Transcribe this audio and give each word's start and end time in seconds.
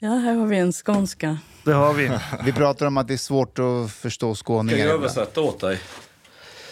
Ja, 0.00 0.10
här 0.10 0.34
har 0.34 0.46
vi 0.46 0.58
en 0.58 0.72
skånska. 0.72 1.38
Det 1.64 1.72
har 1.72 1.94
vi. 1.94 2.10
Vi 2.44 2.52
pratar 2.52 2.86
om 2.86 2.96
att 2.96 3.08
det 3.08 3.14
är 3.14 3.18
svårt 3.18 3.58
att 3.58 3.92
förstå 3.92 4.34
skåningar. 4.34 4.78
Kan 4.78 4.86
jag 4.86 4.94
översätta 4.94 5.40
åt 5.40 5.60
dig? 5.60 5.80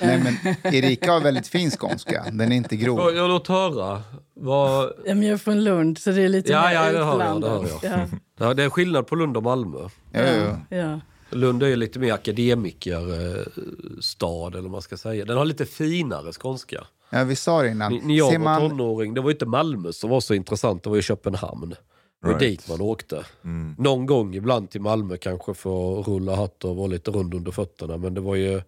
Nej, 0.01 0.21
men 0.25 0.37
Erika 0.75 1.13
har 1.13 1.21
väldigt 1.21 1.47
fin 1.47 1.71
skånska. 1.71 2.25
Den 2.33 2.53
är 2.53 2.57
inte 2.57 2.77
grov. 2.77 3.15
Jag 3.15 3.29
låt 3.31 3.49
höra? 3.49 4.03
Vad... 4.35 4.85
Ja, 5.05 5.15
men 5.15 5.23
jag 5.23 5.33
är 5.33 5.37
från 5.39 5.65
Lund, 5.65 5.99
så 5.99 6.11
det 6.11 6.23
är 6.23 6.29
lite 6.29 6.53
Ja, 6.53 6.63
mer 6.63 6.73
ja, 6.75 6.93
det 6.93 7.05
hör 7.05 7.25
jag, 7.25 7.41
det 7.41 7.49
hör 7.49 7.67
jag. 7.83 8.09
Ja, 8.39 8.55
det 8.55 8.63
är 8.65 8.71
skillnad 8.71 9.07
på 9.07 9.17
Lund 9.17 9.37
och 9.37 9.43
Malmö. 9.43 9.89
Ja, 10.13 10.21
ja, 10.23 10.59
ja. 10.77 11.01
Lund 11.31 11.63
är 11.63 11.67
ju 11.67 11.77
lite 11.77 11.99
mer 11.99 12.13
akademikerstad, 12.13 14.49
eller 14.53 14.63
vad 14.63 14.71
man 14.71 14.83
ska 14.83 14.97
säga. 14.97 15.25
Den 15.25 15.37
har 15.37 15.45
lite 15.45 15.67
finare 15.67 16.33
skånska. 16.33 16.85
ja, 17.11 17.25
vi 17.25 17.37
sa 17.37 17.63
det 17.63 17.69
innan. 17.69 18.01
När 18.05 18.15
jag 18.15 18.31
Ser 18.33 18.39
var 18.39 18.45
man, 18.45 18.71
tonåring, 18.71 19.15
det 19.15 19.21
var 19.21 19.31
inte 19.31 19.47
Malmö 19.47 19.93
som 19.93 20.11
var 20.11 20.21
så 20.21 20.35
intressant, 20.35 20.83
det 20.83 20.89
var 20.91 20.97
ju 20.97 21.03
Köpenhamn. 21.03 21.69
Det 21.71 21.77
var 22.21 22.29
Right. 22.39 22.41
dit 22.41 22.69
man 22.69 22.81
åkte. 22.81 23.25
Mm. 23.45 23.75
Någon 23.79 24.07
gång 24.07 24.35
ibland 24.35 24.71
till 24.71 24.81
Malmö 24.81 25.17
kanske 25.17 25.55
för 25.55 26.01
att 26.01 26.09
rulla 26.09 26.37
hatt 26.37 26.65
och 26.65 26.77
vara 26.77 26.87
lite 26.87 27.11
rund 27.11 27.35
under 27.35 27.53
fötterna. 27.53 27.97
Men 27.97 28.15
det 28.15 28.21
var 28.21 28.35
ju... 28.35 28.63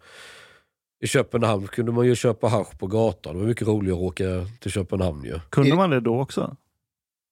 I 1.00 1.06
Köpenhamn 1.06 1.66
kunde 1.66 1.92
man 1.92 2.06
ju 2.06 2.14
köpa 2.14 2.48
hasch 2.48 2.78
på 2.78 2.86
gatan. 2.86 3.34
Det 3.34 3.41
var 3.41 3.46
mycket 3.48 3.68
roligare 3.68 3.98
att 3.98 4.02
åka 4.04 4.24
till 4.60 4.70
Köpenhamn 4.70 5.24
ju. 5.24 5.41
Kunde 5.50 5.74
man 5.77 5.91
det 5.91 6.00
då 6.00 6.20
också? 6.20 6.56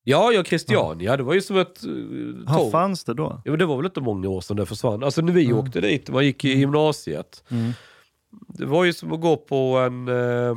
Ja, 0.06 0.32
ja, 0.32 0.44
Christiania. 0.44 1.16
Det 1.16 1.22
var 1.22 1.34
ju 1.34 1.40
som 1.42 1.56
ett 1.58 1.84
uh, 1.86 2.44
Ja, 2.46 2.54
torg. 2.54 2.70
fanns 2.70 3.04
det 3.04 3.14
då? 3.14 3.42
Ja, 3.44 3.50
men 3.50 3.58
det 3.58 3.66
var 3.66 3.76
väl 3.76 3.86
inte 3.86 4.00
många 4.00 4.28
år 4.28 4.40
sedan 4.40 4.56
det 4.56 4.66
försvann. 4.66 5.04
Alltså 5.04 5.20
när 5.22 5.32
vi 5.32 5.44
Mm. 5.44 5.58
åkte 5.58 5.80
dit, 5.80 6.10
man 6.10 6.24
gick 6.24 6.44
i 6.44 6.48
gymnasiet. 6.58 7.44
Mm. 7.50 7.72
Det 8.48 8.66
var 8.66 8.84
ju 8.84 8.92
som 8.92 9.12
att 9.12 9.20
gå 9.20 9.36
på 9.36 9.76
en 9.78 10.08
eh, 10.08 10.56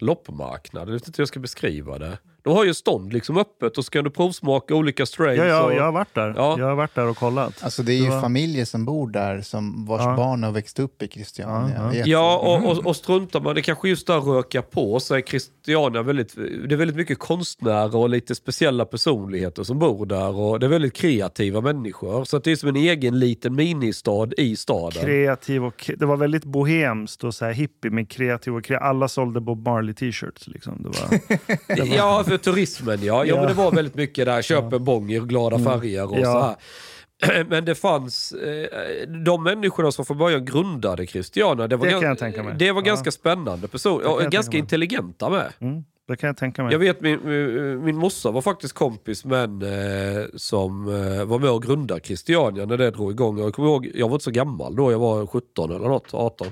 loppmarknad. 0.00 0.88
Jag 0.88 0.92
vet 0.92 1.06
inte 1.08 1.16
hur 1.18 1.22
jag 1.22 1.28
ska 1.28 1.40
beskriva 1.40 1.98
det. 1.98 2.18
De 2.42 2.56
har 2.56 2.64
ju 2.64 2.74
stånd 2.74 3.12
liksom 3.12 3.36
öppet 3.38 3.78
och 3.78 3.84
så 3.84 3.90
kan 3.90 4.04
du 4.04 4.10
provsmaka 4.10 4.74
olika 4.74 5.06
strains. 5.06 5.38
Ja, 5.38 5.44
ja, 5.44 5.62
och, 5.64 5.74
jag 5.74 5.82
har 5.84 5.92
varit 5.92 6.14
där. 6.14 6.34
Ja. 6.36 6.56
Jag 6.58 6.66
har 6.66 6.74
varit 6.74 6.94
där 6.94 7.06
och 7.08 7.16
kollat. 7.16 7.64
alltså 7.64 7.82
det 7.82 7.92
är 7.92 7.96
ju 7.96 8.04
Det 8.04 8.10
var- 8.10 8.20
familjer 8.20 8.64
som 8.64 8.84
bor 8.84 9.08
där 9.10 9.40
som 9.40 9.86
vars 9.86 10.00
Ja. 10.04 10.16
barn 10.16 10.42
har 10.42 10.52
växt 10.52 10.78
upp 10.78 11.02
i 11.02 11.08
Christiania. 11.08 11.90
Ja, 11.94 12.02
ja. 12.06 12.38
Och, 12.38 12.70
och, 12.78 12.86
och 12.86 12.96
struntar 12.96 13.40
man, 13.40 13.54
det 13.54 13.62
kanske 13.62 13.88
just 13.88 14.06
där 14.06 14.20
röka 14.20 14.62
på 14.62 15.00
så 15.00 15.14
är 15.14 15.20
Christiania 15.20 16.02
väldigt, 16.02 16.34
det 16.68 16.74
är 16.74 16.76
väldigt 16.76 16.96
mycket 16.96 17.18
konstnärer 17.18 17.96
och 17.96 18.08
lite 18.08 18.34
speciella 18.34 18.84
personligheter 18.84 19.62
som 19.62 19.78
bor 19.78 20.06
där 20.06 20.36
och 20.36 20.60
det 20.60 20.66
är 20.66 20.70
väldigt 20.70 20.94
kreativa 20.94 21.60
människor. 21.60 22.24
Så 22.24 22.36
att 22.36 22.44
det 22.44 22.52
är 22.52 22.56
som 22.56 22.68
en 22.68 22.76
egen 22.76 23.18
liten 23.18 23.54
ministad 23.54 24.32
i 24.38 24.56
staden. 24.56 25.02
Kreativ 25.04 25.64
och, 25.64 25.90
det 25.98 26.06
var 26.06 26.16
väldigt 26.16 26.44
bohemskt 26.44 27.24
och 27.24 27.34
så 27.34 27.44
här 27.44 27.52
hippie 27.52 27.90
med 27.90 28.10
kreativ 28.10 28.54
och 28.56 28.64
kreativ. 28.64 28.86
Alla 28.86 29.08
sålde 29.08 29.40
Bob 29.40 29.64
Marley 29.64 29.94
t-shirts. 29.94 30.46
Liksom. 30.48 30.82
Det 30.82 30.88
var, 30.88 31.36
det 31.76 31.80
var, 31.90 31.96
Ja, 31.96 32.24
för 32.28 32.36
turismen 32.38 32.98
ja. 33.02 33.24
ja. 33.24 33.24
Ja. 33.24 33.36
men 33.36 33.46
det 33.48 33.54
var 33.54 33.72
väldigt 33.72 33.94
mycket 33.94 34.26
där, 34.26 34.42
köp 34.42 34.72
en 34.72 34.84
bong 34.84 35.10
i 35.12 35.18
glada 35.18 35.58
färger 35.58 36.10
och 36.12 36.18
Ja. 36.18 36.24
så 36.24 36.40
här. 36.40 37.44
Men 37.48 37.64
det 37.64 37.74
fanns, 37.74 38.32
eh, 38.32 39.08
de 39.24 39.42
människorna 39.42 39.92
som 39.92 40.04
från 40.04 40.18
början 40.18 40.44
grundade 40.44 41.06
Christiania, 41.06 41.66
det 41.66 41.76
var, 41.76 41.86
Det 41.86 41.92
gan- 41.92 42.00
kan 42.00 42.08
jag 42.08 42.18
tänka 42.18 42.42
mig. 42.42 42.54
Det 42.58 42.72
var 42.72 42.80
Ja. 42.82 42.86
ganska 42.86 43.10
spännande 43.10 43.68
personer, 43.68 44.30
ganska 44.30 44.56
intelligenta 44.58 45.28
med. 45.30 45.52
mm, 45.60 45.84
det 46.08 46.16
kan 46.16 46.26
jag 46.26 46.36
tänka 46.36 46.62
mig. 46.62 46.72
Jag 46.72 46.78
vet 46.78 47.00
min, 47.00 47.20
min- 47.24 47.84
min 47.84 47.96
morsa 47.96 48.30
var 48.30 48.40
faktiskt 48.42 48.74
kompis 48.74 49.24
med 49.24 49.44
en 49.44 49.62
eh, 49.62 50.24
som 50.36 50.88
eh, 50.88 51.24
var 51.24 51.38
med 51.38 51.50
och 51.50 51.62
grundade 51.62 52.00
Christiania 52.04 52.64
när 52.66 52.76
det 52.76 52.90
drog 52.90 53.10
igång. 53.10 53.38
Jag 53.38 53.54
kommer 53.54 53.68
ihåg, 53.68 53.90
jag 53.94 54.08
var 54.08 54.14
inte 54.14 54.24
så 54.24 54.30
gammal 54.30 54.76
då, 54.76 54.92
jag 54.92 54.98
var 54.98 55.26
17 55.26 55.70
eller 55.70 55.88
något, 55.88 56.14
18. 56.14 56.46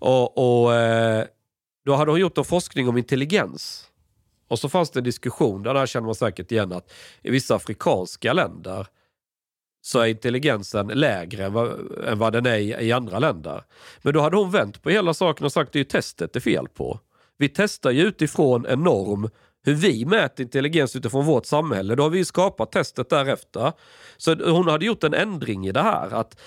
Och, 0.00 0.38
och 0.64 0.74
eh, 0.74 1.24
då 1.86 1.94
hade 1.94 2.10
hon 2.10 2.20
gjort 2.20 2.38
en 2.38 2.44
forskning 2.44 2.88
om 2.88 2.98
intelligens. 2.98 3.84
Och 4.48 4.58
så 4.58 4.68
fanns 4.68 4.90
det 4.90 5.00
en 5.00 5.04
diskussion, 5.04 5.62
där 5.62 5.86
känner 5.86 6.06
man 6.06 6.14
säkert 6.14 6.52
igen 6.52 6.72
att 6.72 6.92
i 7.22 7.30
vissa 7.30 7.54
afrikanska 7.54 8.32
länder 8.32 8.86
så 9.82 10.00
är 10.00 10.06
intelligensen 10.06 10.86
lägre 10.86 11.44
än 11.44 11.52
vad, 11.52 11.92
än 12.04 12.18
vad 12.18 12.32
den 12.32 12.46
är 12.46 12.56
i, 12.56 12.68
i 12.68 12.92
andra 12.92 13.18
länder. 13.18 13.62
Men 14.02 14.14
då 14.14 14.20
hade 14.20 14.36
hon 14.36 14.50
vänt 14.50 14.82
på 14.82 14.90
hela 14.90 15.14
saken 15.14 15.46
och 15.46 15.52
sagt 15.52 15.68
att 15.68 15.72
det 15.72 15.76
är 15.76 15.80
ju 15.80 15.84
testet 15.84 16.32
det 16.32 16.38
är 16.38 16.40
fel 16.40 16.68
på. 16.68 17.00
Vi 17.38 17.48
testar 17.48 17.90
ju 17.90 18.02
utifrån 18.02 18.66
en 18.66 18.82
norm 18.82 19.30
hur 19.64 19.74
vi 19.74 20.04
mäter 20.04 20.42
intelligens 20.42 20.96
utifrån 20.96 21.24
vårt 21.24 21.46
samhälle. 21.46 21.94
Då 21.94 22.02
har 22.02 22.10
vi 22.10 22.18
ju 22.18 22.24
skapat 22.24 22.72
testet 22.72 23.10
därefter. 23.10 23.72
Så 24.16 24.50
hon 24.50 24.68
hade 24.68 24.86
gjort 24.86 25.04
en 25.04 25.14
ändring 25.14 25.66
i 25.66 25.72
det 25.72 25.82
här. 25.82 26.14
Att 26.14 26.40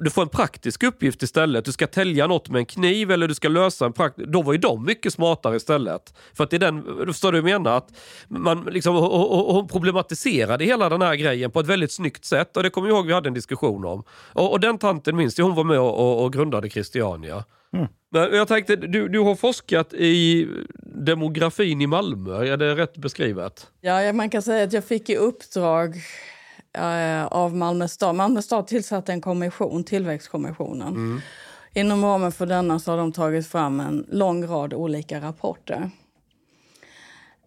du 0.00 0.10
får 0.10 0.22
en 0.22 0.28
praktisk 0.28 0.82
uppgift 0.82 1.22
istället. 1.22 1.64
Du 1.64 1.72
ska 1.72 1.86
tälja 1.86 2.26
något 2.26 2.48
med 2.48 2.58
en 2.58 2.66
kniv 2.66 3.10
eller 3.10 3.28
du 3.28 3.34
ska 3.34 3.48
lösa 3.48 3.86
en 3.86 3.92
praktisk... 3.92 4.28
Då 4.28 4.42
var 4.42 4.52
ju 4.52 4.58
de 4.58 4.84
mycket 4.84 5.12
smartare 5.12 5.56
istället. 5.56 6.14
För 6.34 6.44
att 6.44 6.50
det 6.50 6.56
är 6.56 6.60
den, 6.60 6.84
du 7.06 7.06
förstår 7.06 7.32
du 7.32 7.40
vad 7.40 7.50
jag 7.50 7.62
menar? 7.62 7.76
Att 7.76 7.88
man 8.28 8.64
liksom, 8.64 8.96
och, 8.96 9.14
och, 9.14 9.48
och 9.48 9.54
hon 9.54 9.68
problematiserade 9.68 10.64
hela 10.64 10.88
den 10.88 11.02
här 11.02 11.14
grejen 11.14 11.50
på 11.50 11.60
ett 11.60 11.66
väldigt 11.66 11.92
snyggt 11.92 12.24
sätt. 12.24 12.56
Och 12.56 12.62
det 12.62 12.70
kommer 12.70 12.88
jag 12.88 12.96
ihåg 12.96 13.06
vi 13.06 13.12
hade 13.12 13.28
en 13.28 13.34
diskussion 13.34 13.84
om. 13.84 14.04
Och, 14.32 14.52
och 14.52 14.60
den 14.60 14.78
tanten 14.78 15.16
minns 15.16 15.38
jag, 15.38 15.44
hon 15.44 15.54
var 15.54 15.64
med 15.64 15.78
och, 15.78 15.98
och, 15.98 16.24
och 16.24 16.32
grundade 16.32 16.70
Christiania. 16.70 17.44
Men 18.10 18.34
jag 18.34 18.48
tänkte, 18.48 18.76
du, 18.76 19.08
du 19.08 19.18
har 19.20 19.34
forskat 19.34 19.94
i 19.94 20.48
demografin 20.84 21.80
i 21.80 21.86
Malmö, 21.86 22.52
är 22.52 22.56
det 22.56 22.74
rätt 22.74 22.96
beskrivet? 22.96 23.66
Ja, 23.80 24.02
ja, 24.02 24.12
man 24.12 24.30
kan 24.30 24.42
säga 24.42 24.64
att 24.64 24.72
jag 24.72 24.84
fick 24.84 25.10
i 25.10 25.16
uppdrag 25.16 25.94
eh, 26.76 27.26
av 27.26 27.56
Malmö 27.56 27.88
stad. 27.88 28.14
Malmö 28.14 28.42
stad 28.42 28.66
tillsatte 28.66 29.12
en 29.12 29.20
kommission, 29.20 29.84
Tillväxtkommissionen. 29.84 31.22
Inom 31.74 32.04
ramen 32.04 32.32
för 32.32 32.46
denna 32.46 32.78
så 32.78 32.90
har 32.90 32.98
de 32.98 33.12
tagit 33.12 33.46
fram 33.46 33.80
en 33.80 34.06
lång 34.08 34.46
rad 34.46 34.74
olika 34.74 35.20
rapporter. 35.20 35.90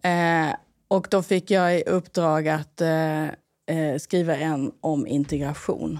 Eh, 0.02 0.54
och 0.88 1.06
då 1.10 1.22
fick 1.22 1.50
jag 1.50 1.78
i 1.78 1.82
uppdrag 1.82 2.48
att 2.48 2.80
eh, 2.80 3.24
eh, 3.24 3.98
skriva 3.98 4.36
en 4.36 4.72
om 4.80 5.06
integration. 5.06 5.98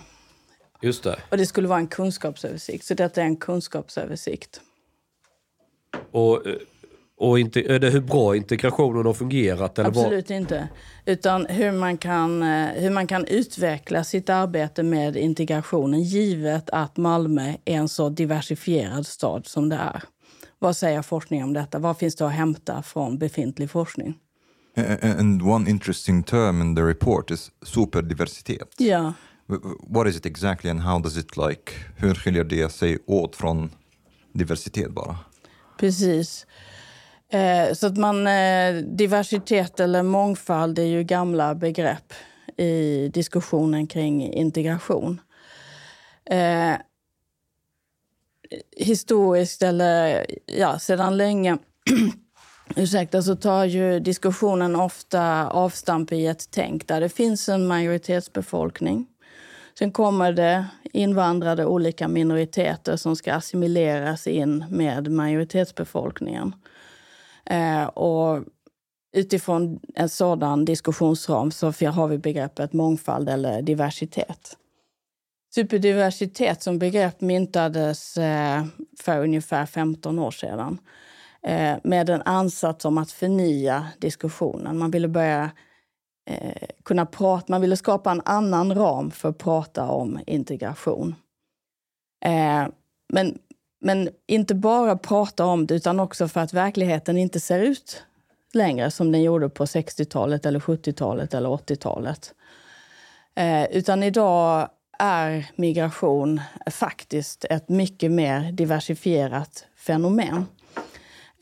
Just 0.82 1.04
det. 1.04 1.19
Och 1.30 1.36
det 1.36 1.46
skulle 1.46 1.69
vara 1.69 1.78
en 1.78 1.86
kunskapsöversikt, 1.86 2.84
så 2.84 2.94
detta 2.94 3.20
är 3.20 3.24
en 3.24 3.36
kunskapsöversikt. 3.36 4.60
Och, 6.10 6.46
eh, 6.46 6.56
och 7.20 7.38
inte, 7.41 7.60
är 7.75 7.78
det 7.78 7.91
hur 7.91 8.00
bra 8.00 8.36
integrationen 8.36 9.06
har 9.06 9.14
fungerat? 9.14 9.78
Eller 9.78 9.91
vad- 9.91 10.04
Absolut 10.04 10.31
inte. 10.31 10.69
Utan 11.06 11.47
hur 11.47 11.72
man, 11.72 11.98
kan, 11.98 12.42
eh, 12.42 12.66
hur 12.69 12.91
man 12.91 13.06
kan 13.06 13.25
utveckla 13.25 14.04
sitt 14.04 14.28
arbete 14.31 14.82
med 14.82 15.16
integrationen 15.16 16.03
givet 16.03 16.70
att 16.70 16.97
Malmö 16.97 17.48
är 17.64 17.75
en 17.76 17.88
så 17.88 18.08
diversifierad 18.08 19.06
stad 19.06 19.47
som 19.47 19.69
det 19.69 19.76
är. 19.76 20.03
Vad 20.58 20.76
säger 20.76 21.03
forskning 21.03 21.44
om 21.44 21.53
detta? 21.53 21.78
Vad 21.78 21.98
finns 21.98 22.16
det 22.16 22.26
att 22.26 22.32
hämta 22.32 22.82
från 22.82 23.19
befintlig 23.19 23.70
forskning? 23.70 24.14
A- 24.76 24.97
And 25.19 25.42
one 25.42 25.70
interesting 25.70 26.22
term 26.22 26.62
in 26.62 26.76
the 26.76 26.82
report 26.82 27.31
is 27.31 27.50
superdiversitet. 27.62 28.69
W- 28.78 29.75
What 29.88 30.06
is 30.06 30.16
it 30.16 30.26
exactly 30.26 30.70
and 30.70 30.81
how 30.81 30.98
does 30.98 31.16
it 31.16 31.37
like, 31.37 31.72
hur 31.97 32.14
skiljer 32.14 32.44
det 32.44 32.72
sig 32.72 32.98
åt 33.06 33.37
från 33.37 33.70
diversitet 34.32 34.91
bara? 34.91 35.16
precis. 35.78 36.47
Eh, 37.30 37.72
så 37.72 37.86
att 37.86 37.96
man, 37.96 38.26
eh, 38.26 38.74
diversitet 38.74 39.80
eller 39.80 40.02
mångfald 40.02 40.78
är 40.78 40.84
ju 40.84 41.02
gamla 41.02 41.54
begrepp 41.54 42.12
i 42.56 43.08
diskussionen 43.08 43.86
kring 43.86 44.32
integration. 44.32 45.20
Eh, 46.24 46.72
historiskt, 48.76 49.62
eller 49.62 50.26
ja, 50.46 50.78
sedan 50.78 51.16
länge 51.16 51.58
ursäkta, 52.76 53.22
så 53.22 53.36
tar 53.36 53.64
ju 53.64 54.00
diskussionen 54.00 54.76
ofta 54.76 55.48
avstamp 55.48 56.12
i 56.12 56.26
ett 56.26 56.50
tänk 56.50 56.88
där 56.88 57.00
det 57.00 57.08
finns 57.08 57.49
en 57.49 57.66
majoritetsbefolkning. 57.66 59.06
Sen 59.78 59.93
kommer 59.93 60.32
det 60.32 60.66
invandrade 60.93 61.66
olika 61.66 62.08
minoriteter 62.08 62.96
som 62.96 63.16
ska 63.16 63.34
assimileras 63.34 64.26
in 64.26 64.64
med 64.70 65.10
majoritetsbefolkningen. 65.10 66.55
Eh, 67.50 67.85
och 67.85 68.44
utifrån 69.12 69.81
en 69.94 70.08
sådan 70.08 70.64
diskussionsram 70.64 71.50
så 71.50 71.67
har 71.67 72.08
vi 72.08 72.19
begreppet 72.19 72.73
mångfald 72.73 73.29
eller 73.29 73.62
diversitet. 73.62 74.56
Superdiversitet 75.55 76.62
som 76.62 76.79
begrepp 76.79 77.20
myntades 77.20 78.17
eh, 78.17 78.64
för 79.00 79.23
ungefär 79.23 79.67
15 79.67 80.19
år 80.19 80.31
sedan 80.31 80.79
eh, 81.43 81.76
med 81.85 82.11
en 82.11 82.23
ansats 82.23 82.85
om 82.85 82.99
att 82.99 83.12
förnya 83.12 83.87
diskussionen. 83.99 84.79
Man 84.79 84.91
ville 84.91 85.08
börja 85.08 85.50
eh, 86.31 86.69
kunna 86.85 87.06
prata, 87.06 87.44
man 87.49 87.61
ville 87.61 87.76
skapa 87.76 88.11
en 88.11 88.23
annan 88.25 88.75
ram 88.75 89.11
för 89.11 89.29
att 89.29 89.38
prata 89.38 89.88
om 89.88 90.20
integration. 90.26 91.14
Eh, 92.25 92.67
men, 93.12 93.38
men 93.81 94.09
inte 94.27 94.55
bara 94.55 94.97
prata 94.97 95.44
om 95.44 95.67
det, 95.67 95.75
utan 95.75 96.00
också 96.00 96.29
för 96.29 96.41
att 96.41 96.53
verkligheten 96.53 97.17
inte 97.17 97.41
ser 97.41 97.59
ut 97.59 98.05
längre 98.53 98.91
som 98.91 99.12
den 99.12 99.23
gjorde 99.23 99.49
på 99.49 99.65
60-talet, 99.65 100.47
eller 100.47 100.61
70-talet 100.61 101.35
eller 101.35 101.49
80-talet. 101.49 102.35
Eh, 103.35 103.65
utan 103.65 104.03
idag 104.03 104.69
är 104.99 105.50
migration 105.56 106.41
faktiskt 106.71 107.44
ett 107.44 107.69
mycket 107.69 108.11
mer 108.11 108.53
diversifierat 108.53 109.67
fenomen. 109.77 110.47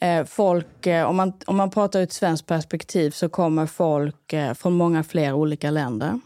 Eh, 0.00 0.24
folk, 0.24 0.86
eh, 0.86 1.08
om, 1.08 1.16
man, 1.16 1.32
om 1.46 1.56
man 1.56 1.70
pratar 1.70 1.98
ur 1.98 2.02
ett 2.02 2.12
svenskt 2.12 2.46
perspektiv 2.46 3.10
så 3.10 3.28
kommer 3.28 3.66
folk 3.66 4.32
eh, 4.32 4.54
från 4.54 4.72
många 4.72 5.04
fler 5.04 5.32
olika 5.32 5.70
länder. 5.70 6.20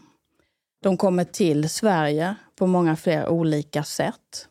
De 0.83 0.97
kommer 0.97 1.23
till 1.23 1.69
Sverige 1.69 2.35
på 2.55 2.67
många 2.67 2.95
fler 2.95 3.29
olika 3.29 3.83
sätt. 3.83 4.47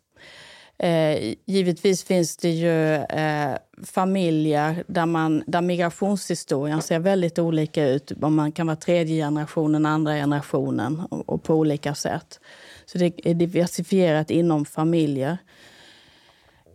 Eh, 0.82 1.34
givetvis 1.44 2.05
finns 2.05 2.37
det 2.37 2.50
ju 2.50 2.94
eh, 2.94 3.56
familjer 3.82 4.84
där, 4.87 5.06
man, 5.06 5.43
där 5.46 5.61
migrationshistorien 5.61 6.82
ser 6.82 6.99
väldigt 6.99 7.38
olika 7.38 7.88
ut. 7.88 8.12
Om 8.23 8.34
man 8.34 8.52
kan 8.52 8.67
vara 8.67 8.76
tredje 8.76 9.25
generationen, 9.25 9.87
andra 9.87 10.14
generationen 10.14 11.02
och, 11.11 11.29
och 11.29 11.43
på 11.43 11.55
olika 11.55 11.94
sätt. 11.94 12.40
Så 12.87 12.99
det 12.99 13.12
är 13.25 13.34
diversifierat 13.34 14.31
inom 14.31 14.64
familjer. 14.64 15.38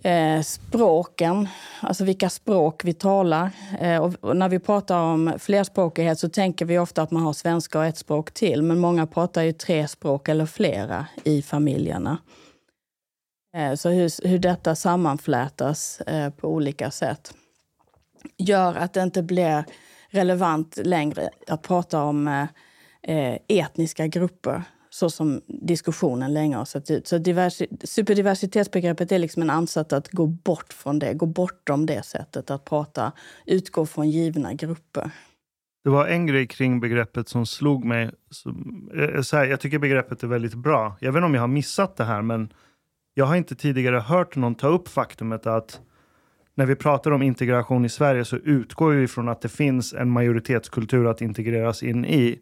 Eh, 0.01 0.41
språken, 0.41 1.47
alltså 1.79 2.03
vilka 2.03 2.29
språk 2.29 2.81
vi 2.85 2.93
talar. 2.93 3.51
Eh, 3.79 3.97
och, 3.97 4.13
och 4.21 4.37
när 4.37 4.49
vi 4.49 4.59
pratar 4.59 4.99
om 4.99 5.33
flerspråkighet 5.39 6.19
så 6.19 6.29
tänker 6.29 6.65
vi 6.65 6.79
ofta 6.79 7.01
att 7.01 7.11
man 7.11 7.23
har 7.23 7.33
svenska 7.33 7.79
och 7.79 7.85
ett 7.85 7.97
språk 7.97 8.31
till. 8.31 8.61
Men 8.63 8.79
många 8.79 9.07
pratar 9.07 9.43
ju 9.43 9.51
tre 9.51 9.87
språk 9.87 10.29
eller 10.29 10.45
flera 10.45 11.05
i 11.23 11.41
familjerna. 11.41 12.17
Eh, 13.53 13.75
så 13.75 13.89
hur, 13.89 14.27
hur 14.27 14.39
detta 14.39 14.75
sammanflätas 14.75 16.01
eh, 16.01 16.29
på 16.29 16.47
olika 16.47 16.91
sätt 16.91 17.33
gör 18.37 18.75
att 18.75 18.93
det 18.93 19.03
inte 19.03 19.23
blir 19.23 19.65
relevant 20.09 20.77
längre 20.83 21.29
att 21.47 21.61
prata 21.61 22.03
om 22.03 22.27
eh, 23.03 23.37
etniska 23.47 24.07
grupper 24.07 24.63
så 24.89 25.09
som 25.09 25.41
diskussionen 25.47 26.33
länge 26.33 26.55
har 26.55 26.65
sett 26.65 26.91
ut. 26.91 27.07
Så 27.07 27.17
divers, 27.17 27.61
superdiversitetsbegreppet 27.83 29.11
är 29.11 29.19
liksom 29.19 29.41
en 29.41 29.49
ansats 29.49 29.93
att 29.93 30.09
gå 30.11 30.27
bort 30.27 30.73
från 30.73 30.99
det, 30.99 31.13
gå 31.13 31.25
bortom 31.25 31.85
det 31.85 32.05
sättet 32.05 32.51
att 32.51 32.65
prata, 32.65 33.11
utgå 33.45 33.85
från 33.85 34.09
givna 34.09 34.53
grupper. 34.53 35.11
Det 35.83 35.89
var 35.89 36.07
en 36.07 36.27
grej 36.27 36.47
kring 36.47 36.79
begreppet 36.79 37.29
som 37.29 37.45
slog 37.45 37.85
mig. 37.85 38.11
Så, 38.29 38.55
så 39.23 39.37
här, 39.37 39.45
jag 39.45 39.59
tycker 39.59 39.79
begreppet 39.79 40.23
är 40.23 40.27
väldigt 40.27 40.55
bra. 40.55 40.97
Jag 40.99 41.11
vet 41.11 41.17
inte 41.17 41.25
om 41.25 41.33
jag 41.33 41.41
har 41.41 41.47
missat 41.47 41.97
det 41.97 42.03
här, 42.03 42.21
men 42.21 42.53
jag 43.17 43.25
har 43.25 43.35
inte 43.35 43.55
tidigare 43.55 43.97
hört 43.97 44.35
någon 44.35 44.55
ta 44.55 44.67
upp 44.67 44.87
faktumet 44.87 45.47
att 45.47 45.81
när 46.55 46.65
vi 46.65 46.75
pratar 46.75 47.11
om 47.11 47.21
integration 47.21 47.85
i 47.85 47.89
Sverige 47.89 48.25
så 48.25 48.35
utgår 48.35 48.91
vi 48.91 49.07
från 49.07 49.29
att 49.29 49.41
det 49.41 49.49
finns 49.49 49.93
en 49.93 50.09
majoritetskultur 50.09 51.07
att 51.07 51.21
integreras 51.21 51.83
in 51.83 52.05
i. 52.05 52.39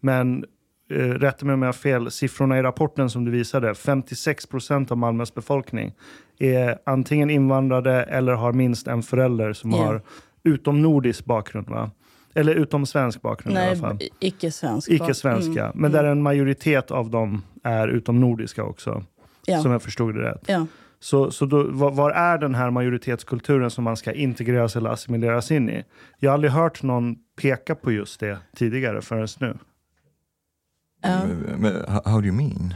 Men 0.00 0.44
eh, 0.90 0.96
rätta 0.96 1.46
mig 1.46 1.54
om 1.54 1.62
jag 1.62 1.68
har 1.68 1.72
fel, 1.72 2.10
siffrorna 2.10 2.58
i 2.58 2.62
rapporten 2.62 3.10
som 3.10 3.24
du 3.24 3.30
visade, 3.30 3.74
56 3.74 4.46
procent 4.46 4.90
av 4.90 4.98
Malmös 4.98 5.34
befolkning 5.34 5.92
är 6.38 6.78
antingen 6.86 7.30
invandrade 7.30 8.02
eller 8.02 8.32
har 8.32 8.52
minst 8.52 8.88
en 8.88 9.02
förälder 9.02 9.52
som 9.52 9.70
yeah. 9.70 9.86
har 9.86 10.02
utomnordisk 10.44 11.24
bakgrund. 11.24 11.68
Va? 11.68 11.90
Eller 12.34 12.54
utom 12.54 12.86
svensk 12.86 13.22
bakgrund 13.22 13.54
Nej, 13.54 13.66
i 13.66 13.70
alla 13.70 13.80
fall. 13.80 13.98
icke-svensk. 14.20 14.90
Icke-svenska. 14.90 15.64
Mm. 15.64 15.72
Men 15.74 15.90
mm. 15.90 15.92
där 15.92 16.04
en 16.04 16.22
majoritet 16.22 16.90
av 16.90 17.10
dem 17.10 17.42
är 17.62 17.88
utomnordiska 17.88 18.64
också. 18.64 19.04
Ja. 19.46 19.62
Som 19.62 19.72
jag 19.72 19.82
förstod 19.82 20.14
det 20.14 20.22
rätt. 20.22 20.44
Ja. 20.46 20.66
Så, 21.00 21.30
så 21.30 21.46
då, 21.46 21.62
var, 21.62 21.90
var, 21.90 22.10
är 22.10 22.38
den 22.38 22.54
här 22.54 22.70
majoritetskulturen 22.70 23.70
som 23.70 23.84
man 23.84 23.96
ska 23.96 24.12
integreras 24.12 24.76
eller 24.76 24.90
assimileras 24.90 25.50
in 25.50 25.70
i? 25.70 25.84
Jag 26.18 26.30
har 26.30 26.34
aldrig 26.34 26.52
hört 26.52 26.82
någon 26.82 27.16
peka 27.40 27.74
på 27.74 27.92
just 27.92 28.20
det 28.20 28.38
tidigare 28.56 29.02
förrän 29.02 29.28
nu. 29.40 29.58
Um. 31.06 31.66
How 32.04 32.20
do 32.20 32.26
you 32.26 32.36
mean? 32.36 32.74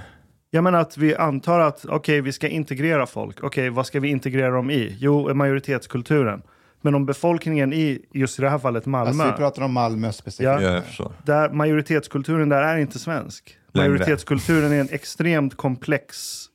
Jag 0.50 0.64
menar 0.64 0.80
att 0.80 0.96
vi 0.96 1.16
antar 1.16 1.60
att 1.60 1.84
okej, 1.84 1.96
okay, 1.96 2.20
vi 2.20 2.32
ska 2.32 2.48
integrera 2.48 3.06
folk. 3.06 3.36
Okej, 3.36 3.46
okay, 3.46 3.70
vad 3.70 3.86
ska 3.86 4.00
vi 4.00 4.08
integrera 4.08 4.50
dem 4.50 4.70
i? 4.70 4.96
Jo, 5.00 5.34
majoritetskulturen. 5.34 6.42
Men 6.80 6.94
om 6.94 7.06
befolkningen 7.06 7.72
i, 7.72 8.04
just 8.12 8.38
i 8.38 8.42
det 8.42 8.50
här 8.50 8.58
fallet 8.58 8.86
Malmö. 8.86 9.08
Alltså 9.08 9.26
vi 9.26 9.32
pratar 9.32 9.62
om 9.62 9.72
Malmö 9.72 10.12
specifikt. 10.12 10.62
Ja, 10.98 11.12
där 11.24 11.50
majoritetskulturen 11.50 12.48
där 12.48 12.62
är 12.62 12.78
inte 12.78 12.98
svensk. 12.98 13.58
Majoritetskulturen 13.72 14.72
är 14.72 14.80
en 14.80 14.88
extremt 14.90 15.56
komplex 15.56 16.46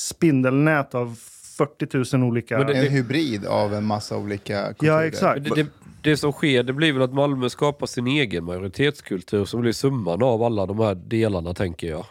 spindelnät 0.00 0.94
av 0.94 1.18
40 1.58 2.16
000 2.16 2.28
olika... 2.28 2.64
Det, 2.64 2.74
en 2.74 2.92
hybrid 2.92 3.46
av 3.46 3.74
en 3.74 3.84
massa 3.84 4.16
olika 4.16 4.66
kulturer. 4.66 4.92
Ja, 4.92 5.06
exakt. 5.06 5.44
Det, 5.44 5.62
det, 5.62 5.66
det, 6.02 6.16
som 6.16 6.32
sker 6.32 6.62
det 6.62 6.72
blir 6.72 6.92
väl 6.92 7.02
att 7.02 7.14
Malmö 7.14 7.48
skapar 7.48 7.86
sin 7.86 8.06
egen 8.06 8.44
majoritetskultur 8.44 9.44
som 9.44 9.60
blir 9.60 9.72
summan 9.72 10.22
av 10.22 10.42
alla 10.42 10.66
de 10.66 10.78
här 10.78 10.94
delarna, 10.94 11.54
tänker 11.54 11.88
jag. 11.88 12.06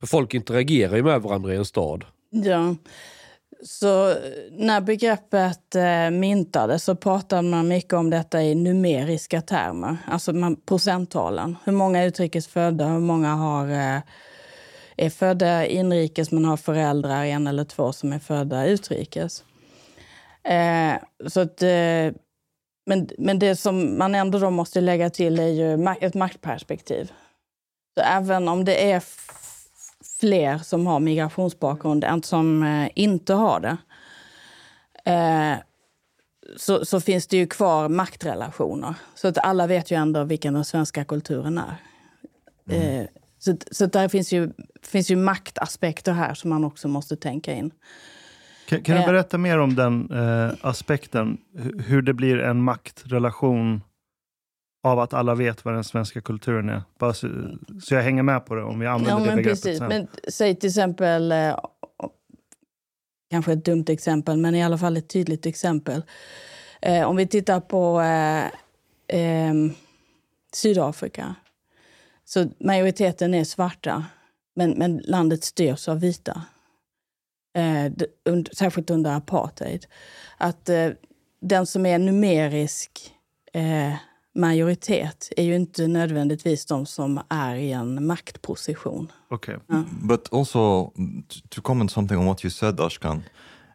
För 0.00 0.06
folk 0.06 0.34
interagerar 0.34 0.96
ju 0.96 1.02
med 1.02 1.22
varandra 1.22 1.54
i 1.54 1.56
en 1.56 1.64
stad. 1.64 2.04
Ja. 2.30 2.74
Så 3.64 4.14
när 4.50 4.80
begreppet 4.80 5.74
eh, 5.74 6.10
myntades 6.10 6.84
så 6.84 6.96
pratade 6.96 7.42
man 7.42 7.68
mycket 7.68 7.92
om 7.92 8.10
detta 8.10 8.42
i 8.42 8.54
numeriska 8.54 9.40
termer, 9.40 9.96
alltså 10.06 10.32
man, 10.32 10.56
procenttalen. 10.56 11.56
Hur 11.64 11.72
många 11.72 12.04
utrikes 12.04 12.48
födda, 12.48 12.86
hur 12.86 13.00
många 13.00 13.34
har, 13.34 13.68
eh, 13.68 14.00
är 14.98 15.10
födda 15.10 15.66
inrikes 15.66 16.30
men 16.30 16.44
har 16.44 16.56
föräldrar, 16.56 17.24
en 17.24 17.46
eller 17.46 17.64
två, 17.64 17.92
som 17.92 18.12
är 18.12 18.18
födda 18.18 18.66
utrikes. 18.66 19.44
Eh, 20.42 20.94
så 21.26 21.40
att, 21.40 21.62
eh, 21.62 22.12
men, 22.86 23.08
men 23.18 23.38
det 23.38 23.56
som 23.56 23.98
man 23.98 24.14
ändå 24.14 24.38
då 24.38 24.50
måste 24.50 24.80
lägga 24.80 25.10
till 25.10 25.38
är 25.38 25.48
ju 25.48 25.88
ett 26.00 26.14
maktperspektiv. 26.14 27.12
Så 27.98 28.04
även 28.04 28.48
om 28.48 28.64
det 28.64 28.92
är 28.92 29.02
fler 30.20 30.58
som 30.58 30.86
har 30.86 31.00
migrationsbakgrund 31.00 32.04
än 32.04 32.22
som 32.22 32.62
eh, 32.62 32.90
inte 32.94 33.34
har 33.34 33.60
det. 33.60 33.76
Eh, 35.12 35.58
så, 36.56 36.84
så, 36.84 37.00
finns 37.00 37.26
det 37.26 37.36
ju 37.36 37.46
kvar 37.46 37.88
maktrelationer. 37.88 38.94
Så 39.14 39.28
att 39.28 39.38
alla 39.38 39.66
vet 39.66 39.90
ju 39.90 39.96
ändå 39.96 40.24
vilken 40.24 40.54
den 40.54 40.64
svenska 40.64 41.04
kulturen 41.04 41.58
är. 41.58 41.76
Mm. 42.70 43.06
Eh, 43.46 43.54
så 43.54 43.56
så 43.70 43.86
där 43.86 44.08
finns 44.08 44.32
ju, 44.32 44.52
finns 44.82 45.10
ju 45.10 45.16
maktaspekter 45.16 46.12
här 46.12 46.34
som 46.34 46.50
man 46.50 46.64
också 46.64 46.88
måste 46.88 47.16
tänka 47.16 47.52
in. 47.52 47.70
Kan, 48.68 48.82
kan 48.82 49.00
du 49.00 49.06
berätta 49.06 49.38
mer 49.38 49.58
om 49.58 49.74
den 49.74 50.10
eh, 50.10 50.54
aspekten? 50.60 51.38
Hur 51.86 52.02
det 52.02 52.14
blir 52.14 52.38
en 52.38 52.62
maktrelation 52.62 53.80
av 54.82 54.98
att 54.98 55.14
alla 55.14 55.34
vet 55.34 55.64
vad 55.64 55.74
den 55.74 55.84
svenska 55.84 56.20
kulturen 56.20 56.68
är. 56.68 56.82
Bara 56.98 57.14
så, 57.14 57.28
så 57.82 57.94
jag 57.94 58.02
hänger 58.02 58.22
med 58.22 58.46
på 58.46 58.54
det 58.54 58.62
om 58.62 58.80
vi 58.80 58.86
använder 58.86 59.24
ja, 59.24 59.30
det 59.30 59.36
begreppet 59.36 59.62
precis. 59.62 59.78
sen. 59.78 59.88
Men 59.88 60.06
säg 60.28 60.54
till 60.54 60.68
exempel, 60.68 61.32
eh, 61.32 61.58
kanske 63.30 63.52
ett 63.52 63.64
dumt 63.64 63.84
exempel, 63.88 64.36
men 64.36 64.54
i 64.54 64.64
alla 64.64 64.78
fall 64.78 64.96
ett 64.96 65.08
tydligt 65.08 65.46
exempel. 65.46 66.02
Eh, 66.82 67.08
om 67.08 67.16
vi 67.16 67.26
tittar 67.26 67.60
på 67.60 68.00
eh, 68.00 68.46
eh, 69.20 69.54
Sydafrika. 70.52 71.34
Så 72.28 72.48
majoriteten 72.60 73.34
är 73.34 73.44
svarta, 73.44 74.04
men, 74.56 74.70
men 74.70 74.98
landet 74.98 75.44
styrs 75.44 75.88
av 75.88 76.00
vita. 76.00 76.42
Eh, 77.56 77.92
und, 78.32 78.48
särskilt 78.52 78.90
under 78.90 79.12
apartheid. 79.12 79.86
Att 80.38 80.68
eh, 80.68 80.90
den 81.40 81.66
som 81.66 81.86
är 81.86 81.98
numerisk 81.98 83.14
eh, 83.52 83.94
majoritet 84.34 85.32
är 85.36 85.42
ju 85.42 85.56
inte 85.56 85.86
nödvändigtvis 85.86 86.66
de 86.66 86.86
som 86.86 87.20
är 87.28 87.54
i 87.54 87.72
en 87.72 88.06
maktposition. 88.06 89.12
Okay. 89.30 89.56
Ja. 89.66 89.84
But 90.02 90.32
also, 90.32 90.92
to 91.48 91.62
comment 91.62 91.92
something 91.92 92.18
on 92.18 92.26
what 92.26 92.44
you 92.44 92.50
said, 92.50 92.80
Ashkan, 92.80 93.16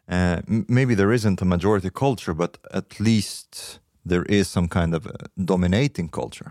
uh, 0.08 0.38
maybe 0.68 0.96
there 0.96 1.14
isn't 1.14 1.42
a 1.42 1.44
majority 1.44 1.90
culture, 1.90 2.34
but 2.34 2.56
at 2.72 3.00
least 3.00 3.80
there 4.08 4.24
is 4.24 4.48
some 4.48 4.68
kind 4.68 4.94
of 4.94 5.06
dominating 5.34 6.08
culture. 6.08 6.50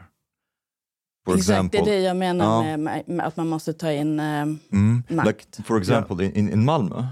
For 1.25 1.35
Exakt, 1.35 1.49
example, 1.49 1.79
det 1.85 1.91
är 1.91 1.99
det 1.99 2.05
jag 2.05 2.17
menar 2.17 2.71
uh, 2.71 2.77
med, 2.77 3.09
med, 3.09 3.25
att 3.25 3.37
man 3.37 3.47
måste 3.47 3.73
ta 3.73 3.91
in 3.91 4.19
uh, 4.19 4.25
mm, 4.71 5.03
makt. 5.07 5.27
Like, 5.27 5.63
for 5.63 5.77
example, 5.77 6.23
yeah. 6.23 6.37
in, 6.37 6.49
in 6.49 6.65
Malmö, 6.65 7.07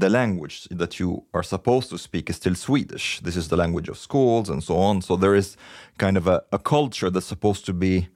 the 0.00 0.08
language 0.08 0.68
that 0.78 1.00
you 1.00 1.24
are 1.32 1.42
supposed 1.42 1.90
to 1.90 1.98
speak 1.98 2.30
is 2.30 2.36
still 2.36 2.54
Swedish. 2.54 3.20
This 3.20 3.36
is 3.36 3.48
the 3.48 3.56
language 3.56 3.90
of 3.90 3.98
schools 3.98 4.50
and 4.50 4.64
so 4.64 4.76
on. 4.76 5.02
So 5.02 5.16
there 5.16 5.36
is 5.36 5.56
kind 5.98 6.16
of 6.16 6.26
a, 6.26 6.42
a 6.52 6.58
culture 6.58 7.10
that's 7.10 7.26
supposed 7.26 7.66
to 7.66 7.72
be 7.72 8.08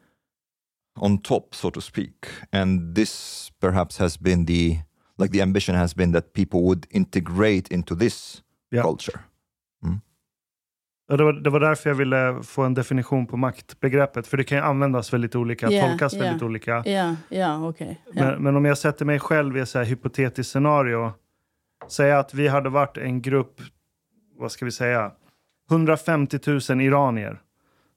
on 0.96 1.18
top, 1.18 1.54
so 1.54 1.70
to 1.70 1.80
speak. 1.80 2.28
And 2.52 2.94
this 2.94 3.50
perhaps 3.60 3.98
has 3.98 4.16
been 4.16 4.44
the 4.46 4.78
like 5.18 5.30
the 5.30 5.42
ambition 5.42 5.74
has 5.74 5.94
been 5.94 6.12
that 6.12 6.32
people 6.32 6.62
would 6.62 6.86
integrate 6.90 7.68
into 7.68 7.94
this 7.94 8.42
yeah. 8.70 8.82
culture. 8.82 9.20
Mm. 11.12 11.18
Det 11.18 11.24
var, 11.24 11.32
det 11.32 11.50
var 11.50 11.60
därför 11.60 11.90
jag 11.90 11.94
ville 11.94 12.42
få 12.42 12.62
en 12.62 12.74
definition 12.74 13.26
på 13.26 13.36
maktbegreppet. 13.36 14.26
För 14.26 14.36
det 14.36 14.44
kan 14.44 14.58
ju 14.58 14.64
användas 14.64 15.12
väldigt 15.12 15.34
olika, 15.34 15.70
yeah, 15.70 15.90
tolkas 15.90 16.14
yeah. 16.14 16.26
väldigt 16.26 16.42
olika. 16.42 16.82
Yeah, 16.86 17.14
yeah, 17.30 17.64
okay, 17.64 17.96
men, 18.12 18.42
men, 18.42 18.56
om 18.56 18.64
jag 18.64 18.78
sätter 18.78 19.04
mig 19.04 19.18
själv 19.18 19.56
i 19.56 19.60
ett 19.60 19.68
så 19.68 19.78
här 19.78 19.84
hypotetiskt 19.84 20.52
scenario. 20.52 21.12
Säga 21.88 22.18
att 22.18 22.34
vi 22.34 22.48
hade 22.48 22.68
varit 22.68 22.96
en 22.96 23.22
grupp, 23.22 23.60
vad 24.38 24.52
ska 24.52 24.64
vi 24.64 24.70
säga, 24.70 25.12
150 25.70 26.38
000 26.46 26.80
iranier 26.80 27.40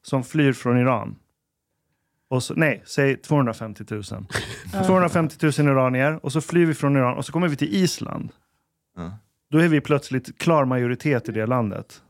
som 0.03 0.23
flyr 0.23 0.53
från 0.53 0.77
Iran. 0.77 1.15
Och 2.29 2.43
så, 2.43 2.53
nej, 2.53 2.83
säg 2.85 3.17
250 3.17 3.83
000. 3.89 4.03
250 4.85 5.37
000 5.41 5.51
iranier 5.67 6.19
och 6.23 6.31
så 6.31 6.41
flyr 6.41 6.65
vi 6.65 6.73
från 6.73 6.97
Iran 6.97 7.17
och 7.17 7.25
så 7.25 7.31
kommer 7.31 7.47
vi 7.47 7.55
till 7.55 7.75
Island. 7.75 8.29
Ja. 8.95 9.11
Då 9.51 9.57
är 9.57 9.67
vi 9.67 9.81
plötsligt 9.81 10.37
klar 10.37 10.65
majoritet 10.65 11.29
i 11.29 11.31
det 11.31 11.45
landet. 11.45 12.01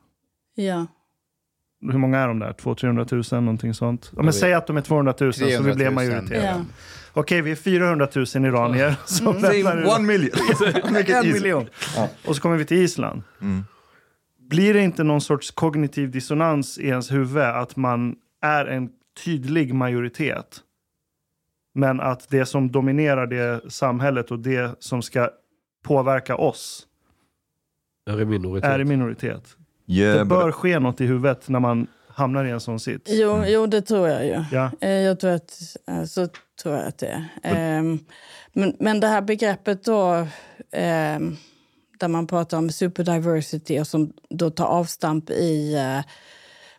Ja. 0.56 0.86
Hur 1.92 1.98
många 1.98 2.20
är 2.20 2.28
de 2.28 2.40
där? 2.40 2.54
200-300 2.54 3.34
000? 3.34 3.44
Någonting 3.44 3.74
sånt. 3.74 4.12
Ja, 4.16 4.24
men 4.24 4.34
säg 4.34 4.54
att 4.54 4.68
de 4.68 4.78
är 4.78 4.82
200 4.82 5.14
000 5.20 5.34
så 5.34 5.46
vi 5.46 5.52
300 5.52 5.68
000. 5.70 5.76
blir 5.76 5.90
majoritet. 5.90 6.44
ja. 6.44 6.62
Okej, 7.14 7.42
vi 7.42 7.52
är 7.52 7.56
400 7.56 8.08
000 8.16 8.26
iranier 8.26 8.96
som 9.06 9.26
lämnar 9.26 9.50
Say 9.50 9.60
Iran. 9.60 9.86
one 9.86 10.00
million. 10.00 10.32
En 11.08 11.32
miljon. 11.32 11.70
Och 12.26 12.36
så 12.36 12.42
kommer 12.42 12.58
vi 12.58 12.66
till 12.66 12.78
Island. 12.78 13.22
Mm. 13.42 13.64
Blir 14.50 14.74
det 14.74 14.82
inte 14.82 15.04
någon 15.04 15.22
sorts 15.22 15.52
kognitiv 15.52 16.12
dissonans 16.12 16.78
i 16.78 16.88
ens 16.88 17.12
huvud 17.12 17.44
att 17.44 17.76
man 17.76 18.16
är 18.42 18.66
en 18.66 18.90
tydlig 19.26 19.74
majoritet? 19.74 20.62
Men 21.74 22.00
att 22.02 22.30
det 22.30 22.46
som 22.46 22.72
dominerar 22.72 23.28
det 23.28 23.72
samhället 23.72 24.32
och 24.32 24.40
det 24.40 24.76
som 24.80 25.02
ska 25.02 25.30
påverka 25.84 26.36
oss 26.36 26.88
Är 28.10 28.22
i 28.22 28.26
minoritet. 28.26 28.70
är 28.70 28.80
i 28.80 28.86
minoritet. 28.86 29.58
Yeah, 29.88 30.18
det 30.18 30.26
but 30.26 30.30
bör 30.30 30.52
ske 30.52 30.80
något 30.80 31.02
i 31.02 31.06
huvudet 31.06 31.50
när 31.50 31.60
man 31.60 31.88
hamnar 32.08 32.46
i 32.46 32.52
en 32.52 32.60
sån 32.60 32.80
sits. 32.80 33.12
Jo, 33.14 33.44
jo, 33.48 33.66
det 33.68 33.82
tror 33.82 34.08
jag 34.08 34.26
ju. 34.26 34.44
Ja. 34.52 34.72
Eh, 34.82 34.90
Jag 34.90 35.20
tror 35.20 35.32
att, 35.32 35.52
så 36.10 36.28
tror 36.64 36.76
jag 36.76 36.88
att 36.88 36.98
det 36.98 37.08
är. 37.08 37.78
Ehm, 37.78 38.00
Men, 38.54 38.76
men 38.80 39.00
det 39.00 39.08
här 39.08 39.22
begreppet 39.22 39.84
då, 39.84 40.28
ehm, 40.72 41.36
där 42.00 42.08
man 42.08 42.28
pratar 42.28 42.58
om 42.58 42.70
superdiversity 42.70 43.80
och 43.80 43.88
som 43.88 44.14
då 44.30 44.50
tar 44.50 44.66
avstamp 44.66 45.30
i... 45.30 45.74
eh, 45.76 46.12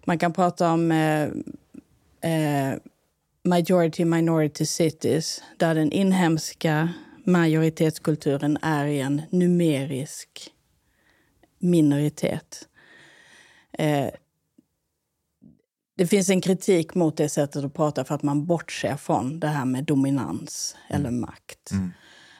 Man 0.04 0.18
kan 0.18 0.32
prata 0.32 0.70
om 0.72 0.90
eh, 0.92 2.72
majority 3.44 4.04
minority 4.04 4.66
cities 4.66 5.42
där 5.56 5.74
den 5.74 5.92
inhemska 5.92 6.88
majoritetskulturen 7.24 8.58
är 8.62 8.86
i 8.86 9.00
en 9.00 9.22
numerisk 9.30 10.28
minoritet. 11.58 12.68
Eh, 13.78 14.10
det 15.96 16.06
finns 16.06 16.30
en 16.30 16.40
kritik 16.40 16.94
mot 16.94 17.16
det 17.16 17.28
sättet 17.28 17.64
att 17.64 17.74
prata 17.74 18.04
för 18.04 18.14
att 18.14 18.22
man 18.22 18.46
bortser 18.46 18.96
från 18.96 19.40
det 19.40 19.48
här 19.48 19.64
med 19.64 19.84
dominans 19.84 20.76
eller 20.88 21.10
makt. 21.10 21.70
Mm. 21.70 21.92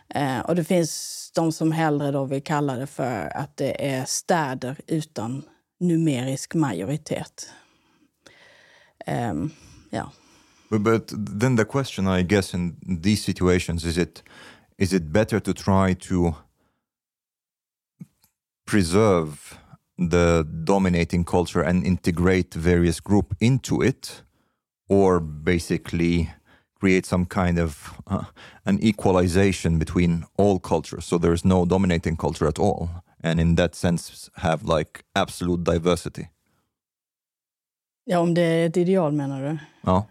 Eh, 0.08 0.40
och 0.40 0.56
det 0.56 0.64
finns 0.64 1.30
de 1.34 1.52
som 1.52 1.72
hellre 1.72 2.10
då 2.10 2.24
vill 2.24 2.42
kalla 2.42 2.76
det 2.76 2.86
för 2.86 3.36
att 3.36 3.56
det 3.56 3.90
är 3.90 4.04
städer 4.04 4.76
utan 4.86 5.42
numerisk 5.80 6.54
majoritet. 6.54 7.50
Ehm, 9.06 9.50
ja. 9.90 10.12
But, 10.70 10.82
but 10.82 11.08
then 11.40 11.56
the 11.56 11.64
question, 11.64 12.18
I 12.18 12.22
guess, 12.22 12.54
in 12.54 13.00
these 13.02 13.22
situations 13.22 13.84
is 13.84 13.98
it 13.98 14.22
is 14.78 14.92
it 14.92 15.02
better 15.02 15.40
to 15.40 15.52
try 15.52 15.94
to 15.94 16.34
preserve 18.70 19.36
the 19.98 20.46
dominating 20.64 21.24
culture 21.24 21.62
and 21.62 21.84
integrate 21.86 22.54
various 22.54 23.00
group 23.00 23.34
into 23.40 23.82
it, 23.82 24.22
or 24.88 25.20
basically 25.20 26.30
create 26.80 27.06
some 27.06 27.24
kind 27.24 27.58
of 27.58 27.94
uh, 28.06 28.24
an 28.64 28.78
equalization 28.82 29.78
between 29.78 30.24
all 30.36 30.58
cultures, 30.58 31.04
so 31.06 31.18
there 31.18 31.32
is 31.32 31.44
no 31.44 31.64
dominating 31.64 32.16
culture 32.16 32.48
at 32.48 32.58
all, 32.58 32.90
and 33.22 33.40
in 33.40 33.54
that 33.56 33.74
sense 33.74 34.30
have 34.36 34.64
like 34.64 35.04
absolute 35.14 35.64
diversity. 35.64 36.28
ja, 38.06 38.18
om 38.18 38.34
det 38.34 38.42
är 38.42 38.66
ett 38.66 38.76
ideal 38.76 39.12
menar 39.12 39.42
du? 39.42 39.58
Ja. 39.82 40.06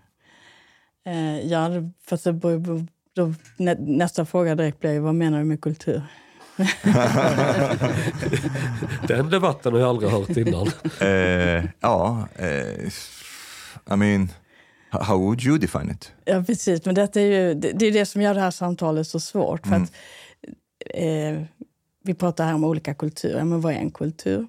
Eh, 1.06 1.40
ja, 1.40 1.70
fast 2.02 2.24
det 2.24 2.34
beror, 2.34 2.88
då, 3.14 3.34
nä, 3.58 3.76
nästa 3.80 4.26
fråga 4.26 4.56
direkt 4.56 4.80
blir 4.80 4.92
ju 4.92 5.00
vad 5.00 5.16
menar 5.16 5.40
du 5.40 5.46
med 5.46 5.62
kultur? 5.62 6.02
Den 9.08 9.30
debatten 9.30 9.74
har 9.74 9.80
jag 9.80 9.90
aldrig 9.90 10.12
hört 10.12 10.30
innan. 10.38 10.68
Uh, 11.02 11.64
ja, 11.80 12.28
uh, 12.42 12.88
I 13.94 13.96
mean, 13.96 14.32
how 14.90 15.18
would 15.18 15.44
you 15.44 15.58
define 15.58 15.92
it? 15.92 16.12
Ja, 16.26 16.44
precis. 16.48 16.86
Men 16.86 16.96
detta 16.96 17.22
är 17.22 17.26
ju, 17.26 17.54
det, 17.54 17.72
det 17.72 17.86
är 17.86 17.92
det 17.92 18.06
som 18.06 18.22
gör 18.22 18.34
det 18.34 18.42
här 18.42 18.52
samtalet 18.52 19.08
så 19.08 19.20
svårt. 19.20 19.68
För 19.68 19.76
Mm. 19.76 19.84
att, 19.84 19.92
eh, 20.94 21.42
vi 22.04 22.14
pratar 22.14 22.46
här 22.46 22.54
om 22.54 22.64
olika 22.64 22.94
kulturer. 22.94 23.44
Men 23.44 23.62
vad 23.62 23.74
är 23.74 23.78
en 23.78 23.92
kultur? 23.92 24.48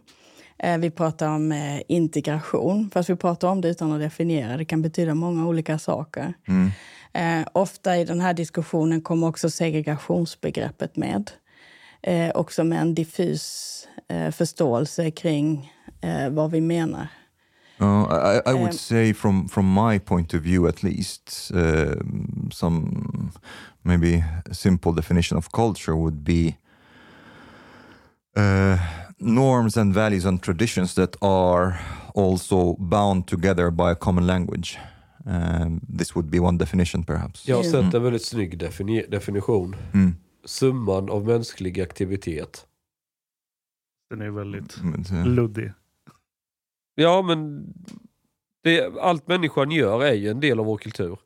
Eh, 0.59 0.79
vi 0.79 0.91
pratar 0.91 1.29
om 1.29 1.53
eh, 1.53 1.81
integration, 1.89 2.91
fast 2.95 3.11
vi 3.11 3.17
pratar 3.17 3.49
om 3.49 3.61
det 3.61 3.69
utan 3.69 3.93
att 3.93 4.01
definiera. 4.01 4.57
Det 4.57 4.65
kan 4.65 4.83
betyda 4.83 5.15
många 5.15 5.47
olika 5.47 5.79
saker. 5.79 6.35
Mm. 6.49 6.71
Eh, 7.13 7.47
ofta 7.53 7.97
i 7.99 8.05
den 8.05 8.21
här 8.21 8.35
diskussionen 8.35 9.01
kommer 9.01 9.27
också 9.27 9.51
segregationsbegreppet 9.51 10.97
med. 10.97 11.31
Eh, 12.07 12.31
också 12.35 12.65
med 12.65 12.81
en 12.81 12.95
diffus 12.95 13.89
eh, 14.09 14.31
förståelse 14.31 15.11
kring 15.11 15.73
eh, 16.01 16.31
vad 16.31 16.51
vi 16.51 16.61
menar. 16.61 17.09
Uh, 17.81 18.09
I, 18.13 18.51
I 18.51 18.53
would 18.55 18.71
Um, 18.71 18.73
say, 18.73 19.15
from 19.15 19.49
from 19.49 19.75
my 19.75 19.99
point 19.99 20.35
of 20.35 20.41
view, 20.41 20.69
at 20.69 20.83
least, 20.83 21.51
uh, 21.55 21.93
some 22.53 23.31
maybe 23.83 24.25
simple 24.53 24.93
definition 24.93 25.39
of 25.39 25.49
culture 25.53 25.93
would 25.93 26.25
be 26.25 26.57
uh, 28.37 28.79
norms 29.19 29.77
and 29.77 29.95
values 29.95 30.25
and 30.27 30.43
traditions 30.43 30.95
that 30.95 31.17
are 31.21 31.75
also 32.15 32.77
bound 32.79 33.27
together 33.27 33.71
by 33.71 33.91
a 33.91 33.95
common 33.95 34.27
language. 34.27 34.79
Um, 35.27 35.81
this 35.99 36.15
would 36.15 36.31
be 36.31 36.39
one 36.41 36.59
definition, 36.59 37.03
perhaps. 37.05 37.49
Jag 37.49 37.57
har 37.57 37.65
Mm. 37.65 37.73
sett 37.85 37.95
en 37.95 38.03
väldigt 38.03 38.25
snygg 38.27 38.59
defini- 38.59 39.11
definition. 39.11 39.77
Mm. 39.95 40.17
Summan 40.47 41.11
av 41.11 41.27
mänsklig 41.27 41.81
aktivitet. 41.81 42.67
Den 44.11 44.21
är 44.21 44.31
väldigt 44.31 44.77
But, 44.83 45.13
uh, 45.13 45.27
luddig. 45.27 45.73
Ja, 46.95 47.23
men 47.23 47.67
det, 48.63 48.99
allt 49.01 49.29
människan 49.29 49.71
gör 49.71 50.05
är 50.05 50.15
ju 50.15 50.29
en 50.29 50.41
del 50.41 50.61
av 50.61 50.67
vår 50.67 50.79
kultur. 50.79 51.19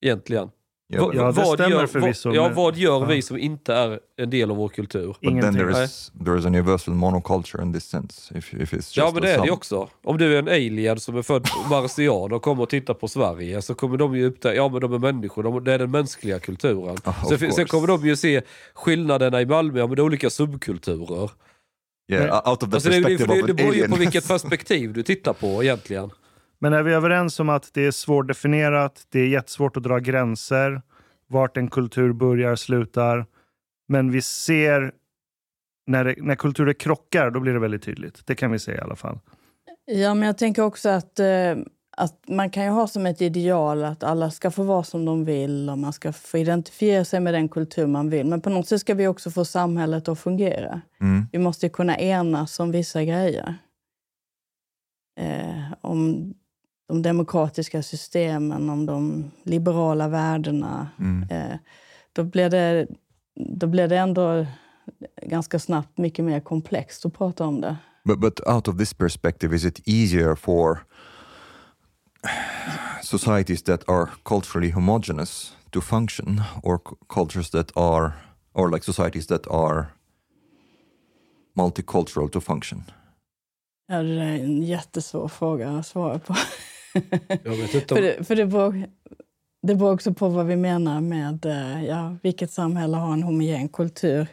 Egentligen. 0.00 0.50
Ja, 0.94 1.32
det 1.32 1.44
stämmer 1.44 1.70
gör, 1.70 1.86
förvisso, 1.86 2.28
vad, 2.28 2.36
ja, 2.36 2.42
men- 2.46 2.54
vad 2.54 2.76
gör 2.76 3.00
ja. 3.00 3.06
vi 3.06 3.22
som 3.22 3.38
inte 3.38 3.74
är 3.74 4.00
en 4.16 4.30
del 4.30 4.50
av 4.50 4.56
vår 4.56 4.68
kultur? 4.68 5.06
but 5.06 5.42
then 5.42 5.54
there 5.54 5.84
is 5.84 6.12
there 6.24 6.38
is 6.38 6.44
a 6.44 6.48
universal 6.48 6.94
monoculture 6.94 7.62
in 7.62 7.72
this 7.72 7.84
sense. 7.84 8.38
If 8.38 8.54
if 8.54 8.72
it's 8.72 8.76
just 8.76 8.96
Ja 8.96 9.10
men 9.12 9.22
det 9.22 9.32
är 9.32 9.42
det 9.42 9.50
också. 9.50 9.88
Om 10.04 10.18
du 10.18 10.34
är 10.34 10.38
en 10.38 10.48
alien 10.48 11.00
som 11.00 11.16
är 11.16 11.22
född 11.22 11.48
marsian 11.70 12.32
och 12.32 12.42
kommer 12.42 12.62
och 12.62 12.68
tittar 12.68 12.94
på 12.94 13.08
Sverige 13.08 13.62
så 13.62 13.74
kommer 13.74 13.96
de 13.96 14.16
ju 14.16 14.26
upptäcka, 14.26 14.54
ja 14.54 14.68
men 14.68 14.80
de 14.80 14.92
är 14.92 14.98
människor, 14.98 15.42
de, 15.42 15.64
det 15.64 15.72
är 15.72 15.78
den 15.78 15.90
mänskliga 15.90 16.38
kulturen. 16.38 16.96
Oh, 17.04 17.28
sen, 17.28 17.52
sen 17.52 17.66
kommer 17.66 17.86
de 17.86 18.06
ju 18.06 18.16
se 18.16 18.42
skillnaderna 18.74 19.40
i 19.40 19.46
Malmö, 19.46 19.78
ja 19.78 19.86
men 19.86 19.96
det 19.96 20.00
är 20.02 20.04
olika 20.04 20.30
subkulturer. 20.30 21.30
Yeah, 22.12 22.50
out 22.50 22.62
of 22.62 22.70
the 22.70 22.76
Alltså 22.76 22.90
det, 22.90 22.96
det, 22.96 23.02
perspective 23.02 23.34
det, 23.34 23.40
of 23.40 23.46
det 23.46 23.52
an 23.52 23.56
beror 23.56 23.74
ju 23.74 23.88
på 23.88 23.96
vilket 23.96 24.28
perspektiv 24.28 24.92
du 24.92 25.02
tittar 25.02 25.32
på 25.32 25.62
egentligen. 25.62 26.10
Men 26.64 26.72
är 26.72 26.82
vi 26.82 26.92
överens 26.92 27.40
om 27.40 27.48
att 27.48 27.70
det 27.74 27.86
är 27.86 27.90
svårdefinierat, 27.90 29.06
det 29.08 29.20
är 29.20 29.26
jättesvårt 29.26 29.76
att 29.76 29.82
dra 29.82 29.98
gränser, 29.98 30.82
vart 31.26 31.56
en 31.56 31.70
kultur 31.70 32.12
börjar, 32.12 32.56
slutar. 32.56 33.26
Men 33.88 34.10
vi 34.10 34.22
ser, 34.22 34.92
när, 35.86 36.04
det, 36.04 36.14
när 36.18 36.34
kulturer 36.34 36.72
krockar, 36.72 37.30
då 37.30 37.40
blir 37.40 37.52
det 37.52 37.58
väldigt 37.58 37.82
tydligt. 37.82 38.26
Det 38.26 38.34
kan 38.34 38.50
vi 38.50 38.58
se 38.58 38.72
i 38.72 38.78
alla 38.78 38.96
fall. 38.96 39.18
Ja, 39.84 40.14
men 40.14 40.26
jag 40.26 40.38
tänker 40.38 40.62
också 40.62 40.88
att, 40.88 41.18
eh, 41.18 41.56
att 41.96 42.28
man 42.28 42.50
kan 42.50 42.64
ju 42.64 42.70
ha 42.70 42.86
som 42.86 43.06
ett 43.06 43.22
ideal 43.22 43.84
att 43.84 44.02
alla 44.02 44.30
ska 44.30 44.50
få 44.50 44.62
vara 44.62 44.84
som 44.84 45.04
de 45.04 45.24
vill 45.24 45.70
och 45.70 45.78
man 45.78 45.92
ska 45.92 46.12
få 46.12 46.38
identifiera 46.38 47.04
sig 47.04 47.20
med 47.20 47.34
den 47.34 47.48
kultur 47.48 47.86
man 47.86 48.10
vill. 48.10 48.26
Men 48.26 48.40
på 48.40 48.50
något 48.50 48.68
sätt 48.68 48.80
ska 48.80 48.94
vi 48.94 49.06
också 49.06 49.30
få 49.30 49.44
samhället 49.44 50.08
att 50.08 50.18
fungera. 50.18 50.80
Mm. 51.00 51.26
Vi 51.32 51.38
måste 51.38 51.66
ju 51.66 51.70
kunna 51.70 51.98
enas 51.98 52.60
om 52.60 52.70
vissa 52.70 53.04
grejer. 53.04 53.54
Eh, 55.20 55.72
om 55.80 56.34
de 56.88 57.02
demokratiska 57.02 57.82
systemen, 57.82 58.70
om 58.70 58.86
de 58.86 59.30
liberala 59.42 60.08
värdena. 60.08 60.88
Mm. 60.98 61.28
Eh, 61.30 61.58
då, 62.12 62.24
blir 62.24 62.50
det, 62.50 62.86
då 63.34 63.66
blir 63.66 63.88
det 63.88 63.98
ändå 63.98 64.46
ganska 65.22 65.58
snabbt 65.58 65.98
mycket 65.98 66.24
mer 66.24 66.40
komplext 66.40 67.06
att 67.06 67.14
prata 67.14 67.44
om 67.44 67.60
det. 67.60 67.76
But 68.04 68.20
but 68.20 68.40
out 68.46 68.68
of 68.68 68.76
this 68.76 68.94
perspective, 68.94 69.56
is 69.56 69.64
it 69.64 69.80
easier 69.86 70.34
for 70.34 70.84
societies 73.02 73.62
that 73.62 73.88
are 73.88 74.10
culturally 74.24 74.70
homogeneous 74.70 75.56
to 75.70 75.80
function, 75.80 76.42
or 76.62 76.80
cultures 77.08 77.50
that 77.50 77.72
are, 77.76 78.12
or 78.52 78.70
like 78.70 78.84
societies 78.84 79.26
that 79.26 79.46
are 79.46 79.86
multicultural 81.56 82.28
to 82.30 82.40
function? 82.40 82.84
Ja, 83.86 84.02
det 84.02 84.20
är 84.22 84.34
en 84.38 84.62
jättesvår 84.62 85.28
fråga 85.28 85.70
att 85.70 85.86
svara 85.86 86.18
på. 86.18 86.34
Jag 87.44 87.50
vet 87.56 87.74
inte 87.74 87.86
för 87.88 87.96
om, 87.96 88.02
det, 88.02 88.24
för 88.26 88.36
det, 88.36 88.46
beror, 88.46 88.86
det 89.62 89.74
beror 89.74 89.92
också 89.92 90.14
på 90.14 90.28
vad 90.28 90.46
vi 90.46 90.56
menar 90.56 91.00
med 91.00 91.46
eh, 91.46 91.84
ja, 91.84 92.16
vilket 92.22 92.50
samhälle 92.50 92.96
har 92.96 93.12
en 93.12 93.22
homogen 93.22 93.68
kultur. 93.68 94.26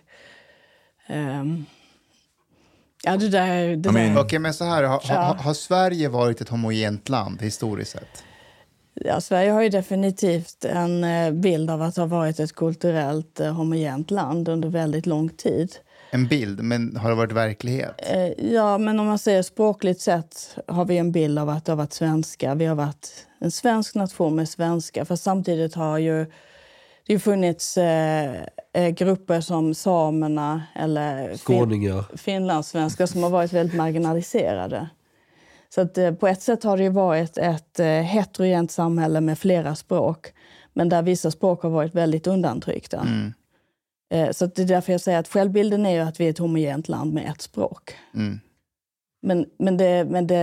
Ehm, 1.08 1.66
Ja, 3.04 3.18
det 3.18 3.30
där... 3.30 3.68
Det 3.76 3.90
I 3.90 3.94
där. 3.94 4.20
Okej, 4.20 4.40
men 4.40 4.54
så 4.54 4.66
här, 4.66 4.84
har, 4.84 5.02
Ja. 5.10 5.16
har, 5.16 5.36
har 5.36 5.54
Sverige 5.54 6.10
varit 6.10 6.42
ett 6.42 6.50
homogent 6.50 7.10
land 7.10 7.42
historiskt 7.42 7.92
sett? 7.92 8.24
Ja, 8.94 9.22
Sverige 9.22 9.52
har 9.52 9.62
ju 9.62 9.70
definitivt 9.70 10.66
en 10.66 11.04
eh, 11.04 11.32
bild 11.32 11.70
av 11.70 11.82
att 11.82 11.98
ha 11.98 12.06
varit 12.06 12.40
ett 12.40 12.56
kulturellt 12.56 13.40
eh, 13.40 13.54
homogent 13.54 14.12
land 14.12 14.48
under 14.50 14.70
väldigt 14.70 15.06
lång 15.06 15.30
tid. 15.30 15.76
En 16.14 16.28
bild, 16.28 16.64
men 16.64 16.96
har 16.98 17.10
det 17.10 17.16
varit 17.16 17.32
verklighet? 17.32 17.94
Eh, 17.98 18.46
Ja, 18.54 18.78
men 18.78 19.00
om 19.00 19.06
man 19.08 19.18
säger 19.20 19.42
språkligt 19.42 20.02
sett 20.02 20.58
har 20.68 20.86
vi 20.86 20.98
en 20.98 21.12
bild 21.12 21.40
av 21.40 21.50
att 21.50 21.66
det 21.66 21.72
har 21.72 21.78
varit 21.78 21.94
svenska. 21.94 22.56
Vi 22.56 22.66
har 22.66 22.76
varit 22.76 23.28
en 23.40 23.52
svensk 23.52 23.96
nation 23.96 24.36
med 24.36 24.50
svenska. 24.50 25.06
För 25.06 25.16
samtidigt 25.16 25.76
har 25.76 25.98
ju 25.98 26.26
det 27.08 27.14
har 27.14 27.20
funnits 27.20 27.78
eh, 27.78 28.36
eh, 28.74 28.90
grupper 28.90 29.42
som 29.42 29.74
samerna 29.74 30.64
eller 30.76 31.28
fin- 31.28 31.38
finlandssvenskar 32.18 33.06
som 33.06 33.24
har 33.24 33.30
varit 33.30 33.54
väldigt 33.54 33.78
marginaliserade. 33.78 34.90
Så 35.76 35.82
att, 35.82 35.98
eh, 35.98 36.12
på 36.14 36.28
ett 36.28 36.42
sätt 36.42 36.64
har 36.64 36.78
det 36.78 36.84
ju 36.84 36.90
varit 36.90 37.38
ett 37.38 37.80
eh, 37.80 37.86
heterogent 37.88 38.72
samhälle 38.72 39.22
med 39.22 39.40
flera 39.40 39.76
språk 39.76 40.28
men 40.74 40.90
där 40.90 41.02
vissa 41.02 41.32
språk 41.32 41.64
har 41.64 41.70
varit 41.70 41.96
väldigt 41.96 42.28
undantryckta. 42.28 42.98
Mm. 43.00 43.34
Eh, 44.12 44.32
så 44.32 44.46
det 44.46 44.62
är 44.62 44.66
därför 44.66 44.92
jag 44.92 45.02
säger 45.02 45.20
att 45.20 45.28
självbilden 45.28 45.86
är 45.86 46.02
att 46.02 46.20
vi 46.20 46.26
är 46.26 46.30
ett 46.30 46.38
homogent 46.38 46.90
land 46.90 47.14
med 47.14 47.30
ett 47.30 47.42
språk. 47.42 47.96
Mm. 48.16 48.40
Men, 49.22 49.46
men, 49.60 49.78
det, 49.78 50.06
men 50.06 50.28
det, 50.28 50.36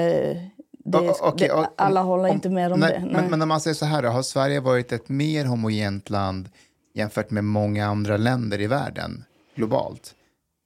det, 0.85 0.99
O- 0.99 1.11
o- 1.11 1.15
okej, 1.21 1.49
det, 1.49 1.55
om- 1.55 1.67
alla 1.77 2.03
håller 2.03 2.29
om- 2.29 2.35
inte 2.35 2.49
med 2.51 2.73
om 2.73 2.81
nej, 2.81 2.93
det. 2.93 2.99
Nej. 3.05 3.13
Men, 3.13 3.31
men 3.31 3.43
om 3.43 3.49
man 3.49 3.61
säger 3.61 3.75
så 3.75 3.85
här, 3.85 4.03
då, 4.03 4.09
har 4.09 4.23
Sverige 4.23 4.61
varit 4.61 4.93
ett 4.93 5.09
mer 5.09 5.45
homogent 5.45 6.11
land 6.11 6.49
jämfört 6.95 7.31
med 7.31 7.45
många 7.45 7.87
andra 7.87 8.17
länder 8.17 8.61
i 8.61 8.67
världen 8.67 9.25
globalt? 9.55 10.15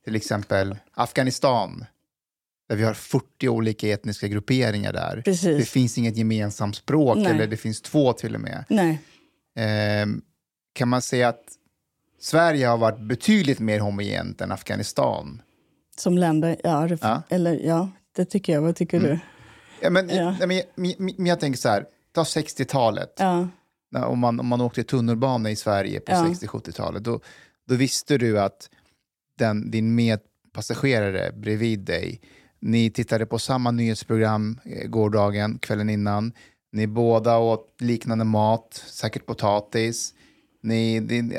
Till 0.04 0.16
exempel 0.16 0.76
Afghanistan, 0.94 1.84
där 2.68 2.76
vi 2.76 2.84
har 2.84 2.94
40 2.94 3.48
olika 3.48 3.88
etniska 3.88 4.28
grupperingar 4.28 4.92
där. 4.92 5.22
Precis. 5.24 5.58
Det 5.58 5.64
finns 5.64 5.98
inget 5.98 6.16
gemensamt 6.16 6.76
språk, 6.76 7.16
Nej. 7.16 7.26
eller 7.26 7.46
det 7.46 7.56
finns 7.56 7.82
två 7.82 8.12
till 8.12 8.34
och 8.34 8.40
med. 8.40 8.64
Nej. 8.68 9.00
Ehm, 9.56 10.22
kan 10.74 10.88
man 10.88 11.02
säga 11.02 11.28
att 11.28 11.42
Sverige 12.22 12.66
har 12.66 12.78
varit 12.78 13.00
betydligt 13.00 13.58
mer 13.60 13.78
homogent 13.80 14.40
än 14.40 14.52
Afghanistan? 14.52 15.42
Som 15.96 16.18
länder, 16.18 16.56
ja 16.64 16.86
det, 16.88 16.98
Ja. 17.02 17.22
Eller, 17.28 17.60
ja, 17.66 17.88
det 18.16 18.24
tycker 18.24 18.52
jag. 18.52 18.62
Vad 18.62 18.76
tycker 18.76 18.96
Mm. 18.96 19.10
du? 19.10 19.18
Ja, 19.80 19.90
men, 19.90 20.08
Ja. 20.08 20.36
men, 20.46 20.62
men, 20.74 20.94
men, 20.98 21.26
jag 21.26 21.40
tänker 21.40 21.58
så 21.58 21.68
här, 21.68 21.84
ta 22.12 22.22
60-talet. 22.24 23.12
Ja, 23.18 23.48
om, 24.06 24.18
man, 24.18 24.40
om 24.40 24.46
man 24.46 24.60
åkte 24.60 24.84
tunnelbana 24.84 25.50
i 25.50 25.56
Sverige 25.56 26.00
på 26.00 26.12
Ja. 26.12 26.24
60-70-talet, 26.24 27.04
då, 27.04 27.20
då 27.68 27.74
visste 27.74 28.18
du 28.18 28.40
att 28.40 28.70
den, 29.38 29.70
din 29.70 29.94
medpassagerare 29.94 31.32
bredvid 31.32 31.80
dig, 31.80 32.20
ni 32.60 32.90
tittade 32.90 33.26
på 33.26 33.38
samma 33.38 33.70
nyhetsprogram 33.70 34.60
eh, 34.64 34.88
gårdagen, 34.88 35.58
kvällen 35.58 35.90
innan, 35.90 36.32
ni 36.72 36.86
båda 36.86 37.38
åt 37.38 37.74
liknande 37.80 38.24
mat, 38.24 38.84
säkert 38.86 39.26
potatis, 39.26 40.14
ni... 40.62 41.00
Din, 41.00 41.32
äh, 41.32 41.38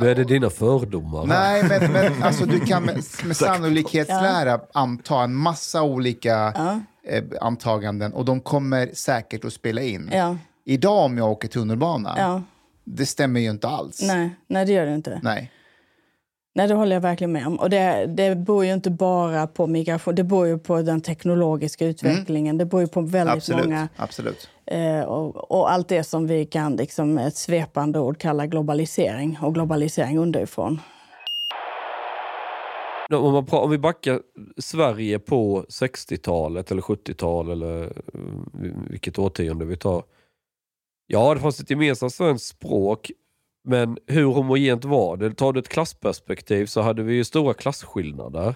Nu 0.00 0.10
är 0.10 0.14
det 0.14 0.24
dina 0.24 0.50
fördomar. 0.50 1.26
Nej, 1.26 1.64
men, 1.68 1.92
men 1.92 2.22
alltså, 2.22 2.44
du 2.44 2.60
kan 2.60 2.82
med, 2.82 2.94
med 3.24 3.36
sannolikhetslära 3.36 4.60
anta 4.72 5.22
en 5.22 5.34
massa 5.34 5.82
olika 5.82 6.52
ja, 6.56 6.80
eh, 7.08 7.24
antaganden 7.40 8.12
och 8.12 8.24
de 8.24 8.40
kommer 8.40 8.90
säkert 8.94 9.44
att 9.44 9.52
spela 9.52 9.80
in. 9.80 10.10
ja, 10.12 10.36
Idag 10.64 11.04
om 11.04 11.18
jag 11.18 11.30
åker 11.30 11.48
tunnelbana, 11.48 12.14
ja. 12.16 12.42
det 12.84 13.06
stämmer 13.06 13.40
ju 13.40 13.50
inte 13.50 13.68
alls. 13.68 14.02
Nej, 14.02 14.30
nej, 14.46 14.66
det 14.66 14.72
gör 14.72 14.86
det 14.86 14.94
inte. 14.94 15.20
Nej. 15.22 15.52
Nej, 16.54 16.68
det 16.68 16.74
håller 16.74 16.96
jag 16.96 17.00
verkligen 17.00 17.32
med 17.32 17.46
om. 17.46 17.56
Och 17.58 17.70
det, 17.70 18.06
det 18.06 18.36
beror 18.36 18.64
ju 18.64 18.72
inte 18.72 18.90
bara 18.90 19.46
på 19.46 19.66
migration, 19.66 20.14
det 20.14 20.24
beror 20.24 20.46
ju 20.46 20.58
på 20.58 20.82
den 20.82 21.00
teknologiska 21.00 21.86
utvecklingen. 21.86 22.58
Det 22.58 22.64
beror 22.64 22.82
ju 22.82 22.88
på 22.88 23.00
väldigt 23.00 23.28
Mm. 23.28 23.36
Absolut. 23.36 23.64
många... 23.64 23.88
Absolut. 23.96 24.48
Eh, 24.66 25.00
och, 25.00 25.50
och 25.50 25.72
allt 25.72 25.88
det 25.88 26.04
som 26.04 26.26
vi 26.26 26.46
kan 26.46 26.76
liksom, 26.76 27.18
ett 27.18 27.36
svepande 27.36 27.98
ord 27.98 28.18
kalla 28.18 28.46
globalisering. 28.46 29.38
Och 29.42 29.54
globalisering 29.54 30.18
underifrån. 30.18 30.80
Om, 33.12 33.32
man 33.32 33.46
om 33.50 33.70
vi 33.70 33.78
backar 33.78 34.20
Sverige 34.56 35.18
på 35.18 35.62
60-talet 35.62 36.70
eller 36.70 36.82
70-tal 36.82 37.50
eller 37.50 37.82
eh, 37.84 37.90
vilket 38.90 39.18
årtionde 39.18 39.64
vi 39.64 39.76
tar. 39.76 40.02
Ja, 41.06 41.34
det 41.34 41.40
fanns 41.40 41.60
ett 41.60 41.70
gemensamt 41.70 42.14
svenskt 42.14 42.46
språk, 42.46 43.10
men 43.64 43.98
hur 44.06 44.24
homogent 44.24 44.84
var 44.84 45.16
det? 45.16 45.34
Tar 45.34 45.52
du 45.52 45.60
ett 45.60 45.68
klassperspektiv 45.68 46.66
så 46.66 46.80
hade 46.80 47.02
vi 47.02 47.14
ju 47.14 47.24
stora 47.24 47.54
klasskillnader. 47.54 48.54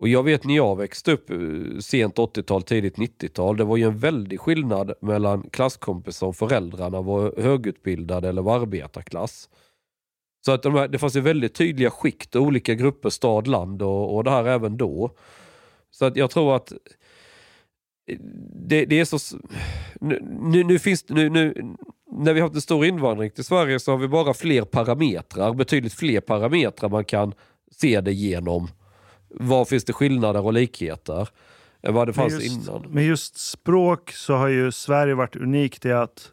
Och 0.00 0.08
jag 0.08 0.22
vet 0.22 0.44
när 0.44 0.56
jag 0.56 0.76
växte 0.76 1.12
upp 1.12 1.30
eh, 1.30 1.78
sent 1.80 2.16
80-tal, 2.16 2.62
tidigt 2.62 2.96
90-tal, 2.96 3.56
det 3.56 3.64
var 3.64 3.76
ju 3.76 3.84
en 3.84 3.98
väldig 3.98 4.40
skillnad 4.40 4.92
mellan 5.00 5.50
klasskompisar 5.50 6.26
om 6.26 6.34
föräldrarna 6.34 7.00
var 7.00 7.42
högutbildade 7.42 8.28
eller 8.28 8.42
var 8.42 8.60
arbetarklass. 8.60 9.48
Så 10.44 10.52
att 10.52 10.62
de 10.62 10.74
här, 10.74 10.88
det 10.88 10.98
fanns 10.98 11.16
ju 11.16 11.20
väldigt 11.20 11.54
tydliga 11.54 11.90
skikt, 11.90 12.34
och 12.34 12.42
olika 12.42 12.74
grupper, 12.74 13.10
stad, 13.10 13.46
land 13.46 13.82
och, 13.82 14.16
och 14.16 14.24
det 14.24 14.30
här 14.30 14.44
även 14.44 14.76
då. 14.76 15.10
Så 15.90 16.04
att 16.04 16.16
jag 16.16 16.30
tror 16.30 16.56
att 16.56 16.72
eh, 16.72 18.18
det, 18.68 18.84
det 18.84 19.00
är 19.00 19.04
så... 19.04 19.38
Nu, 20.00 20.20
nu, 20.22 20.64
nu 20.64 20.78
finns 20.78 21.08
nu, 21.08 21.30
nu, 21.30 21.74
när 22.10 22.34
vi 22.34 22.40
har 22.40 22.48
haft 22.48 22.54
en 22.54 22.60
stor 22.60 22.84
invandring 22.84 23.30
till 23.30 23.44
Sverige 23.44 23.80
så 23.80 23.90
har 23.90 23.98
vi 23.98 24.08
bara 24.08 24.34
fler 24.34 24.62
parametrar, 24.62 25.54
betydligt 25.54 25.92
fler 25.94 26.20
parametrar 26.20 26.88
man 26.88 27.04
kan 27.04 27.34
se 27.70 28.00
det 28.00 28.12
genom. 28.12 28.68
Var 29.28 29.64
finns 29.64 29.84
det 29.84 29.92
skillnader 29.92 30.44
och 30.44 30.52
likheter? 30.52 31.28
Än 31.82 31.94
vad 31.94 32.08
det 32.08 32.12
Men 32.16 32.30
fanns 32.30 32.44
just, 32.44 32.68
innan. 32.68 32.82
med 32.82 33.04
just 33.04 33.36
språk 33.36 34.12
så 34.12 34.34
har 34.34 34.48
ju 34.48 34.72
Sverige 34.72 35.14
varit 35.14 35.36
unikt 35.36 35.84
i 35.86 35.92
att 35.92 36.32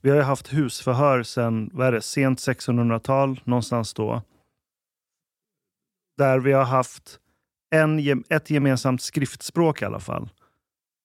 vi 0.00 0.10
har 0.10 0.20
haft 0.20 0.52
husförhör 0.52 1.22
sedan 1.22 1.70
vad 1.72 1.86
är 1.86 1.92
det, 1.92 2.02
sent 2.02 2.38
1600-tal, 2.38 3.40
någonstans 3.44 3.94
då. 3.94 4.22
Där 6.18 6.38
vi 6.38 6.52
har 6.52 6.64
haft 6.64 7.18
en, 7.70 8.24
ett 8.28 8.50
gemensamt 8.50 9.02
skriftspråk 9.02 9.82
i 9.82 9.84
alla 9.84 10.00
fall. 10.00 10.28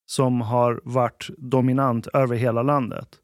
Som 0.06 0.42
har 0.42 0.82
varit 0.84 1.30
dominant 1.38 2.08
över 2.08 2.36
hela 2.36 2.64
landet. 2.64 3.21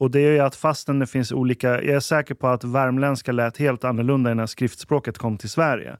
Och 0.00 0.10
det 0.10 0.20
är 0.20 0.30
ju 0.32 0.38
att 0.38 0.54
fastän 0.56 0.98
det 0.98 1.06
finns 1.06 1.32
olika, 1.32 1.68
jag 1.68 1.96
är 1.96 2.00
säker 2.00 2.34
på 2.34 2.48
att 2.48 2.64
värmländska 2.64 3.32
lät 3.32 3.56
helt 3.56 3.84
annorlunda 3.84 4.32
innan 4.32 4.48
skriftspråket 4.48 5.18
kom 5.18 5.38
till 5.38 5.50
Sverige. 5.50 5.96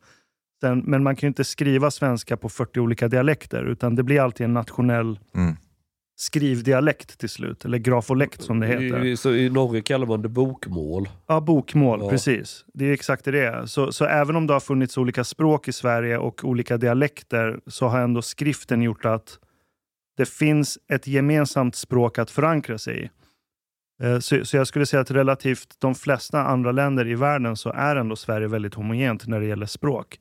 Sen, 0.60 0.78
men 0.86 1.02
man 1.02 1.16
kan 1.16 1.26
ju 1.26 1.28
inte 1.28 1.44
skriva 1.44 1.90
svenska 1.90 2.36
på 2.36 2.48
40 2.48 2.80
olika 2.80 3.08
dialekter, 3.08 3.64
utan 3.64 3.94
det 3.94 4.02
blir 4.02 4.20
alltid 4.20 4.44
en 4.44 4.52
nationell 4.54 5.18
Mm. 5.34 5.54
skrivdialekt 6.18 7.18
till 7.18 7.28
slut, 7.28 7.64
eller 7.64 7.78
grafolekt 7.78 8.42
som 8.42 8.60
det 8.60 8.66
heter. 8.66 9.04
I, 9.04 9.16
så 9.16 9.30
I 9.34 9.50
Norge 9.50 9.82
kallar 9.82 10.06
man 10.06 10.22
det 10.22 10.28
bokmål. 10.28 11.08
Ja, 11.26 11.40
bokmål, 11.40 12.00
Ja. 12.02 12.10
precis. 12.10 12.64
Det 12.74 12.84
är 12.84 12.92
exakt 12.92 13.24
det 13.24 13.30
det 13.30 13.46
är. 13.46 13.66
Så, 13.66 13.92
så 13.92 14.04
även 14.04 14.36
om 14.36 14.46
det 14.46 14.52
har 14.52 14.60
funnits 14.60 14.98
olika 14.98 15.24
språk 15.24 15.68
i 15.68 15.72
Sverige 15.72 16.18
och 16.18 16.44
olika 16.44 16.76
dialekter 16.76 17.60
så 17.66 17.86
har 17.88 18.00
ändå 18.00 18.22
skriften 18.22 18.82
gjort 18.82 19.04
att 19.04 19.38
det 20.16 20.28
finns 20.28 20.78
ett 20.88 21.06
gemensamt 21.06 21.74
språk 21.76 22.18
att 22.18 22.30
förankra 22.30 22.78
sig 22.78 23.04
i. 23.04 23.10
Eh, 24.02 24.18
Så, 24.18 24.44
så 24.44 24.56
jag 24.56 24.66
skulle 24.66 24.86
säga 24.86 25.00
att 25.00 25.10
relativt 25.10 25.74
de 25.78 25.94
flesta 25.94 26.42
andra 26.42 26.72
länder 26.72 27.08
i 27.08 27.14
världen 27.14 27.56
så 27.56 27.72
är 27.72 27.96
ändå 27.96 28.16
Sverige 28.16 28.48
väldigt 28.48 28.74
homogent 28.74 29.26
när 29.26 29.40
det 29.40 29.46
gäller 29.46 29.66
språk. 29.66 30.20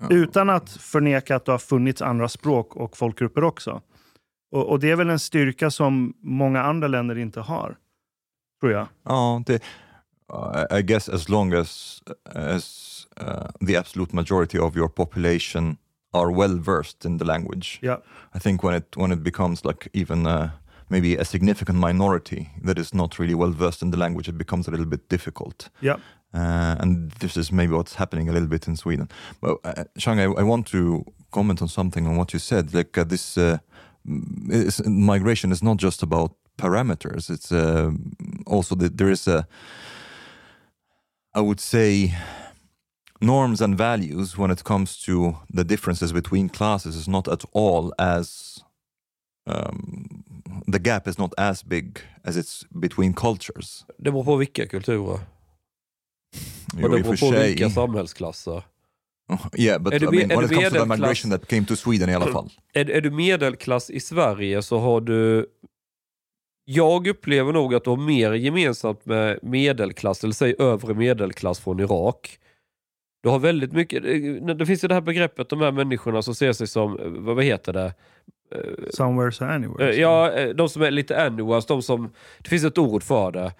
Ja. 0.00 0.06
Utan 0.10 0.50
att 0.50 0.70
förneka 0.70 1.36
att 1.36 1.44
det 1.44 1.52
har 1.52 1.58
funnits 1.58 2.02
andra 2.02 2.28
språk 2.28 2.76
och 2.76 2.96
folkgrupper 2.96 3.44
också. 3.44 3.82
Och, 4.52 4.70
och 4.70 4.80
det 4.80 4.90
är 4.90 4.96
väl 4.96 5.10
en 5.10 5.18
styrka 5.18 5.70
som 5.70 6.14
många 6.20 6.62
andra 6.62 6.88
länder 6.88 7.18
inte 7.18 7.40
har. 7.40 7.76
Tror 8.60 8.72
jag. 8.72 8.86
Ja, 9.04 9.42
det, 9.46 9.62
uh, 10.32 10.78
I 10.78 10.82
guess 10.82 11.08
as 11.08 11.28
long 11.28 11.52
as 11.52 12.02
as 12.34 13.06
uh, 13.20 13.66
the 13.66 13.76
absolute 13.76 14.16
majority 14.16 14.58
of 14.58 14.76
your 14.76 14.88
population 14.88 15.76
are 16.12 16.34
well 16.34 16.60
versed 16.60 17.04
in 17.10 17.18
the 17.18 17.24
language, 17.24 17.78
Ja. 17.82 18.02
I 18.36 18.40
think 18.40 18.64
when 18.64 18.74
it 18.74 18.96
when 18.96 19.12
it 19.12 19.18
becomes 19.18 19.64
like 19.64 19.90
even 19.92 20.26
uh, 20.26 20.48
maybe 20.88 21.16
a 21.16 21.24
significant 21.24 21.78
minority 21.78 22.50
that 22.62 22.78
is 22.78 22.92
not 22.92 23.18
really 23.18 23.34
well 23.34 23.50
versed 23.50 23.82
in 23.82 23.90
the 23.90 23.98
language, 23.98 24.28
it 24.28 24.38
becomes 24.38 24.68
a 24.68 24.70
little 24.70 24.86
bit 24.86 25.08
difficult. 25.08 25.70
Ja. 25.80 25.96
Uh, 26.34 26.74
and 26.80 27.12
this 27.20 27.36
is 27.36 27.52
maybe 27.52 27.72
what's 27.72 27.94
happening 27.94 28.28
a 28.28 28.32
little 28.32 28.48
bit 28.48 28.66
in 28.66 28.76
Sweden. 28.76 29.08
But 29.40 29.58
uh, 29.64 29.84
Shang, 29.96 30.18
I, 30.18 30.24
I 30.24 30.42
want 30.42 30.66
to 30.68 31.04
comment 31.30 31.62
on 31.62 31.68
something 31.68 32.06
on 32.06 32.16
what 32.16 32.32
you 32.32 32.40
said. 32.40 32.74
Like 32.74 32.98
uh, 32.98 33.04
this 33.04 33.38
uh, 33.38 33.58
is, 34.50 34.82
migration 34.84 35.52
is 35.52 35.62
not 35.62 35.76
just 35.76 36.02
about 36.02 36.32
parameters. 36.58 37.30
It's 37.30 37.52
uh, 37.52 37.92
also 38.46 38.74
that 38.74 38.96
there 38.96 39.10
is 39.10 39.28
a, 39.28 39.46
I 41.34 41.40
would 41.40 41.60
say, 41.60 42.14
norms 43.20 43.60
and 43.60 43.78
values 43.78 44.36
when 44.36 44.50
it 44.50 44.64
comes 44.64 45.00
to 45.02 45.36
the 45.48 45.64
differences 45.64 46.12
between 46.12 46.48
classes 46.48 46.96
is 46.96 47.08
not 47.08 47.28
at 47.28 47.44
all 47.52 47.92
as 47.98 48.63
um, 49.46 50.24
the 50.72 50.78
gap 50.78 51.08
is 51.08 51.18
not 51.18 51.34
as 51.36 51.64
big 51.64 51.98
as 52.22 52.36
it's 52.36 52.64
between 52.80 53.14
cultures. 53.14 53.84
Det 53.98 54.10
beror 54.10 54.24
på 54.24 54.36
vilka 54.36 54.66
kulturer. 54.66 55.20
Jo, 56.76 56.84
Och 56.84 56.90
det 56.90 57.02
beror 57.02 57.16
på 57.16 57.38
vilka 57.42 57.70
samhällsklasser. 57.70 58.62
Yeah, 59.58 59.78
but 59.82 59.94
Är 59.94 59.98
du 59.98 60.06
I 60.06 60.10
mean, 60.10 60.28
when 60.28 60.44
it 60.44 60.50
comes 60.50 60.72
to 60.72 60.78
the 60.78 60.86
migration 60.86 61.30
that 61.30 61.48
came 61.48 61.66
to 61.66 61.76
Sweden 61.76 62.10
i 62.10 62.14
alla 62.14 62.26
fall. 62.26 62.50
Är, 62.72 62.90
är 62.90 63.00
du 63.00 63.10
medelklass 63.10 63.90
i 63.90 64.00
Sverige 64.00 64.62
så 64.62 64.78
har 64.78 65.00
du... 65.00 65.46
Jag 66.64 67.06
upplever 67.06 67.52
nog 67.52 67.74
att 67.74 67.84
du 67.84 67.90
har 67.90 67.96
mer 67.96 68.32
gemensamt 68.32 69.06
med 69.06 69.38
medelklass, 69.42 70.24
eller 70.24 70.34
säg 70.34 70.54
övre 70.58 70.94
medelklass 70.94 71.60
från 71.60 71.80
Irak. 71.80 72.38
Du 73.24 73.30
har 73.30 73.38
väldigt 73.38 73.72
mycket, 73.72 74.02
det 74.02 74.54
det 74.54 74.66
finns 74.66 74.84
ju 74.84 74.88
det 74.88 74.94
här 74.94 75.00
begreppet, 75.00 75.48
de 75.48 75.60
här 75.60 75.72
människorna 75.72 76.22
som 76.22 76.34
ser 76.34 76.52
sig 76.52 76.66
som, 76.66 76.98
eh, 76.98 77.06
vad 77.34 77.44
heter 77.44 77.72
det? 77.72 77.92
Eh, 78.54 78.60
Somewhere 78.90 79.32
so 79.32 79.44
anywhere. 79.44 79.90
Eh, 79.92 80.00
Ja, 80.00 80.32
eh, 80.32 80.48
de 80.48 80.68
som 80.68 80.82
är 80.82 80.90
lite 80.90 81.22
annuals, 81.26 81.66
de 81.66 81.82
som, 81.82 82.12
det 82.38 82.48
finns 82.48 82.64
ett 82.64 82.78
ord 82.78 83.02
för 83.02 83.32
det. 83.32 83.52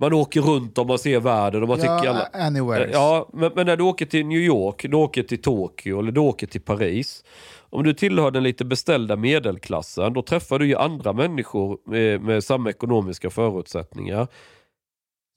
Man 0.00 0.12
åker 0.12 0.40
runt 0.40 0.78
och 0.78 0.86
man 0.86 0.98
ser 0.98 1.20
världen 1.20 1.62
och 1.62 1.68
man 1.68 1.76
tycker 1.78 2.04
Ja, 2.04 2.10
alla... 2.10 2.46
anywhere. 2.46 2.90
Ja, 2.92 3.28
men, 3.32 3.50
men 3.54 3.66
när 3.66 3.76
du 3.76 3.84
åker 3.84 4.06
till 4.06 4.26
New 4.26 4.38
York, 4.40 4.82
du 4.88 4.96
åker 4.96 5.22
till 5.22 5.42
Tokyo 5.42 5.98
eller 5.98 6.12
du 6.12 6.20
åker 6.20 6.46
till 6.46 6.60
Paris. 6.60 7.24
Om 7.70 7.84
du 7.84 7.94
tillhör 7.94 8.30
den 8.30 8.42
lite 8.42 8.64
beställda 8.64 9.16
medelklassen, 9.16 10.12
då 10.12 10.22
träffar 10.22 10.58
du 10.58 10.66
ju 10.66 10.76
andra 10.76 11.12
människor 11.12 11.78
med, 11.84 12.20
med 12.20 12.44
samma 12.44 12.70
ekonomiska 12.70 13.30
förutsättningar. 13.30 14.28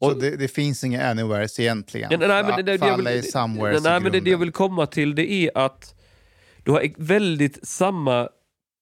Så 0.03 0.11
och- 0.11 0.19
det, 0.21 0.35
det 0.37 0.47
finns 0.47 0.83
inga 0.83 1.09
anywheres 1.09 1.59
egentligen. 1.59 2.09
Nej, 2.19 2.27
nej, 2.27 2.43
men 2.43 2.55
det, 2.55 2.63
det, 2.71 2.77
För 2.77 2.85
jag 2.85 2.93
alla 2.93 3.11
är 3.11 3.15
vill, 3.15 3.31
somewheres 3.31 3.83
nej, 3.83 3.97
i 3.97 3.99
men 3.99 4.11
det, 4.11 4.19
det 4.19 4.29
jag 4.29 4.37
vill 4.37 4.51
komma 4.51 4.85
till 4.85 5.15
det 5.15 5.31
är 5.31 5.51
att 5.57 5.95
du 6.63 6.71
har 6.71 6.89
väldigt 6.97 7.67
samma 7.67 8.29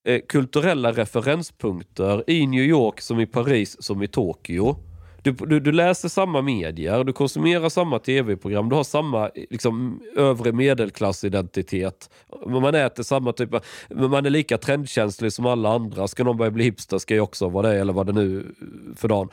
eh, 0.08 0.22
kulturella 0.30 0.92
referenspunkter 0.92 2.24
i 2.28 2.48
New 2.48 2.64
York 2.64 3.02
som 3.02 3.20
i 3.20 3.26
Paris 3.26 3.78
som 3.80 4.04
i 4.04 4.08
Tokyo. 4.08 4.76
Du, 5.24 5.32
du, 5.32 5.60
du 5.60 5.72
läser 5.72 6.10
samma 6.10 6.42
medier, 6.42 7.04
du 7.04 7.14
konsumerar 7.14 7.70
samma 7.70 8.00
tv-program, 8.00 8.70
du 8.70 8.76
har 8.76 8.84
samma 8.84 9.26
eh, 9.26 9.44
liksom, 9.50 10.02
övre 10.16 10.52
medelklassidentitet. 10.52 12.10
Man 12.48 12.76
äter 12.76 13.04
samma 13.04 13.34
typ 13.34 13.54
av, 13.54 13.64
man 13.90 14.26
är 14.26 14.30
lika 14.30 14.58
trendkänslig 14.58 15.34
som 15.34 15.46
alla 15.46 15.70
andra. 15.70 16.08
Ska 16.08 16.24
någon 16.24 16.38
börja 16.38 16.52
bli 16.52 16.64
hipster 16.64 16.98
ska 16.98 17.16
jag 17.16 17.24
också 17.24 17.50
vara 17.50 17.68
det, 17.70 17.80
eller 17.80 17.94
vad 17.94 18.06
det 18.06 18.14
nu 18.14 18.56
för 18.96 19.08
dagen. 19.08 19.30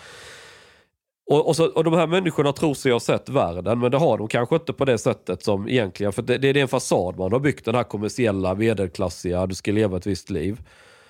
Och, 1.26 1.48
och, 1.48 1.56
så, 1.56 1.66
och 1.66 1.84
de 1.84 1.94
här 1.94 2.06
människorna 2.06 2.52
tror 2.52 2.74
sig 2.74 2.92
ha 2.92 3.00
sett 3.00 3.28
världen, 3.28 3.78
men 3.78 3.90
det 3.90 3.96
har 3.96 4.18
de 4.18 4.28
kanske 4.28 4.54
inte 4.54 4.72
på 4.72 4.84
det 4.84 4.98
sättet 4.98 5.42
som 5.42 5.68
egentligen, 5.68 6.12
för 6.12 6.22
det, 6.22 6.38
det 6.38 6.48
är 6.48 6.56
en 6.56 6.68
fasad 6.68 7.18
man 7.18 7.32
har 7.32 7.40
byggt, 7.40 7.64
den 7.64 7.74
här 7.74 7.84
kommersiella, 7.84 8.54
medelklassiga, 8.54 9.46
du 9.46 9.54
ska 9.54 9.72
leva 9.72 9.96
ett 9.96 10.06
visst 10.06 10.30
liv. 10.30 10.60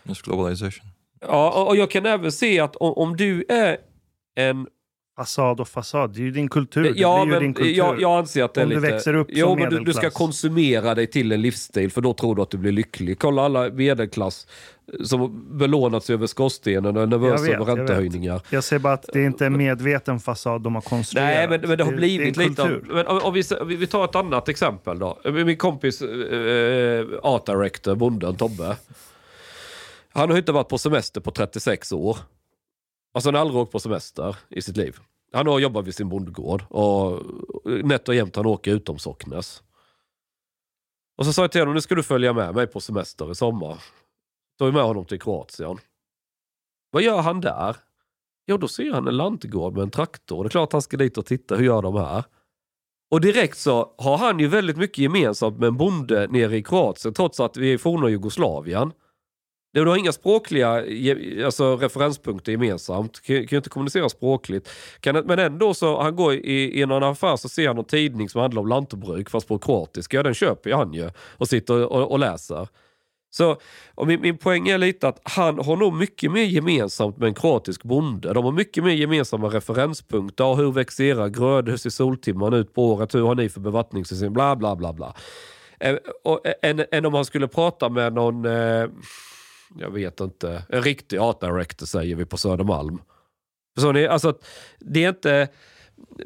Just 0.03 0.23
globalization. 0.23 0.87
Ja, 1.21 1.61
och, 1.61 1.69
och 1.69 1.77
jag 1.77 1.91
kan 1.91 2.07
även 2.07 2.33
se 2.33 2.61
att 2.61 2.77
om, 2.77 2.93
om 2.93 3.17
du 3.17 3.45
är 3.49 3.79
en... 4.35 4.67
Fasad 5.17 5.61
och 5.61 5.69
fasad, 5.69 6.11
det 6.15 6.21
är 6.21 6.23
ju 6.23 6.31
din 6.31 6.49
kultur. 6.49 6.83
Det 6.83 6.91
Ja, 6.97 7.25
men 7.25 7.43
din 7.43 7.55
kultur. 7.55 7.73
jag, 7.73 8.01
jag 8.01 8.19
anser 8.19 8.45
att 8.45 8.55
det 8.55 8.61
är 8.61 8.65
Om 8.65 8.71
du 8.71 8.77
lite... 8.81 8.93
växer 8.93 9.15
upp 9.15 9.27
jo, 9.31 9.47
som 9.47 9.59
men 9.59 9.71
du, 9.71 9.81
du 9.81 9.93
ska 9.93 10.11
konsumera 10.11 10.95
dig 10.95 11.07
till 11.07 11.33
en 11.33 11.43
livsstil, 11.43 11.91
för 11.91 12.01
då 12.01 12.15
tror 12.15 12.35
du 12.37 12.43
att 12.43 12.51
du 12.51 12.59
blir 12.59 12.73
lycklig. 12.73 13.19
Kolla 13.19 13.43
alla 13.43 13.71
medelklass 13.71 14.47
som 15.05 15.47
belånat 15.59 16.05
sig 16.05 16.15
över 16.15 16.27
skorstenen 16.27 16.97
och 16.97 17.03
är 17.03 17.07
nervösa 17.07 17.45
Jag 17.47 17.55
över 17.55 17.69
jag 17.71 17.79
räntehöjningar. 17.79 18.41
Jag 18.51 18.65
ser 18.65 18.79
bara 18.79 18.93
att 18.93 19.07
det 19.13 19.21
är 19.21 19.27
inte 19.27 19.47
en 19.47 19.57
medveten 19.57 20.21
fasad 20.21 20.61
de 20.63 20.75
har 20.75 20.83
konstruerat. 20.83 21.31
Nej, 21.35 21.49
men, 21.49 21.69
men 21.69 21.79
det 21.79 21.85
har 21.85 21.93
är- 21.93 21.97
blivit 21.97 22.37
är 22.39 22.43
en 22.43 22.49
lite 22.49 22.81
men 22.89 23.07
om, 23.07 23.19
om 23.23 23.35
vi, 23.35 23.43
vi, 23.67 23.77
vi 23.77 23.87
tar 23.87 24.05
ett 24.05 24.15
annat 24.15 24.49
exempel 24.49 24.99
då. 24.99 25.19
Min 25.25 25.57
kompis 25.57 26.03
eh, 26.03 27.07
art 27.23 27.47
director, 27.47 27.95
bonden 27.95 28.37
Tobbe. 28.37 28.77
Han 30.13 30.31
har 30.31 30.39
inte 30.39 30.53
varit 30.53 30.69
på 30.69 30.79
semester 30.79 31.21
på 31.21 31.31
36 31.31 31.93
år. 31.93 32.19
Alltså 33.17 33.29
han 33.29 33.35
har 33.35 33.41
aldrig 33.41 33.63
åkt 33.63 33.73
på 33.73 33.81
semester 33.81 34.37
i 34.49 34.63
sitt 34.63 34.77
liv. 34.77 34.99
Han 35.33 35.47
har 35.47 35.59
jobbat 35.59 35.87
vid 35.87 35.95
sin 35.95 36.09
bondgård 36.09 36.65
och 36.69 37.23
nätt 37.65 38.09
och 38.09 38.15
jämt 38.15 38.37
han 38.37 38.47
åker 38.47 38.71
utom 38.71 38.99
Socknes. 38.99 39.63
Och 41.19 41.27
så 41.27 41.33
sa 41.33 41.43
jag 41.43 41.53
till 41.53 41.61
honom, 41.61 41.75
nu 41.75 41.81
ska 41.81 41.95
du 41.95 42.03
följa 42.03 42.33
med 42.33 42.55
mig 42.55 42.67
på 42.67 42.81
semester 42.81 43.31
i 43.31 43.35
sommar. 43.35 43.83
Tog 44.59 44.75
med 44.75 44.83
honom 44.83 45.05
till 45.05 45.21
Kroatien. 45.21 45.79
Vad 46.91 47.03
gör 47.03 47.21
han 47.21 47.41
där? 47.41 47.77
Ja, 48.45 48.57
då 48.57 48.69
ser 48.69 48.93
han 48.93 49.09
en 49.09 49.17
lantgård 49.17 49.75
med 49.75 49.83
en 49.83 49.91
traktor. 49.91 50.45
Det 50.45 50.49
är 50.49 50.51
klart 50.51 50.73
han 50.73 50.83
ska 50.83 50.97
dit 50.97 51.19
och 51.19 51.27
titta, 51.27 51.57
hur 51.57 51.65
gör 51.65 51.83
de 51.83 51.97
här? 51.97 52.25
Och 53.11 53.21
direkt 53.21 53.59
så 53.59 53.95
har 53.99 54.19
han 54.19 54.39
ju 54.39 54.49
väldigt 54.49 54.77
mycket 54.77 54.99
gemensamt 54.99 55.59
med 55.59 55.67
en 55.67 55.77
bonde 55.77 56.27
nere 56.27 56.57
i 56.57 56.63
Kroatien, 56.63 57.15
trots 57.15 57.41
att 57.41 57.57
vi 57.57 57.71
är 57.71 57.75
i 57.75 57.79
forna 57.79 58.09
Jugoslavien. 58.09 58.93
Du 59.85 59.87
har 59.87 59.97
inga 59.97 60.12
språkliga 60.12 60.85
alltså, 61.45 61.77
referenspunkter 61.77 62.53
gemensamt, 62.53 63.23
kan, 63.23 63.37
kan 63.37 63.47
ju 63.51 63.57
inte 63.57 63.71
kommunicera 63.71 64.09
språkligt. 64.09 64.71
Kan, 65.01 65.17
men 65.17 65.39
ändå 65.39 65.75
så, 65.75 66.03
han 66.03 66.17
går 66.17 66.35
i, 66.35 66.81
i 66.81 66.87
någon 66.87 67.03
affär 67.03 67.37
så 67.37 67.49
ser 67.49 67.67
han 67.67 67.77
någon 67.77 67.85
tidning 67.85 68.29
som 68.29 68.41
handlar 68.41 68.62
om 68.62 68.69
lantbruk, 68.69 69.31
fast 69.31 69.49
på 69.49 69.59
kroatiska. 69.59 70.17
Ja, 70.17 70.23
den 70.23 70.35
köper 70.35 70.71
ju 70.71 70.77
han 70.77 70.93
ju 70.93 71.11
och 71.19 71.49
sitter 71.49 71.87
och, 71.87 72.11
och 72.11 72.19
läser. 72.19 72.69
Så 73.31 73.57
och 73.95 74.07
min, 74.07 74.21
min 74.21 74.39
poäng 74.39 74.69
är 74.69 74.79
lite 74.79 75.09
att 75.09 75.21
han 75.23 75.59
har 75.59 75.77
nog 75.77 75.95
mycket 75.95 76.33
mer 76.33 76.45
gemensamt 76.45 77.17
med 77.17 77.27
en 77.27 77.35
kroatisk 77.35 77.83
bonde. 77.83 78.33
De 78.33 78.45
har 78.45 78.53
mycket 78.53 78.85
mer 78.85 78.93
gemensamma 78.93 79.49
referenspunkter. 79.49 80.45
Ja, 80.45 80.55
hur 80.55 80.73
växer 80.73 81.05
era 81.05 81.29
grödor? 81.29 81.71
Hur 81.71 81.77
ser 81.77 81.91
soltimman 81.91 82.53
ut 82.53 82.75
på 82.75 82.93
året? 82.93 83.15
Hur 83.15 83.23
har 83.23 83.35
ni 83.35 83.49
för 83.49 83.61
bevattningssystem? 83.61 84.33
Bla, 84.33 84.57
bla, 84.57 84.77
bla, 84.77 84.93
bla. 84.93 85.15
Eh, 85.81 85.91
eh, 85.91 85.99
än, 86.62 86.85
än 86.93 87.07
om 87.07 87.15
han 87.15 87.25
skulle 87.25 87.49
prata 87.49 87.89
med 87.89 88.12
någon, 88.12 88.45
eh, 88.45 88.87
jag 89.79 89.91
vet 89.91 90.21
inte, 90.21 90.63
en 90.69 90.83
riktig 90.83 91.19
art 91.19 91.41
director 91.41 91.87
säger 91.87 92.17
vi 92.17 92.25
på 92.25 92.37
Södermalm. 92.37 92.99
Så 93.79 93.93
ni, 93.93 94.07
alltså, 94.07 94.29
att 94.29 94.47
det 94.79 95.05
är 95.05 95.09
inte... 95.09 95.49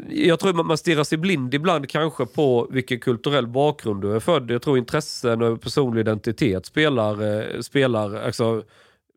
Jag 0.08 0.40
tror 0.40 0.52
man 0.52 0.78
stirrar 0.78 1.04
sig 1.04 1.18
blind 1.18 1.54
ibland 1.54 1.88
kanske 1.88 2.26
på 2.26 2.68
vilken 2.70 3.00
kulturell 3.00 3.46
bakgrund 3.46 4.02
du 4.02 4.14
är 4.14 4.20
född. 4.20 4.50
Jag 4.50 4.62
tror 4.62 4.78
intressen 4.78 5.42
och 5.42 5.60
personlig 5.60 6.00
identitet 6.00 6.66
spelar, 6.66 7.22
eh, 7.22 7.60
spelar 7.60 8.14
alltså, 8.14 8.62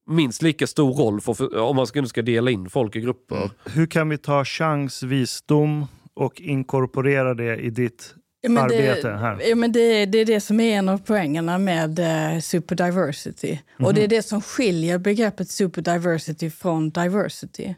minst 0.08 0.42
lika 0.42 0.68
stor 0.68 0.94
roll 0.94 1.22
för, 1.22 1.58
om 1.58 1.76
man 1.76 1.88
ska, 1.88 2.06
ska 2.06 2.22
dela 2.22 2.52
in 2.52 2.70
folk 2.70 2.96
i 2.96 3.02
grupper. 3.02 3.50
Hur 3.66 3.86
kan 3.86 4.10
vi 4.10 4.18
ta 4.18 4.46
chans, 4.46 5.04
visdom 5.04 5.88
och 6.14 6.42
inkorporera 6.42 7.34
det 7.34 7.56
i 7.56 7.70
ditt 7.70 8.16
Ja, 8.46 8.50
men 8.50 8.64
arbete 8.64 9.08
det, 9.08 9.18
här? 9.18 9.42
Ja, 9.50 9.56
men 9.56 9.72
det, 9.72 10.06
det 10.06 10.18
är 10.18 10.26
det 10.26 10.40
som 10.40 10.60
är 10.60 10.78
en 10.78 10.90
av 10.90 10.98
poängerna 10.98 11.58
med 11.58 12.00
eh, 12.00 12.40
superdiversity. 12.40 13.58
Och 13.80 13.94
det 13.94 14.04
är 14.04 14.08
det 14.08 14.22
som 14.24 14.42
skiljer 14.42 14.98
begreppet 14.98 15.50
superdiversity 15.50 16.50
från 16.50 16.90
diversity. 16.90 17.74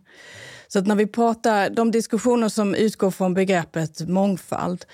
Så 0.67 0.79
att 0.79 0.87
när 0.87 0.95
vi 0.95 1.07
pratar, 1.07 1.69
de 1.69 1.91
diskussioner 1.91 2.49
som 2.49 2.75
utgår 2.75 3.11
från 3.11 3.33
begreppet 3.33 4.07
mångfald 4.07 4.85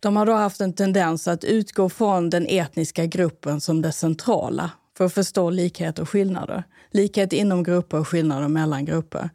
de 0.00 0.16
har 0.16 0.26
då 0.26 0.32
haft 0.32 0.60
en 0.60 0.72
tendens 0.72 1.28
att 1.28 1.44
utgå 1.44 1.88
från 1.88 2.30
den 2.30 2.46
etniska 2.48 3.06
gruppen 3.06 3.60
som 3.60 3.82
det 3.82 3.92
centrala 3.92 4.70
för 4.96 5.04
att 5.04 5.14
förstå 5.14 5.50
likhet 5.50 5.98
och 5.98 6.08
skillnader. 6.08 6.64
Likhet 6.90 7.32
inom 7.32 7.62
grupper 7.62 7.98
och 7.98 8.08
skillnader 8.08 8.48
mellan 8.48 8.84
grupper. 8.84 9.30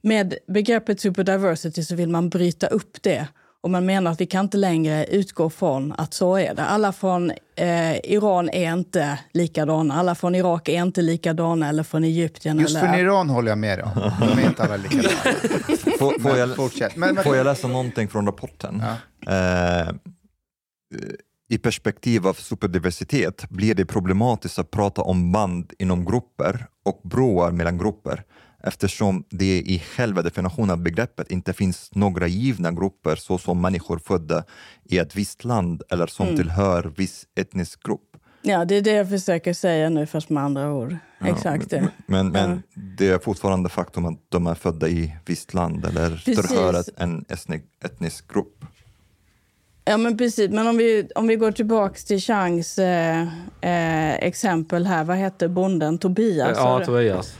Med 0.00 0.34
begreppet 0.46 1.00
superdiversity 1.00 1.84
så 1.84 1.94
vill 1.94 2.08
man 2.08 2.28
bryta 2.28 2.66
upp 2.66 3.02
det 3.02 3.28
och 3.60 3.70
man 3.70 3.86
menar 3.86 4.10
att 4.10 4.20
vi 4.20 4.26
kan 4.26 4.44
inte 4.44 4.56
längre 4.56 5.06
utgå 5.06 5.50
från 5.50 5.94
att 5.98 6.14
så 6.14 6.36
är 6.36 6.54
det. 6.54 6.62
Alla 6.62 6.92
från 6.92 7.30
eh, 7.56 7.96
Iran 7.96 8.50
är 8.50 8.72
inte 8.72 9.18
likadana, 9.32 9.94
alla 9.94 10.14
från 10.14 10.34
Irak 10.34 10.68
är 10.68 10.82
inte 10.82 11.02
likadana 11.02 11.68
eller 11.68 11.82
från 11.82 12.04
Egypten. 12.04 12.58
Just 12.58 12.76
eller... 12.76 12.88
för 12.88 12.98
Iran 12.98 13.30
håller 13.30 13.48
jag 13.48 13.58
med 13.58 13.78
dig 13.78 13.84
om. 13.84 14.12
De 14.20 14.42
är 14.42 14.46
inte 14.46 14.62
alla 14.62 14.76
likadana. 14.76 15.08
Får, 15.98 16.20
får, 16.20 16.36
jag, 16.36 16.56
Fortsätt. 16.56 16.96
Men, 16.96 17.14
men, 17.14 17.24
får 17.24 17.36
jag 17.36 17.44
läsa 17.44 17.68
någonting 17.68 18.08
från 18.08 18.26
rapporten? 18.26 18.82
Eh, 19.26 19.88
I 21.50 21.58
perspektiv 21.58 22.26
av 22.26 22.34
superdiversitet 22.34 23.48
blir 23.48 23.74
det 23.74 23.86
problematiskt 23.86 24.58
att 24.58 24.70
prata 24.70 25.02
om 25.02 25.32
band 25.32 25.72
inom 25.78 26.04
grupper 26.04 26.66
och 26.84 27.00
broar 27.04 27.50
mellan 27.50 27.78
grupper 27.78 28.24
eftersom 28.62 29.24
det 29.30 29.58
i 29.60 29.78
själva 29.78 30.22
definitionen 30.22 30.70
av 30.70 30.82
begreppet 30.82 31.30
inte 31.30 31.52
finns 31.52 31.94
några 31.94 32.26
givna 32.26 32.72
grupper 32.72 33.16
såsom 33.16 33.60
människor 33.60 33.98
födda 33.98 34.44
i 34.84 34.98
ett 34.98 35.16
visst 35.16 35.44
land 35.44 35.82
eller 35.90 36.06
som 36.06 36.36
tillhör 36.36 36.92
viss 36.96 37.26
etnisk 37.36 37.82
grupp. 37.82 38.16
Ja, 38.42 38.64
det 38.64 38.74
är 38.74 38.82
det 38.82 38.92
jag 38.92 39.08
försöker 39.08 39.52
säga 39.52 39.88
nu, 39.88 40.06
fast 40.06 40.28
med 40.28 40.42
andra 40.42 40.72
ord. 40.72 40.96
Exakt 41.24 41.70
det. 41.70 41.88
Men, 42.06 42.28
men 42.28 42.62
det 42.74 43.08
är 43.08 43.18
fortfarande 43.18 43.68
faktum 43.68 44.06
att 44.06 44.20
de 44.28 44.46
är 44.46 44.54
födda 44.54 44.88
i 44.88 45.16
visst 45.26 45.54
land 45.54 45.84
eller 45.84 46.10
Precis. 46.10 46.48
tillhör 46.48 46.84
en 46.96 47.24
etnisk, 47.28 47.64
etnisk 47.84 48.32
grupp. 48.32 48.64
Ja, 49.84 49.96
men 49.96 50.16
precis. 50.16 50.50
Men 50.50 50.66
om 50.66 50.76
vi, 50.76 51.08
om 51.14 51.26
vi 51.26 51.36
går 51.36 51.52
tillbaka 51.52 51.94
till 52.06 52.20
Changs 52.20 52.78
eh, 52.78 53.22
eh, 53.60 54.14
exempel 54.14 54.86
här. 54.86 55.04
Vad 55.04 55.16
hette 55.16 55.48
bonden? 55.48 55.98
Tobias? 55.98 56.58
ja? 56.58 56.84
Tobias. 56.84 57.36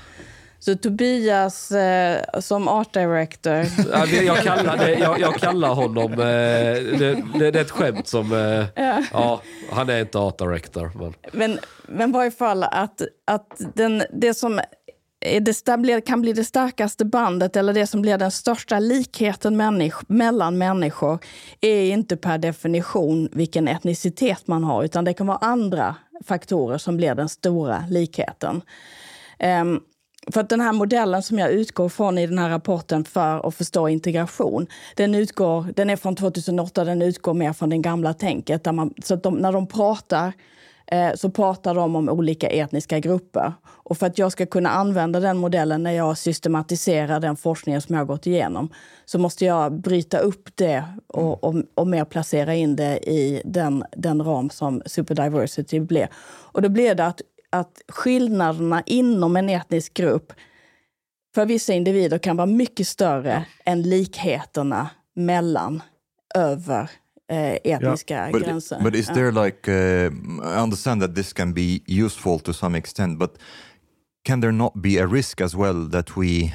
Så 0.61 0.75
Tobias 0.77 1.71
eh, 1.71 2.41
som 2.41 2.69
art 2.69 2.93
director. 2.95 3.53
Ja, 3.93 4.07
jag, 4.07 4.37
kallar 4.37 4.77
det, 4.77 4.93
jag, 4.93 5.21
jag 5.21 5.35
kallar 5.35 5.75
honom, 5.75 6.13
eh, 6.13 6.19
det, 6.19 7.23
det, 7.39 7.51
det 7.51 7.59
är 7.59 7.63
ett 7.63 7.71
skämt 7.71 8.09
som, 8.09 8.33
eh, 8.33 8.85
ja, 9.13 9.41
han 9.71 9.89
är 9.89 10.01
inte 10.01 10.19
art 10.19 10.39
director. 10.39 10.93
Men, 10.95 11.15
Men, 11.33 11.59
men 11.89 12.13
varje 12.13 12.31
fall 12.31 12.63
att, 12.65 13.03
att 13.27 13.61
den, 13.75 14.03
det 14.13 14.35
som 14.35 14.61
är 15.21 15.41
det 15.41 16.01
kan 16.01 16.21
bli 16.21 16.33
det 16.33 16.45
starkaste 16.45 17.05
bandet 17.05 17.57
eller 17.57 17.73
det 17.73 17.87
som 17.87 18.03
blir 18.03 18.19
den 18.19 18.31
största 18.31 18.79
likheten 18.79 19.57
människ- 19.57 20.09
mellan 20.09 20.59
människor 20.59 21.19
är 21.61 21.83
inte 21.83 22.17
per 22.17 22.39
definition 22.39 23.29
vilken 23.33 23.69
etnicitet 23.69 24.47
man 24.47 24.65
har, 24.65 24.85
utan 24.85 25.05
det 25.05 25.15
kan 25.15 25.27
vara 25.27 25.39
andra 25.39 25.95
faktorer 26.25 26.79
som 26.79 26.97
blir 26.97 27.15
den 27.15 27.29
stora 27.29 27.85
likheten. 27.91 28.63
Ehm, 29.39 29.81
för 30.33 30.41
att 30.41 30.49
den 30.49 30.61
här 30.61 30.73
modellen 30.73 31.23
som 31.23 31.39
jag 31.39 31.51
utgår 31.51 31.89
från 31.89 32.19
i 32.19 32.27
den 32.27 32.39
här 32.39 32.49
rapporten 32.49 33.05
för 33.05 33.49
att 33.49 33.55
förstå 33.55 33.89
integration, 33.89 34.67
den, 34.95 35.15
utgår, 35.15 35.67
den 35.77 35.91
är 35.91 35.97
från 35.97 36.17
2008, 36.17 36.85
den 36.85 37.03
utgår 37.03 37.35
mer 37.35 37.53
från 37.53 37.71
det 37.71 37.79
gamla 37.79 38.15
tänket. 38.15 38.65
Där 38.65 38.73
man, 38.73 38.95
så 39.05 39.15
att 39.15 39.23
de, 39.23 39.35
när 39.35 39.53
de 39.53 39.67
pratar 39.67 40.33
eh, 40.87 41.15
så 41.15 41.31
pratar 41.31 41.75
de 41.75 41.97
om 41.97 42.09
olika 42.09 42.49
etniska 42.49 42.99
grupper. 42.99 43.53
Och 43.65 43.99
för 43.99 44.07
att 44.07 44.19
jag 44.19 44.33
ska 44.33 44.47
kunna 44.47 44.71
använda 44.71 45.21
den 45.21 45.37
modellen 45.37 45.83
när 45.83 45.93
jag 45.93 46.19
systematiserar 46.19 47.21
den 47.21 47.37
forskningen 47.37 47.83
som 47.83 47.95
jag 47.95 48.01
har 48.01 48.07
gått 48.07 48.27
igenom 48.27 48.69
så 49.05 49.19
måste 49.19 49.45
jag 49.45 49.73
bryta 49.73 50.19
upp 50.19 50.49
det 50.55 50.85
och, 51.07 51.45
och, 51.45 51.55
och 51.75 51.87
mer 51.87 52.05
placera 52.05 52.55
in 52.55 52.77
det 52.77 53.11
i 53.11 53.43
den, 53.45 53.85
den 53.97 54.25
ram 54.25 54.51
som 54.51 54.83
superdiversity 54.87 55.81
blir. 55.81 56.09
Och 56.53 56.63
då 56.63 56.69
blir 56.69 56.95
det 56.95 57.07
att, 57.07 57.21
att 57.51 57.83
skillnaderna 57.89 58.83
inom 58.87 59.37
en 59.37 59.49
etnisk 59.49 59.95
grupp 59.95 60.33
för 61.35 61.47
vissa 61.47 61.73
individer 61.73 62.19
kan 62.19 62.37
vara 62.37 62.47
mycket 62.47 62.89
större 62.89 63.45
än 63.65 63.83
likheterna 63.83 64.91
mellan 65.15 65.83
över 66.35 66.91
eh, 67.31 67.53
etniska 67.65 68.29
But, 68.33 68.43
gränser. 68.43 68.81
but 68.83 68.95
is 68.95 69.07
there 69.07 69.33
like, 69.33 69.71
uh, 69.71 70.13
I 70.57 70.63
understand 70.63 71.03
that 71.03 71.15
this 71.15 71.33
can 71.33 71.55
be 71.55 71.81
useful 71.87 72.41
to 72.41 72.53
some 72.53 72.79
extent, 72.79 73.19
but 73.19 73.39
can 74.25 74.41
there 74.41 74.53
not 74.53 74.73
be 74.75 74.99
a 75.03 75.07
risk 75.07 75.41
as 75.41 75.55
well 75.55 75.91
that 75.91 76.17
we 76.17 76.53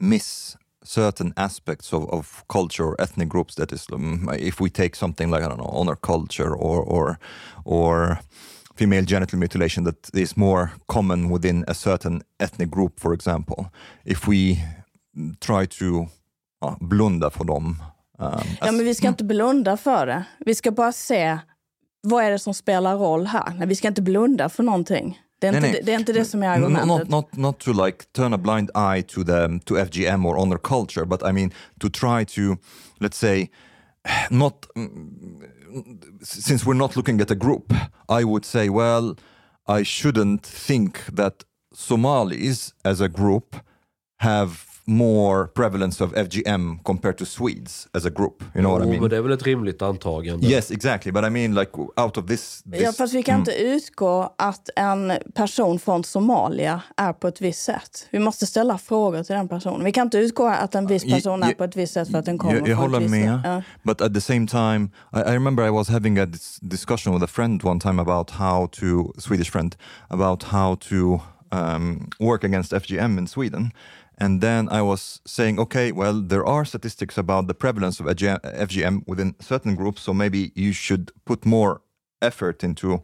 miss 0.00 0.56
certain 0.84 1.32
aspects 1.36 1.92
of, 1.92 2.08
of 2.10 2.44
culture 2.48 2.84
or 2.84 3.00
ethnic 3.00 3.28
groups 3.28 3.54
that 3.54 3.72
is 3.72 3.86
um, 3.92 4.28
if 4.38 4.60
we 4.60 4.70
take 4.70 4.96
something 4.96 5.30
like 5.30 5.42
i 5.44 5.48
don't 5.48 5.58
know 5.58 5.80
honor 5.80 5.96
culture 5.96 6.54
or 6.54 6.82
or 6.82 7.18
or 7.64 8.18
female 8.78 9.06
genital 9.06 9.38
mutilation 9.38 9.84
that 9.84 10.10
is 10.14 10.36
more 10.36 10.68
common 10.86 11.32
within 11.32 11.64
a 11.68 11.74
certain 11.74 12.22
ethnic 12.42 12.70
group 12.70 13.00
for 13.00 13.14
example 13.14 13.64
if 14.04 14.28
we 14.28 14.56
try 15.40 15.66
to 15.66 16.08
uh, 16.64 16.76
blunda 16.80 17.30
for 17.30 17.44
them 17.44 17.76
um, 18.18 18.40
Ja, 18.60 18.72
men 18.72 18.84
vi 18.84 18.94
ska 18.94 19.08
inte 19.08 19.24
blunda 19.24 19.76
för 19.76 20.06
det. 20.06 20.24
Vi 20.38 20.54
ska 20.54 20.70
bara 20.70 20.92
se 20.92 21.38
vad 22.00 22.24
är 22.24 22.30
det 22.30 22.38
som 22.38 22.54
spelar 22.54 22.96
roll 22.96 23.26
här. 23.26 23.54
Nej, 23.58 23.68
vi 23.68 23.74
ska 23.74 23.88
inte 23.88 24.02
blunda 24.02 24.48
för 24.48 24.62
någonting. 24.62 25.20
Det 25.40 25.46
är, 25.46 25.52
Nej, 25.52 25.58
inte, 25.58 25.72
nej. 25.72 25.82
Det, 25.84 25.92
är 25.92 25.98
inte 25.98 26.12
det 26.12 26.24
som 26.24 26.42
är 26.42 26.48
argumentet. 26.48 26.86
Not, 26.86 27.08
not, 27.08 27.36
not 27.36 27.58
to 27.58 27.84
like 27.84 28.04
turn 28.12 28.34
a 28.34 28.38
blind 28.38 28.70
eye 28.74 29.02
to 29.02 29.24
the 29.24 29.60
to 29.64 29.74
FGM 29.74 30.26
or 30.26 30.36
honor 30.36 30.58
culture, 30.58 31.06
but 31.06 31.22
I 31.22 31.32
mean 31.32 31.52
to 31.80 31.88
try 31.88 32.24
to, 32.24 32.56
let's 32.98 33.16
say, 33.16 33.48
not 34.30 34.66
mm, 34.76 35.42
since 36.22 36.64
we're 36.66 36.74
not 36.74 36.96
looking 36.96 37.20
at 37.20 37.30
a 37.30 37.34
group. 37.34 37.72
I 38.08 38.24
would 38.24 38.44
say, 38.44 38.68
well, 38.68 39.16
I 39.66 39.82
shouldn't 39.82 40.44
think 40.44 41.04
that 41.06 41.44
Somalis 41.72 42.72
as 42.84 43.00
a 43.00 43.08
group 43.08 43.56
have 44.20 44.67
more 44.88 45.46
prevalence 45.48 46.04
of 46.04 46.12
FGM 46.14 46.78
compared 46.84 47.18
to 47.18 47.24
Swedes 47.24 47.88
as 47.92 48.06
a 48.06 48.10
group. 48.10 48.42
You 48.54 48.62
know 48.62 48.72
what 48.72 48.80
I 48.82 48.84
Jo, 48.84 48.90
mean? 48.90 49.00
men 49.00 49.10
det 49.10 49.16
är 49.16 49.20
väl 49.22 49.32
ett 49.32 49.42
rimligt 49.42 49.82
antagande. 49.82 50.46
Yes, 50.46 50.70
exactly. 50.70 51.12
But 51.12 51.24
I 51.24 51.30
mean, 51.30 51.54
like 51.54 51.70
out 51.78 52.16
of 52.18 52.26
this, 52.26 52.62
this 52.62 52.82
Ja, 52.82 52.92
fast 52.92 53.14
vi 53.14 53.22
kan 53.22 53.38
inte 53.38 53.52
utgå 53.52 54.34
att 54.38 54.68
en 54.76 55.12
person 55.34 55.78
från 55.78 56.04
Somalia 56.04 56.82
är 56.96 57.12
på 57.12 57.28
ett 57.28 57.40
visst 57.40 57.62
sätt. 57.64 58.06
Vi 58.10 58.18
måste 58.18 58.46
ställa 58.46 58.78
frågor 58.78 59.22
till 59.22 59.34
den 59.36 59.48
personen. 59.48 59.84
Vi 59.84 59.92
kan 59.92 60.06
inte 60.06 60.18
utgå 60.18 60.46
att 60.46 60.74
en 60.74 60.86
viss 60.86 61.04
Ja, 61.04 61.16
person 61.16 61.40
ja, 61.42 61.50
är 61.50 61.54
på 61.54 61.64
ett 61.64 61.76
visst 61.76 61.92
sätt 61.94 62.10
för 62.10 62.18
att 62.18 62.24
den 62.24 62.38
kommer 62.38 62.54
Jag, 62.54 62.68
jag 62.68 62.78
från 62.78 62.86
ett 62.86 62.92
håller 62.92 63.08
med. 63.08 63.40
Ja. 63.44 63.62
But 63.82 64.00
at 64.00 64.14
the 64.14 64.20
same 64.20 64.46
time, 64.46 64.88
I, 65.12 65.18
I 65.30 65.34
remember 65.34 65.66
I 65.66 65.70
was 65.70 65.88
having 65.88 66.18
a 66.18 66.26
dis- 66.26 66.58
discussion 66.62 67.14
with 67.14 67.24
a 67.24 67.28
friend 67.28 67.64
one 67.64 67.80
time 67.80 68.02
about 68.02 68.30
how 68.30 68.66
to, 68.66 69.12
Swedish 69.18 69.50
friend, 69.50 69.76
about 70.08 70.42
how 70.42 70.76
to 70.76 71.20
um, 71.52 72.10
work 72.18 72.44
against 72.44 72.72
FGM 72.72 73.18
in 73.18 73.26
Sweden. 73.26 73.70
And 74.20 74.40
then 74.40 74.68
I 74.68 74.82
was 74.82 75.20
saying, 75.24 75.60
okay, 75.60 75.92
well, 75.92 76.20
there 76.20 76.44
are 76.44 76.64
statistics 76.64 77.16
about 77.16 77.46
the 77.46 77.54
prevalence 77.54 78.00
of 78.00 78.06
FGM 78.06 79.06
within 79.06 79.36
certain 79.40 79.76
groups, 79.76 80.02
so 80.02 80.12
maybe 80.12 80.50
you 80.54 80.72
should 80.72 81.12
put 81.24 81.46
more 81.46 81.80
effort 82.20 82.64
into 82.64 83.02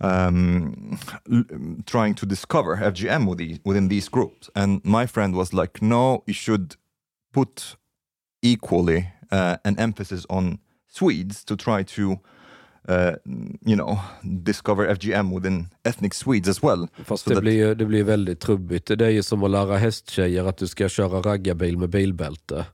um, 0.00 0.98
trying 1.86 2.14
to 2.14 2.26
discover 2.26 2.76
FGM 2.76 3.26
within 3.64 3.88
these 3.88 4.08
groups. 4.08 4.48
And 4.54 4.82
my 4.84 5.06
friend 5.06 5.34
was 5.34 5.52
like, 5.52 5.82
no, 5.82 6.22
you 6.26 6.32
should 6.34 6.76
put 7.32 7.76
equally 8.42 9.10
uh, 9.30 9.58
an 9.64 9.78
emphasis 9.78 10.24
on 10.30 10.60
Swedes 10.86 11.44
to 11.44 11.56
try 11.56 11.82
to, 11.82 12.20
uh, 12.90 13.14
you 13.66 13.76
know, 13.76 13.98
discover 14.22 14.86
FGM 14.94 15.34
within 15.34 15.66
ethnic 15.88 16.14
Swedes 16.14 16.48
as 16.48 16.62
well. 16.62 16.88
Fast 17.04 17.24
Så 17.24 17.30
det, 17.30 17.36
that- 17.36 17.40
blir, 17.40 17.52
ju- 17.52 17.74
det 17.74 17.84
blir 17.86 18.04
väldigt 18.04 18.40
trubbigt. 18.40 18.86
Det 18.98 19.06
är 19.06 19.10
ju 19.10 19.22
som 19.22 19.42
att 19.44 19.50
lära 19.50 19.76
hästtjejer 19.76 20.44
att 20.44 20.58
du 20.58 20.66
ska 20.66 20.88
köra 20.88 21.20
raggarbil 21.22 21.78
med 21.78 21.88
bilbälte. 21.90 22.66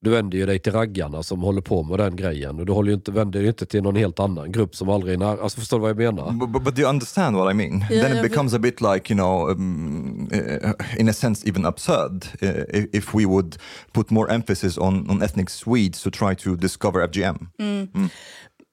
Du 0.00 0.10
vänder 0.10 0.38
ju 0.38 0.46
dig 0.46 0.58
till 0.58 0.72
raggarna 0.72 1.22
som 1.22 1.40
håller 1.42 1.60
på 1.60 1.82
med 1.82 1.98
den 1.98 2.16
grejen. 2.16 2.58
Och 2.60 2.66
du 2.66 2.72
håller 2.72 2.88
ju 2.90 2.94
inte, 2.94 3.12
vänder 3.12 3.40
ju 3.40 3.48
inte 3.48 3.66
till 3.66 3.82
någon 3.82 3.96
helt 3.96 4.20
annan 4.20 4.52
grupp 4.52 4.76
som 4.76 4.88
aldrig 4.88 5.14
är 5.14 5.18
nära. 5.18 5.42
Alltså 5.42 5.60
förstår 5.60 5.76
du 5.78 5.80
vad 5.80 5.90
jag 5.90 5.96
menar? 6.14 6.32
But, 6.32 6.48
but, 6.50 6.62
but 6.62 6.78
you 6.78 6.88
understand 6.88 7.36
what 7.36 7.52
I 7.52 7.54
mean? 7.54 7.84
Yeah, 7.90 8.08
then 8.08 8.16
it 8.16 8.22
becomes 8.30 8.54
a 8.54 8.58
bit 8.58 8.80
like, 8.80 9.14
you 9.14 9.18
know, 9.18 9.50
um, 9.50 10.28
uh, 10.32 11.00
in 11.00 11.08
a 11.08 11.12
sense, 11.12 11.48
even 11.48 11.64
absurd 11.66 12.24
uh, 12.42 12.48
if, 12.78 12.86
if 12.94 13.14
we 13.14 13.26
would 13.26 13.56
put 13.92 14.10
more 14.10 14.34
emphasis 14.34 14.78
on, 14.78 15.10
on 15.10 15.22
ethnic 15.22 15.50
Swedes 15.50 16.02
to 16.02 16.10
try 16.10 16.34
to 16.36 16.56
discover 16.56 17.08
FGM. 17.08 17.48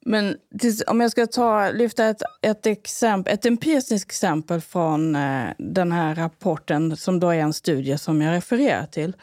Men 0.06 0.38
tills, 0.60 0.84
om 0.88 1.02
jag 1.02 1.12
ska 1.12 1.28
ta, 1.28 1.70
lyfta 1.70 2.06
ett, 2.06 2.22
ett, 2.42 2.66
exempel, 2.66 3.34
ett 3.34 3.46
empiriskt 3.46 3.92
exempel 3.92 4.62
från 4.62 5.16
eh, 5.16 5.46
den 5.58 5.92
här 5.92 6.16
rapporten 6.16 6.98
som 6.98 7.20
då 7.20 7.30
är 7.30 7.39
en 7.39 7.54
studie 7.54 7.98
som 7.98 8.22
jag 8.22 8.32
refererar 8.32 8.86
till. 8.86 9.16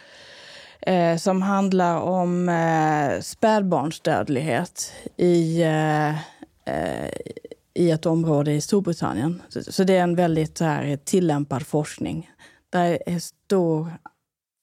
Eh, 0.83 1.17
som 1.17 1.43
handlar 1.43 2.01
om 2.01 2.49
eh, 2.49 3.21
spädbarnsdödlighet 3.21 4.93
i, 5.17 5.63
eh, 5.63 6.11
eh, 6.11 7.11
i 7.75 7.91
ett 7.91 8.07
område 8.07 8.53
i 8.53 8.61
Storbritannien. 8.61 9.43
Så, 9.49 9.63
så 9.63 9.85
det 9.85 9.97
är 9.97 10.03
en 10.03 10.17
väldigt 10.17 10.61
här, 10.61 10.97
tillämpad 10.97 11.67
forskning. 11.67 12.31
Där 12.71 12.99
är 13.07 13.19
stor, 13.19 13.93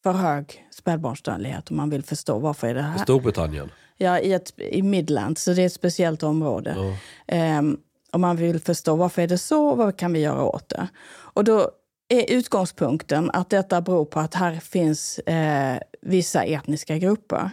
för 0.04 0.12
hög 0.12 0.68
spädbarnsdödlighet 0.72 1.72
om 1.72 1.78
man 1.78 1.90
vill 1.90 2.04
förstå 2.04 2.40
varför 2.40 2.68
är 2.68 2.74
det 2.74 2.80
I 2.80 2.84
här. 2.84 2.98
Storbritannien. 2.98 3.70
Ja, 3.98 4.20
i, 4.20 4.34
ett, 4.34 4.54
i 4.58 4.82
Midlands, 4.82 5.44
så 5.44 5.54
det 5.54 5.62
är 5.62 5.66
ett 5.66 5.74
speciellt 5.74 6.24
område. 6.24 6.76
Ja. 6.78 6.98
Ehm, 7.28 7.78
om 8.12 8.22
man 8.22 8.36
vill 8.36 8.60
förstå 8.60 8.96
varför 8.96 9.22
är 9.22 9.28
det 9.28 9.38
så 9.38 9.68
och 9.68 9.78
vad 9.78 9.98
kan 9.98 10.14
vi 10.14 10.20
göra 10.20 10.44
åt 10.44 10.70
det. 10.70 10.88
Och 11.10 11.44
då 11.44 11.72
är 12.08 12.32
utgångspunkten 12.32 13.32
att 13.34 13.50
detta 13.50 13.82
beror 13.82 14.06
på 14.06 14.20
att 14.20 14.34
här 14.34 14.56
finns 14.56 15.20
eh, 15.20 15.80
vissa 16.02 16.44
etniska 16.44 16.98
grupper. 16.98 17.52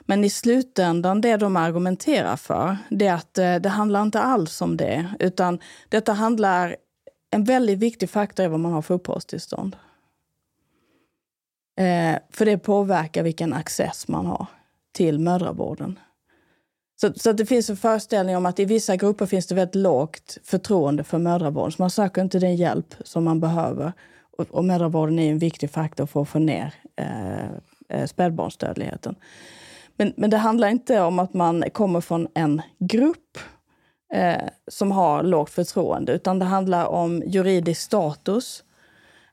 Men 0.00 0.24
i 0.24 0.30
slutändan, 0.30 1.20
det 1.20 1.36
de 1.36 1.56
argumenterar 1.56 2.36
för, 2.36 2.76
det 2.90 3.06
är 3.06 3.14
att 3.14 3.38
eh, 3.38 3.56
det 3.56 3.68
handlar 3.68 4.02
inte 4.02 4.20
alls 4.20 4.62
om 4.62 4.76
det. 4.76 5.06
Utan 5.18 5.58
detta 5.88 6.12
handlar, 6.12 6.76
en 7.30 7.44
väldigt 7.44 7.78
viktig 7.78 8.10
faktor 8.10 8.44
är 8.44 8.48
vad 8.48 8.60
man 8.60 8.72
har 8.72 8.82
för 8.82 8.94
uppehållstillstånd. 8.94 9.76
Eh, 11.78 12.18
för 12.30 12.44
det 12.44 12.58
påverkar 12.58 13.22
vilken 13.22 13.52
access 13.52 14.08
man 14.08 14.26
har 14.26 14.46
till 14.98 15.18
mödravården. 15.18 15.98
Så, 17.00 17.12
så 17.16 17.32
det 17.32 17.46
finns 17.46 17.70
en 17.70 17.76
föreställning 17.76 18.36
om 18.36 18.46
att 18.46 18.58
i 18.58 18.64
vissa 18.64 18.96
grupper 18.96 19.26
finns 19.26 19.46
det 19.46 19.54
väldigt 19.54 19.74
lågt 19.74 20.38
förtroende 20.44 21.04
för 21.04 21.18
mödravården. 21.18 21.72
Så 21.72 21.82
man 21.82 21.90
söker 21.90 22.22
inte 22.22 22.38
den 22.38 22.56
hjälp 22.56 22.94
som 23.04 23.24
man 23.24 23.40
behöver. 23.40 23.92
Och, 24.38 24.46
och 24.50 24.64
mödravården 24.64 25.18
är 25.18 25.30
en 25.30 25.38
viktig 25.38 25.70
faktor 25.70 26.06
för 26.06 26.22
att 26.22 26.28
få 26.28 26.38
ner 26.38 26.74
eh, 26.96 27.44
eh, 27.88 28.06
spädbarnsdödligheten. 28.06 29.14
Men, 29.96 30.12
men 30.16 30.30
det 30.30 30.36
handlar 30.36 30.68
inte 30.68 31.00
om 31.00 31.18
att 31.18 31.34
man 31.34 31.64
kommer 31.72 32.00
från 32.00 32.28
en 32.34 32.62
grupp 32.78 33.38
eh, 34.14 34.48
som 34.68 34.92
har 34.92 35.22
lågt 35.22 35.50
förtroende, 35.50 36.12
utan 36.12 36.38
det 36.38 36.44
handlar 36.44 36.86
om 36.86 37.22
juridisk 37.26 37.80
status. 37.80 38.64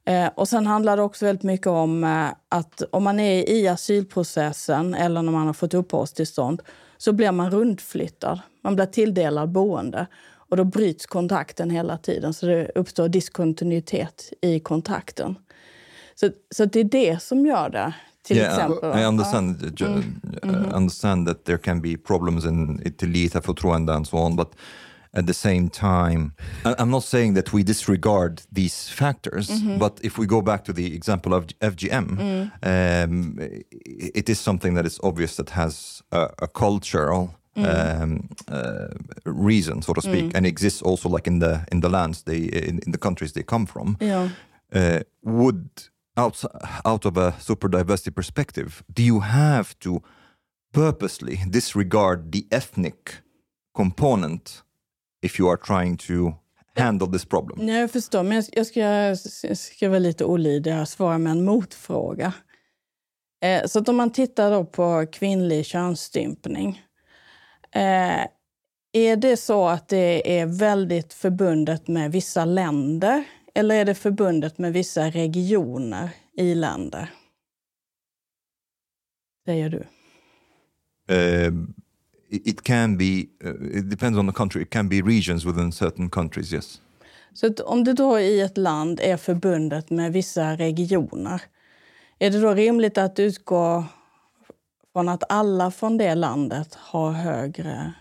Eh, 0.06 0.30
och 0.36 0.48
sen 0.48 0.68
handlar 0.68 0.98
det 0.98 1.04
också 1.04 1.26
väldigt 1.26 1.44
mycket 1.44 1.68
om 1.68 2.04
eh, 2.04 2.28
att 2.50 2.82
om 2.92 3.04
man 3.04 3.20
är 3.20 3.50
i 3.50 3.68
asylprocessen 3.68 4.94
eller 4.94 5.22
när 5.22 5.32
man 5.32 5.48
har 5.48 5.54
fått 5.54 5.74
uppehållstillstånd 5.74 6.62
så 6.98 7.14
blir 7.14 7.32
man 7.32 7.52
rundflyttad. 7.52 8.40
Man 8.64 8.76
blir 8.76 8.86
tilldelad 8.86 9.50
boende 9.50 10.08
och 10.50 10.58
då 10.58 10.64
bryts 10.64 11.06
kontakten 11.06 11.70
hela 11.70 11.98
tiden 11.98 12.34
så 12.34 12.46
det 12.46 12.72
uppstår 12.76 13.10
diskontinuitet 13.10 14.34
i 14.42 14.60
kontakten. 14.60 15.36
Så, 16.16 16.30
så 16.56 16.66
det 16.66 16.80
är 16.80 16.84
det 16.84 17.22
som 17.22 17.46
gör 17.46 17.70
det, 17.70 17.94
till 18.24 18.42
exempel. 18.42 19.00
I 19.00 19.06
understand. 19.06 19.64
uh, 19.64 19.72
ju- 19.76 20.04
uh, 20.50 20.78
understand 20.78 21.28
that 21.28 21.46
there 21.46 21.58
can 21.58 21.82
be 21.82 21.98
problems 21.98 22.46
in 22.46 22.82
it 22.86 22.98
to 22.98 23.42
förtroende 23.42 23.94
and 23.94 24.08
so 24.08 24.18
on, 24.18 24.36
but 24.36 24.52
at 25.16 25.26
the 25.28 25.34
same 25.34 25.70
time, 25.70 26.34
I'm 26.64 26.90
not 26.90 27.04
saying 27.04 27.36
that 27.36 27.54
we 27.54 27.64
disregard 27.64 28.42
these 28.52 28.90
factors, 28.90 29.50
but 29.80 30.00
if 30.04 30.18
we 30.18 30.26
go 30.26 30.42
back 30.42 30.64
to 30.66 30.74
the 30.74 30.94
example 30.96 31.34
of 31.34 31.48
FGM, 31.62 32.52
um, 32.64 33.38
it 34.20 34.30
is 34.30 34.40
something 34.40 34.76
that 34.76 34.86
is 34.86 35.00
obvious 35.04 35.36
that 35.36 35.50
has 35.52 36.04
a, 36.12 36.30
a 36.42 36.48
cultural 36.48 37.36
um, 37.56 38.30
uh, 38.52 38.88
reason, 39.26 39.82
so 39.82 39.94
to 39.94 40.02
speak, 40.02 40.32
and 40.36 40.46
exists 40.46 40.82
also 40.82 41.10
like 41.10 41.28
in 41.28 41.40
the 41.40 41.66
in 41.72 41.82
the 41.82 41.90
lands 41.90 42.24
they 42.24 42.38
in, 42.38 42.80
in 42.86 42.92
the 42.92 42.98
countries 42.98 43.32
they 43.32 43.44
come 43.44 43.66
from. 43.66 43.98
Ja. 44.00 44.30
Uh, 44.74 45.00
would 45.24 45.70
out 46.18 46.44
out 46.84 47.06
of 47.06 47.18
a 47.18 47.34
super 47.40 47.70
diversity 47.70 48.12
perspective, 48.12 48.84
do 48.94 49.04
you 49.04 49.22
have 49.22 49.78
to 49.80 50.02
purposely 50.74 51.40
disregard 51.50 52.32
the 52.32 52.46
ethnic 52.52 53.22
component 53.74 54.64
if 55.26 55.40
you 55.40 55.50
are 55.50 55.58
trying 55.58 55.98
to 55.98 56.34
handle 56.82 57.08
this 57.08 57.26
problem? 57.26 57.68
Ja, 57.68 57.74
jag 57.76 57.92
förstår, 57.92 58.24
men 58.24 58.44
jag- 58.52 58.68
ska, 58.68 58.80
jag 58.80 59.18
ska 59.58 59.90
vara 59.90 60.00
lite 60.00 60.26
olydig 60.26 60.80
och 60.82 60.90
svara 60.90 61.18
med 61.18 61.32
en 61.32 61.46
motfråga. 61.46 62.34
Eh, 63.44 63.66
så 63.66 63.80
att 63.80 63.90
om 63.90 63.96
man 63.96 64.12
tittar 64.12 64.52
då 64.52 64.66
på 64.66 65.06
kvinnlig 65.12 65.66
könsstympning. 65.66 66.82
Eh, 67.72 68.26
är 68.94 69.16
det 69.16 69.38
så 69.38 69.68
att 69.68 69.88
det 69.88 70.40
är 70.40 70.46
väldigt 70.46 71.14
förbundet 71.14 71.88
med 71.88 72.12
vissa 72.12 72.46
länder 72.46 73.24
eller 73.56 73.76
är 73.76 73.86
det 73.86 73.96
förbundet 73.96 74.58
med 74.58 74.74
vissa 74.74 75.10
regioner 75.10 76.10
i 76.38 76.56
länder? 76.56 77.10
Säger 79.46 79.70
du. 79.70 79.84
Um, 81.48 81.74
it, 82.44 82.64
can 82.64 82.98
be. 82.98 83.28
Uh, 83.44 83.78
it 83.78 83.90
depends 83.90 84.20
on 84.20 84.28
the 84.28 84.34
country. 84.34 84.62
It 84.62 84.70
can 84.70 84.90
be 84.90 85.02
regions 85.02 85.46
within 85.46 85.72
certain 85.72 86.10
countries. 86.10 86.54
Yes. 86.54 86.82
Så 87.34 87.48
att 87.48 87.60
om 87.60 87.84
det 87.84 87.94
då 87.94 88.20
i 88.20 88.42
ett 88.42 88.58
land 88.58 89.00
är 89.04 89.18
förbundet 89.18 89.90
med 89.90 90.14
vissa 90.14 90.56
regioner, 90.56 91.42
är 92.20 92.32
det 92.32 92.40
då 92.40 92.54
rimligt 92.54 92.98
att 92.98 93.20
utgå 93.20 93.86
från 94.94 95.10
att 95.10 95.24
alla 95.30 95.72
från 95.72 95.98
det 95.98 96.16
landet 96.16 96.76
har 96.76 97.12
högre... 97.12 97.94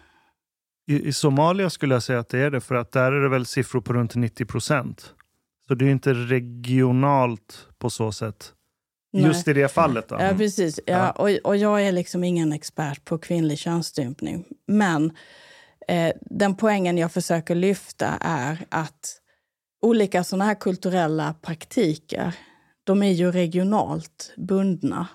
I, 0.86 1.08
I 1.08 1.12
Somalia 1.12 1.70
skulle 1.70 1.94
jag 1.94 2.02
säga 2.02 2.18
att 2.18 2.28
det 2.28 2.38
är 2.38 2.50
det, 2.50 2.60
för 2.60 2.74
att 2.74 2.92
där 2.92 3.12
är 3.12 3.22
det 3.22 3.28
väl 3.28 3.46
siffror 3.46 3.80
på 3.80 3.92
runt 3.92 4.14
90 4.14 4.44
procent. 4.44 5.14
Så 5.68 5.74
det 5.74 5.84
är 5.84 5.90
inte 5.90 6.14
regionalt 6.14 7.68
på 7.78 7.90
så 7.90 8.12
sätt. 8.12 8.52
Nej. 9.14 9.26
Just 9.26 9.48
i 9.48 9.52
det 9.52 9.68
fallet. 9.68 10.08
Då. 10.08 10.16
Ja, 10.20 10.34
precis. 10.36 10.80
Ja, 10.86 11.10
och, 11.10 11.30
och 11.44 11.56
jag 11.56 11.82
är 11.82 11.92
liksom 11.92 12.24
ingen 12.24 12.52
expert 12.52 13.04
på 13.04 13.18
kvinnlig 13.18 13.58
könsstympning. 13.58 14.44
Men 14.66 15.12
eh, 15.88 16.12
den 16.20 16.56
poängen 16.56 16.98
jag 16.98 17.12
försöker 17.12 17.54
lyfta 17.54 18.18
är 18.20 18.66
att 18.68 19.20
olika 19.82 20.24
såna 20.24 20.44
här 20.44 20.54
kulturella 20.54 21.34
praktiker, 21.42 22.32
de 22.84 23.02
är 23.02 23.10
ju 23.10 23.32
regionalt 23.32 24.32
bundna. 24.36 25.06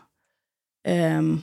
Ehm, 0.88 1.41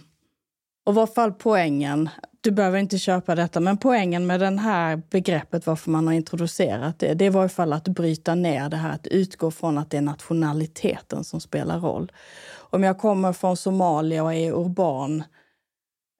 och 0.86 0.94
vad 0.94 1.14
fall 1.14 1.32
poängen, 1.32 2.08
du 2.46 2.52
behöver 2.52 2.78
inte 2.78 2.98
köpa 2.98 3.34
detta, 3.34 3.60
men 3.60 3.76
poängen 3.76 4.26
med 4.26 4.40
det 4.40 4.60
här 4.60 5.02
begreppet, 5.10 5.66
varför 5.66 5.90
man 5.90 6.06
har 6.06 6.14
introducerat 6.14 6.98
det, 6.98 7.14
det 7.14 7.30
var 7.30 7.46
i 7.46 7.48
fall 7.48 7.72
att 7.72 7.88
bryta 7.88 8.34
ner 8.34 8.68
det 8.68 8.76
här, 8.76 8.90
att 8.92 9.06
utgå 9.06 9.50
från 9.50 9.78
att 9.78 9.90
det 9.90 9.96
är 9.96 10.02
nationaliteten 10.02 11.24
som 11.24 11.40
spelar 11.40 11.80
roll. 11.80 12.12
Om 12.54 12.82
jag 12.82 12.98
kommer 12.98 13.32
från 13.32 13.56
Somalia 13.56 14.22
och 14.22 14.34
är 14.34 14.52
urban, 14.52 15.24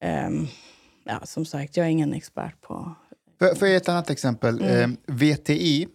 ehm, 0.03 0.47
ja 1.05 1.21
som 1.25 1.45
sagt, 1.45 1.77
jag 1.77 1.87
är 1.87 1.91
ingen 1.91 2.13
expert 2.13 2.61
på... 2.61 2.95
För, 3.39 3.55
för 3.55 3.67
ett 3.67 3.89
annat 3.89 4.11
exempel. 4.11 4.63
Eh, 4.63 4.89
VTI, 5.07 5.89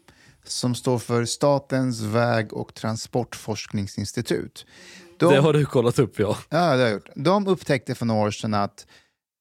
som 0.44 0.76
står 0.76 1.00
för 1.00 1.26
Statens 1.26 2.02
väg 2.02 2.54
och 2.54 2.74
transportforskningsinstitut. 2.74 4.66
De, 5.18 5.34
Det 5.34 5.40
har 5.40 5.54
du 5.54 5.66
kollat 5.66 6.00
upp 6.00 6.20
ja. 6.20 6.38
Ja, 6.50 6.58
det 6.58 6.66
har 6.66 6.78
jag 6.78 6.92
gjort. 6.92 7.10
De 7.16 7.48
upptäckte 7.48 7.96
för 7.96 8.06
några 8.06 8.28
år 8.28 8.32
sedan 8.32 8.54
att 8.54 8.86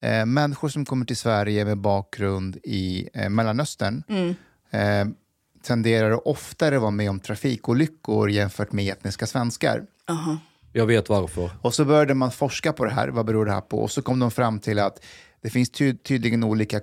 eh, 0.03 0.27
människor 0.27 0.69
som 0.69 0.85
kommer 0.85 1.05
till 1.07 1.17
Sverige 1.17 1.65
med 1.65 1.79
bakgrund 1.79 2.57
i 2.65 3.09
eh, 3.15 3.29
Mellanöstern 3.29 4.03
Mm. 4.09 4.35
eh, 4.71 5.15
tenderar 5.63 6.11
att 6.11 6.23
oftare 6.25 6.79
vara 6.79 6.91
med 6.91 7.11
om 7.11 7.21
trafikolyckor 7.21 8.31
jämfört 8.31 8.73
med 8.73 8.93
etniska 8.93 9.27
svenskar. 9.27 9.83
Aha. 10.09 10.39
Jag 10.73 10.87
vet 10.87 11.09
varför. 11.09 11.51
Och 11.63 11.75
så 11.75 11.85
började 11.85 12.15
man 12.15 12.31
forska 12.33 12.73
på 12.73 12.85
det 12.85 12.91
här, 12.91 13.09
vad 13.09 13.27
beror 13.27 13.45
det 13.47 13.53
här 13.53 13.61
på? 13.61 13.79
Och 13.83 13.91
så 13.91 14.03
kom 14.03 14.19
de 14.19 14.31
fram 14.31 14.59
till 14.61 14.79
att 14.79 15.05
det 15.43 15.51
finns 15.51 15.71
ty- 15.71 15.97
tydligen 15.97 16.45
olika 16.45 16.81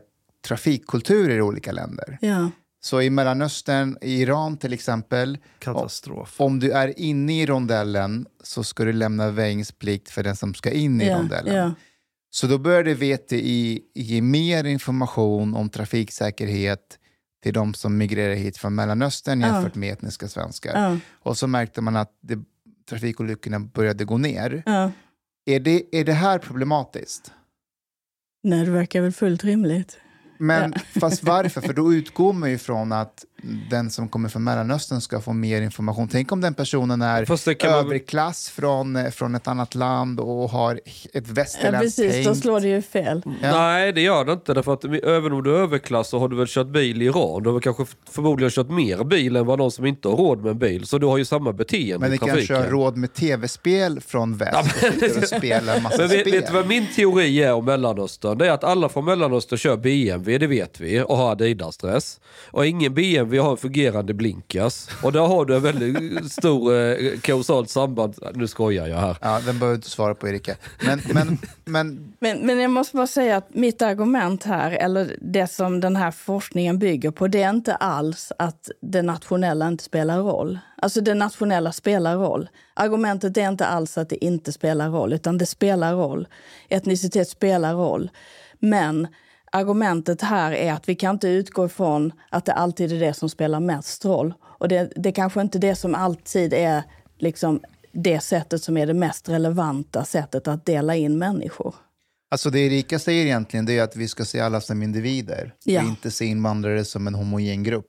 trafikkulturer 0.47 1.38
i 1.38 1.41
olika 1.41 1.71
länder. 1.71 2.17
Ja. 2.21 2.49
Så 2.80 3.01
i 3.01 3.10
Mellanöstern, 3.10 3.97
i 4.01 4.21
Iran 4.21 4.58
till 4.58 4.73
exempel, 4.73 5.38
Katastrof. 5.60 6.36
om 6.41 6.60
du 6.60 6.71
är 6.71 6.99
inne 6.99 7.41
i 7.41 7.45
rondellen 7.45 8.25
så 8.43 8.63
ska 8.63 8.84
du 8.86 8.93
lämna 8.93 9.32
väjningsplikt 9.32 10.10
för 10.10 10.23
den 10.23 10.36
som 10.36 10.53
ska 10.53 10.71
in 10.71 11.01
i 11.01 11.08
Ja, 11.08 11.17
rondellen. 11.17 11.56
ja. 11.56 11.71
Så 12.38 12.47
då 12.47 12.58
började 12.58 12.93
VTI 12.93 13.82
ge 13.93 14.21
mer 14.21 14.63
information 14.63 15.56
om 15.56 15.69
trafiksäkerhet 15.69 17.00
till 17.43 17.54
de 17.54 17.73
som 17.73 17.97
migrerar 17.97 18.34
hit 18.36 18.58
från 18.58 18.76
Mellanöstern 18.76 19.41
Ja. 19.41 19.47
jämfört 19.47 19.76
med 19.76 19.93
etniska 19.93 20.28
svenskar. 20.28 20.82
Ja. 20.82 20.97
Och 21.19 21.38
så 21.38 21.47
märkte 21.47 21.82
man 21.82 21.95
att 21.95 22.12
det, 22.21 22.39
trafikolyckorna 22.89 23.60
började 23.60 24.06
gå 24.06 24.17
ner. 24.17 24.63
Ja. 24.65 24.91
Är 25.45 25.60
det, 25.60 25.84
är 25.91 26.06
det 26.06 26.13
här 26.13 26.39
problematiskt? 26.39 27.32
Nej, 28.43 28.65
det 28.65 28.71
verkar 28.71 29.02
väl 29.02 29.12
fullt 29.12 29.43
rimligt. 29.43 29.97
Men 30.38 30.73
fast 31.00 31.23
varför? 31.23 31.62
För 31.62 31.73
då 31.73 31.93
utgår 31.93 32.34
man 32.34 32.52
ju 32.52 32.58
från 32.58 32.91
att 32.91 33.26
den 33.69 33.89
som 33.89 34.08
kommer 34.10 34.30
från 34.30 34.43
Mellanöstern 34.43 35.02
ska 35.02 35.21
få 35.21 35.34
mer 35.34 35.62
information. 35.62 36.08
Tänk 36.08 36.32
om 36.32 36.41
den 36.41 36.54
personen 36.54 37.02
är 37.02 37.54
kan 37.56 37.71
man- 37.71 37.86
överklass 37.86 38.50
från, 38.50 39.12
från 39.12 39.36
ett 39.36 39.47
annat 39.47 39.76
land 39.76 40.19
och 40.19 40.50
har 40.50 40.76
ett 40.76 40.82
Ja, 41.13 41.21
västerländskt 41.28 42.02
precis, 42.02 42.26
då 42.28 42.36
slår 42.36 42.60
det 42.60 42.67
ju 42.67 42.82
fel. 42.82 43.21
Ja. 43.41 43.52
Nej, 43.52 43.93
det 43.93 44.02
gör 44.02 44.26
det 44.26 44.34
inte. 44.34 44.54
Därför 44.54 44.73
att 44.73 44.84
även 44.86 45.32
om 45.34 45.43
du 45.43 45.56
är 45.56 45.60
överklass 45.60 46.10
så 46.10 46.19
har 46.19 46.28
du 46.30 46.36
väl 46.36 46.47
kört 46.50 46.67
bil 46.67 47.02
i 47.02 47.06
Iran. 47.06 47.43
Du 47.43 47.50
har 47.50 47.54
väl 47.54 47.62
kanske 47.62 47.86
förmodligen 48.10 48.52
kört 48.52 48.69
mer 48.69 49.04
bil 49.04 49.36
än 49.36 49.45
vad 49.45 49.60
någon 49.60 49.71
som 49.71 49.86
inte 49.86 50.08
har 50.08 50.17
råd 50.17 50.41
med 50.43 50.52
en 50.52 50.60
bil. 50.60 50.88
Så 50.88 50.97
du 50.97 51.06
har 51.06 51.17
ju 51.17 51.26
samma 51.26 51.54
beteende 51.54 52.00
Men 52.00 52.13
i 52.13 52.17
det 52.17 52.26
kanske 52.26 52.56
har 52.56 52.63
råd 52.63 52.97
med 52.97 53.13
tv-spel 53.13 54.02
från 54.02 54.38
väst 54.38 54.76
och 54.76 54.93
sitter 54.93 55.17
och 55.21 55.28
spelar 55.28 55.76
en 55.76 55.84
massa 55.84 55.97
Men 55.97 56.08
vet, 56.10 56.19
spel. 56.21 56.34
vet 56.34 56.47
du 56.47 56.54
vad 56.54 56.67
min 56.67 56.88
teori 56.95 57.43
är 57.43 57.54
om 57.54 57.65
Mellanöstern? 57.65 58.38
Det 58.38 58.47
är 58.47 58.52
att 58.52 58.63
alla 58.63 58.89
från 58.89 59.06
Mellanöstern 59.06 59.58
kör 59.60 59.78
BMW, 59.78 60.38
det 60.38 60.47
vet 60.47 60.80
vi, 60.80 61.02
och 61.02 61.17
har 61.17 61.32
Adidas-dress. 61.32 62.19
Och 62.52 62.65
ingen 62.65 62.93
BMW 62.93 63.37
har 63.43 63.52
en 63.52 63.58
fungerande 63.58 64.13
blinkas. 64.13 64.89
Och 65.04 65.12
där 65.12 65.19
har 65.19 65.45
du 65.45 65.56
en 65.56 65.62
väldigt 65.62 66.32
stor 66.32 66.76
eh, 66.76 67.19
kausalt 67.19 67.69
samband. 67.69 68.15
Nu 68.34 68.47
skojar 68.47 68.88
jag 68.88 68.97
här. 68.97 69.17
Ja, 69.21 69.39
den 69.45 69.60
behöver 69.60 69.67
du 69.67 69.76
inte 69.76 69.89
svara 69.89 70.15
på, 70.15 70.28
Erika. 70.28 70.56
Men, 70.86 71.02
men, 71.13 71.38
men 71.65 72.13
Men, 72.19 72.45
men 72.45 72.60
jag 72.60 72.71
måste 72.71 72.95
bara 72.95 73.08
säga 73.08 73.38
att 73.38 73.56
mitt 73.56 73.82
argument 73.82 74.43
här, 74.43 74.71
eller 74.71 75.15
det 75.21 75.47
som 75.47 75.80
den 75.80 75.95
här 75.95 76.12
forskningen 76.12 76.80
bygger 76.80 77.12
på, 77.12 77.28
det 77.28 77.41
är 77.41 77.50
inte 77.50 77.76
alls 77.76 78.32
att 78.39 78.71
det 78.82 79.02
nationella 79.02 79.67
inte 79.67 79.84
spelar 79.84 80.17
roll. 80.17 80.60
Alltså 80.82 81.02
det 81.02 81.13
nationella 81.13 81.71
spelar 81.71 82.15
roll. 82.15 82.50
Argumentet 82.73 83.38
är 83.38 83.50
inte 83.50 83.65
alls 83.65 83.97
att 83.97 84.10
det 84.10 84.26
inte 84.26 84.52
spelar 84.52 84.89
roll, 84.89 85.13
utan 85.13 85.38
det 85.38 85.45
spelar 85.45 85.93
roll. 85.93 86.28
Etnicitet 86.69 87.30
spelar 87.30 87.73
roll. 87.73 88.10
Men 88.60 89.08
argumentet 89.52 90.22
här 90.22 90.52
är 90.52 90.74
att 90.74 90.90
vi 90.90 90.96
kan 90.96 91.16
inte 91.16 91.28
utgå 91.28 91.66
ifrån 91.66 92.12
att 92.30 92.46
det 92.46 92.54
alltid 92.54 92.92
är 92.92 93.00
det 93.00 93.14
som 93.14 93.30
spelar 93.30 93.60
mest 93.60 94.06
roll. 94.06 94.34
Och 94.44 94.68
det, 94.68 94.92
det 94.96 95.12
kanske 95.12 95.42
inte 95.42 95.58
är 95.58 95.60
det 95.60 95.76
som 95.76 95.96
alltid 95.96 96.54
är 96.54 96.84
liksom 97.18 97.62
det 97.92 98.20
sättet 98.20 98.64
som 98.64 98.78
är 98.78 98.88
det 98.88 98.94
mest 98.94 99.30
relevanta 99.30 100.04
sättet 100.06 100.48
att 100.48 100.66
dela 100.66 100.96
in 100.96 101.18
människor. 101.18 101.76
alltså 102.32 102.50
det 102.50 102.60
Erika 102.60 103.00
säger 103.00 103.26
egentligen 103.26 103.66
det 103.66 103.78
är 103.78 103.84
att 103.84 103.96
vi 103.96 104.08
ska 104.08 104.26
se 104.26 104.40
alla 104.40 104.62
som 104.62 104.84
individer 104.84 105.54
Ja. 105.64 105.82
och 105.82 105.88
inte 105.88 106.12
se 106.12 106.26
invandrare 106.26 106.86
som 106.86 107.08
en 107.08 107.16
homogen 107.16 107.64
grupp. 107.64 107.86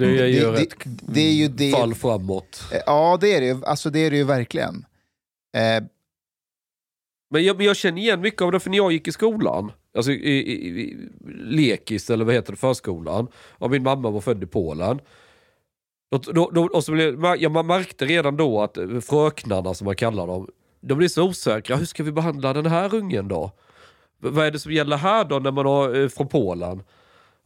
Det 0.00 0.06
är 0.06 0.26
ju 0.26 0.52
det, 0.52 0.62
ett 0.62 0.74
det, 0.84 1.12
det 1.12 1.20
är 1.20 1.32
ju 1.32 1.48
det. 1.48 1.70
fall 1.72 1.94
framåt. 1.94 2.62
Eh, 2.72 2.78
Ja, 2.86 3.18
det 3.20 3.34
är 3.36 3.40
det 3.40 3.46
ju. 3.46 3.64
Alltså 3.64 3.90
det 3.90 3.98
är 3.98 4.10
det 4.10 4.16
ju 4.16 4.24
verkligen. 4.24 4.84
Eh, 5.56 5.84
Men 7.30 7.44
jag, 7.44 7.56
men 7.56 7.66
jag 7.66 7.76
känner 7.76 8.02
igen 8.02 8.20
mycket 8.20 8.42
av 8.42 8.52
det, 8.52 8.60
för 8.60 8.70
när 8.70 8.76
jag 8.76 8.92
gick 8.92 9.08
i 9.08 9.12
skolan, 9.12 9.72
alltså 9.96 10.12
i, 10.12 10.14
i, 10.14 10.68
i 10.80 11.08
lekis 11.40 12.10
eller 12.10 12.24
vad 12.24 12.34
heter 12.34 12.52
det, 12.52 12.58
förskolan, 12.58 13.28
och 13.34 13.70
min 13.70 13.82
mamma 13.82 14.10
var 14.10 14.20
född 14.20 14.42
i 14.42 14.46
Polen. 14.46 15.00
Då, 16.10 16.18
då, 16.18 16.50
då, 16.50 16.68
och 16.72 16.84
så 16.84 16.92
blev, 16.92 17.24
ja, 17.38 17.48
man 17.48 17.66
märkte 17.66 18.04
redan 18.04 18.36
då 18.36 18.62
att 18.62 18.76
eh, 18.76 19.00
fröknarna, 19.00 19.74
som 19.74 19.84
man 19.84 19.96
kallar 19.96 20.26
dem, 20.26 20.48
de 20.80 20.94
blir 20.98 21.08
så 21.08 21.22
osäkra. 21.22 21.76
Hur 21.76 21.84
ska 21.84 22.02
vi 22.02 22.12
behandla 22.12 22.52
den 22.52 22.66
här 22.66 22.94
ungen 22.94 23.28
då? 23.28 23.50
Vad 24.18 24.46
är 24.46 24.50
det 24.50 24.58
som 24.58 24.72
gäller 24.72 24.96
här 24.96 25.24
då 25.24 25.38
när 25.38 25.50
man 25.50 25.66
är 25.66 26.02
eh, 26.02 26.08
från 26.08 26.28
Polen? 26.28 26.82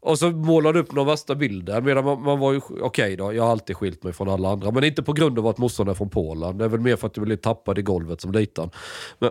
Och 0.01 0.19
så 0.19 0.31
målade 0.31 0.79
upp 0.79 0.93
någon 0.93 1.07
värsta 1.07 1.35
bilden. 1.35 1.85
Medan 1.85 2.05
man, 2.05 2.23
man 2.23 2.39
var 2.39 2.53
ju, 2.53 2.61
okej 2.81 3.17
då, 3.17 3.33
jag 3.33 3.43
har 3.43 3.51
alltid 3.51 3.77
skilt 3.77 4.03
mig 4.03 4.13
från 4.13 4.29
alla 4.29 4.49
andra. 4.49 4.71
Men 4.71 4.85
inte 4.85 5.03
på 5.03 5.13
grund 5.13 5.39
av 5.39 5.47
att 5.47 5.59
morsan 5.59 5.89
är 5.89 5.95
från 5.95 6.11
Polen. 6.11 6.59
Det 6.59 6.65
är 6.65 6.69
väl 6.69 6.81
mer 6.81 6.97
för 6.97 7.07
att 7.07 7.17
jag 7.17 7.27
blev 7.27 7.37
tappad 7.37 7.79
i 7.79 7.83
golvet 7.83 8.21
som 8.21 8.33
liten. 8.33 8.71
Men, 9.19 9.31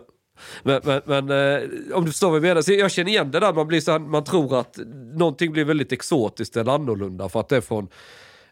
men, 0.64 0.82
men, 0.84 1.02
men 1.06 1.30
eh, 1.30 1.70
om 1.94 2.06
du 2.06 2.12
förstår 2.12 2.28
vad 2.28 2.36
jag 2.36 2.44
menar. 2.44 2.62
Så 2.62 2.74
jag 2.74 2.92
känner 2.92 3.12
igen 3.12 3.32
det 3.32 3.40
där, 3.40 3.54
man, 3.54 3.68
blir 3.68 3.82
så 3.82 3.92
här, 3.92 4.00
man 4.00 4.24
tror 4.24 4.60
att 4.60 4.80
någonting 5.14 5.52
blir 5.52 5.66
väldigt 5.66 5.92
exotiskt 5.92 6.58
eller 6.58 6.72
annorlunda 6.72 7.30
för 7.30 7.40
att 7.40 7.50
det 7.50 7.58
är 7.58 7.62
från 7.62 7.88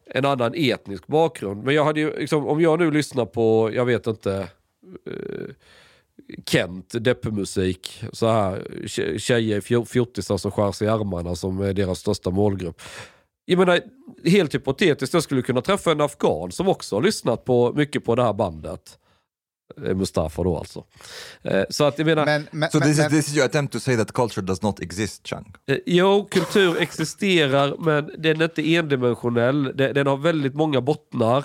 en 0.05 0.25
annan 0.25 0.53
etnisk 0.55 1.07
bakgrund. 1.07 1.63
Men 1.63 1.75
jag 1.75 1.85
hade 1.85 1.99
ju, 1.99 2.19
liksom, 2.19 2.47
om 2.47 2.61
jag 2.61 2.79
nu 2.79 2.91
lyssnar 2.91 3.25
på, 3.25 3.71
jag 3.73 3.85
vet 3.85 4.07
inte, 4.07 4.47
eh, 5.05 5.55
Kent, 6.45 6.95
deppmusik, 6.99 8.03
så 8.13 8.27
här 8.27 8.63
tjejer, 9.17 9.85
fjortisar 9.85 10.37
som 10.37 10.51
skär 10.51 10.71
sig 10.71 10.87
i 10.87 10.89
armarna 10.89 11.35
som 11.35 11.61
är 11.61 11.73
deras 11.73 11.99
största 11.99 12.29
målgrupp. 12.29 12.81
Jag 13.45 13.59
menar, 13.59 13.79
helt 14.25 14.55
hypotetiskt, 14.55 15.13
jag 15.13 15.23
skulle 15.23 15.41
kunna 15.41 15.61
träffa 15.61 15.91
en 15.91 16.01
afghan 16.01 16.51
som 16.51 16.67
också 16.67 16.95
har 16.95 17.01
lyssnat 17.03 17.45
på, 17.45 17.73
mycket 17.75 18.05
på 18.05 18.15
det 18.15 18.23
här 18.23 18.33
bandet. 18.33 18.97
Eh, 19.87 19.95
Mustafa 19.95 20.43
då 20.43 20.57
alltså. 20.57 20.83
Eh, 21.43 21.63
Så 21.69 21.83
att 21.83 21.97
jag 21.97 22.05
menar, 22.05 22.25
Men, 22.25 22.47
men, 22.51 22.71
So 22.71 22.79
men, 22.79 22.87
this 22.87 22.97
is 22.97 23.03
men, 23.03 23.11
this 23.11 23.27
is 23.27 23.35
your 23.37 23.45
attempt 23.45 23.73
to 23.73 23.79
say 23.79 23.97
that 23.97 24.11
culture 24.11 24.45
does 24.45 24.61
not 24.61 24.79
exist, 24.81 25.27
Chang. 25.27 25.53
Eh, 25.67 25.77
Jo, 25.85 26.27
kultur 26.31 26.81
existerar 26.81 27.75
men 27.79 28.11
den 28.17 28.41
är 28.41 28.45
inte 28.45 28.73
endimensionell. 28.75 29.63
Den, 29.75 29.93
den 29.93 30.07
har 30.07 30.17
väldigt 30.17 30.53
många 30.55 30.81
bottnar. 30.81 31.43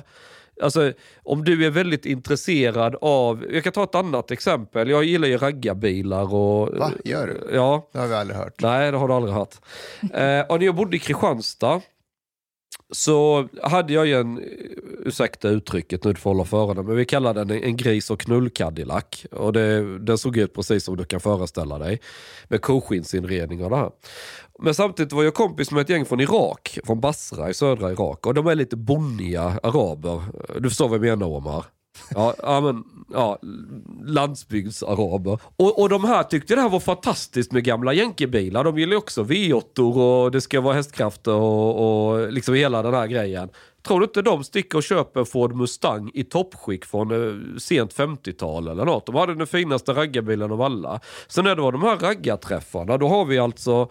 Alltså, 0.63 0.93
om 1.23 1.45
du 1.45 1.67
är 1.67 1.71
väldigt 1.71 2.07
intresserad 2.07 2.97
av... 3.01 3.45
Jag 3.51 3.65
kan 3.65 3.73
ta 3.73 3.85
ett 3.85 3.95
annat 3.95 4.31
exempel. 4.31 4.89
Jag 4.91 5.05
gillar 5.05 5.29
ju 5.29 5.37
raggarbilar 5.39 6.35
och... 6.35 6.69
Va? 6.79 6.91
Gör 7.05 7.27
du? 7.27 7.55
Ja. 7.57 7.89
det 7.93 7.99
har 7.99 8.07
vi 8.07 8.15
aldrig 8.15 8.39
hört. 8.39 8.55
Nej, 8.63 8.91
det 8.93 8.99
har 8.99 9.09
du 9.09 9.15
aldrig 9.15 9.35
hört. 9.35 9.55
Eh, 10.03 10.41
och 10.41 10.59
när 10.59 10.67
jag 10.67 10.75
bodde 10.75 10.97
i 10.97 11.01
Kristianstad 11.01 11.81
så 12.91 13.49
hade 13.63 13.93
jag 13.93 14.07
ju 14.07 14.15
en, 14.15 14.39
eh, 14.39 14.45
ursäkta 15.05 15.49
uttrycket 15.49 16.05
nu, 16.05 16.13
du 16.13 16.21
får 16.21 16.31
hålla 16.31 16.45
för 16.45 16.75
den, 16.75 16.87
men 16.87 16.97
vi 16.97 17.05
kallar 17.05 17.35
den 17.35 17.51
en, 17.51 17.77
gris 17.77 18.11
och 18.11 18.21
knull-Cadillac. 18.21 19.27
Och 19.31 19.53
det, 19.53 19.99
den 19.99 20.19
såg 20.19 20.37
ut 20.37 20.55
precis 20.55 20.85
som 20.85 20.97
du 20.97 21.05
kan 21.05 21.21
föreställa 21.21 21.79
dig. 21.79 22.01
Med 22.49 22.61
koskinnsinredning 22.61 23.65
och 23.65 23.71
det 23.71 23.77
här. 23.77 23.91
Men 24.59 24.75
samtidigt 24.75 25.13
var 25.13 25.25
jag 25.25 25.35
kompis 25.35 25.71
med 25.71 25.81
ett 25.81 25.89
gäng 25.89 26.05
från 26.05 26.21
Irak, 26.21 26.79
från 26.85 27.01
Basra 27.01 27.51
i 27.51 27.55
södra 27.55 27.93
Irak. 27.93 28.27
Och 28.27 28.35
de 28.35 28.47
är 28.47 28.55
lite 28.55 28.77
bonniga 28.77 29.43
araber. 29.63 30.23
Du 30.61 30.69
förstår 30.69 30.89
vad 30.89 30.97
jag 30.97 31.03
menar 31.03 31.27
Omar? 31.27 31.65
Ja, 32.15 32.35
ja, 32.43 32.61
men, 32.61 32.85
ja, 33.13 33.39
landsbygdsaraber. 34.05 35.39
Och, 35.57 35.81
och 35.81 35.89
de 35.89 36.05
här 36.05 36.23
tyckte 36.23 36.55
det 36.55 36.61
här 36.61 36.69
var 36.69 36.81
fantastiskt 36.81 37.53
med 37.53 37.65
gamla 37.65 37.93
jänkebilar. 37.93 38.65
De 38.65 38.79
gillar 38.79 38.93
ju 38.93 38.99
också 38.99 39.23
V8 39.23 40.25
och 40.25 40.31
det 40.31 40.41
ska 40.41 40.61
vara 40.61 40.75
hästkrafter 40.75 41.35
och, 41.35 42.11
och 42.11 42.33
liksom 42.33 42.55
hela 42.55 42.83
den 42.83 42.95
här 42.95 43.07
grejen. 43.07 43.49
Tror 43.87 44.01
du 44.01 44.05
inte 44.05 44.23
de 44.23 44.45
sticker 44.45 44.79
och 44.79 44.85
köper 44.85 45.21
en 45.21 45.27
Ford 45.27 45.55
Mustang 45.55 46.11
i 46.15 46.25
toppskick 46.25 46.85
från 46.85 47.11
eh, 47.11 47.59
sent 47.59 47.95
50-tal 47.95 48.69
eller 48.69 48.85
något? 48.85 49.07
De 49.07 49.15
hade 49.15 49.35
den 49.35 49.47
finaste 49.47 49.93
raggarbilen 49.93 50.53
av 50.53 50.63
alla. 50.63 51.01
Sen 51.29 51.47
är 51.47 51.57
det 51.57 51.63
var 51.63 51.73
de 51.73 51.83
här 51.83 51.97
raggarträffarna, 51.97 52.99
då 52.99 53.09
har 53.09 53.25
vi 53.25 53.39
alltså 53.39 53.91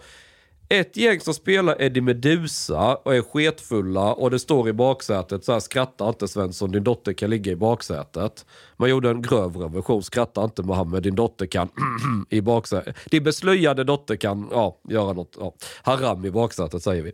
ett 0.68 0.96
gäng 0.96 1.20
som 1.20 1.34
spelar 1.34 1.82
Eddie 1.82 2.00
Meduza 2.00 2.96
och 2.96 3.16
är 3.16 3.22
sketfulla 3.22 4.14
och 4.14 4.30
det 4.30 4.38
står 4.38 4.68
i 4.68 4.72
baksätet 4.72 5.44
så 5.44 5.52
här 5.52 5.60
skratta 5.60 6.08
inte 6.08 6.28
Svensson, 6.28 6.72
din 6.72 6.84
dotter 6.84 7.12
kan 7.12 7.30
ligga 7.30 7.52
i 7.52 7.56
baksätet. 7.56 8.46
Man 8.76 8.90
gjorde 8.90 9.10
en 9.10 9.22
grövre 9.22 9.68
version, 9.68 10.02
skratta 10.02 10.44
inte 10.44 10.62
Mohammed, 10.62 11.02
din 11.02 11.14
dotter 11.14 11.46
kan 11.46 11.68
i 12.30 12.40
baksätet. 12.40 12.96
Din 13.10 13.24
beslöjade 13.24 13.84
dotter 13.84 14.16
kan 14.16 14.48
ja, 14.50 14.80
göra 14.88 15.12
något, 15.12 15.36
ja, 15.40 15.54
haram 15.82 16.24
i 16.24 16.30
baksätet 16.30 16.82
säger 16.82 17.02
vi. 17.02 17.12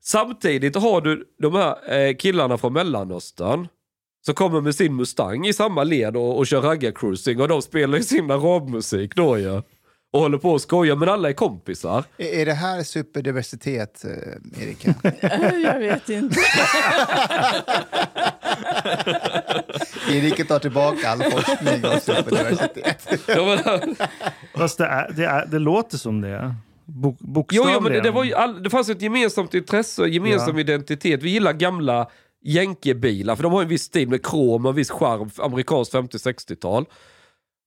Samtidigt 0.00 0.76
har 0.76 1.00
du 1.00 1.24
de 1.38 1.54
här 1.54 1.98
eh, 1.98 2.16
killarna 2.16 2.58
från 2.58 2.72
Mellanöstern 2.72 3.68
som 4.26 4.34
kommer 4.34 4.60
med 4.60 4.74
sin 4.74 4.96
Mustang 4.96 5.46
i 5.46 5.52
samma 5.52 5.84
led 5.84 6.16
och, 6.16 6.38
och 6.38 6.46
kör 6.46 6.60
raggarcruising 6.60 7.40
och 7.40 7.48
de 7.48 7.62
spelar 7.62 7.98
ju 7.98 8.04
sin 8.04 8.30
arabmusik 8.30 9.14
då 9.14 9.38
ju. 9.38 9.62
Och 10.12 10.20
håller 10.20 10.38
på 10.38 10.50
och 10.50 10.60
skojar 10.60 10.96
men 10.96 11.08
alla 11.08 11.28
är 11.28 11.32
kompisar. 11.32 12.04
Är, 12.18 12.26
är 12.40 12.46
det 12.46 12.52
här 12.52 12.82
superdiversitet, 12.82 14.04
eh, 14.04 14.62
Erika? 14.62 14.94
Jag 15.62 15.78
vet 15.78 16.08
inte. 16.08 16.36
Erika 20.10 20.44
tar 20.44 20.58
tillbaka 20.58 21.08
all 21.10 21.22
forskning 21.22 21.84
om 21.84 22.00
superdiversitet. 22.00 23.08
Fast 24.54 24.78
det, 24.78 24.86
är, 24.86 25.12
det, 25.16 25.24
är, 25.24 25.46
det 25.46 25.58
låter 25.58 25.98
som 25.98 26.20
det. 26.20 26.54
Bok, 26.84 27.16
jo, 27.20 27.26
bokstavligen. 27.32 27.74
jo, 27.74 27.80
men 27.80 27.92
det, 27.92 28.00
det, 28.00 28.10
var 28.10 28.24
ju 28.24 28.34
all, 28.34 28.62
det 28.62 28.70
fanns 28.70 28.88
ett 28.88 29.02
gemensamt 29.02 29.54
intresse, 29.54 30.02
gemensam 30.06 30.54
Ja. 30.54 30.60
identitet. 30.60 31.22
Vi 31.22 31.30
gillar 31.30 31.52
gamla 31.52 32.08
jänkebilar, 32.44 33.36
för 33.36 33.42
de 33.42 33.52
har 33.52 33.62
en 33.62 33.68
viss 33.68 33.82
stil 33.82 34.08
med 34.08 34.26
krom 34.26 34.64
och 34.66 34.70
en 34.70 34.76
viss 34.76 34.90
charm, 34.90 35.30
amerikanskt 35.38 35.94
50-60-tal. 35.94 36.86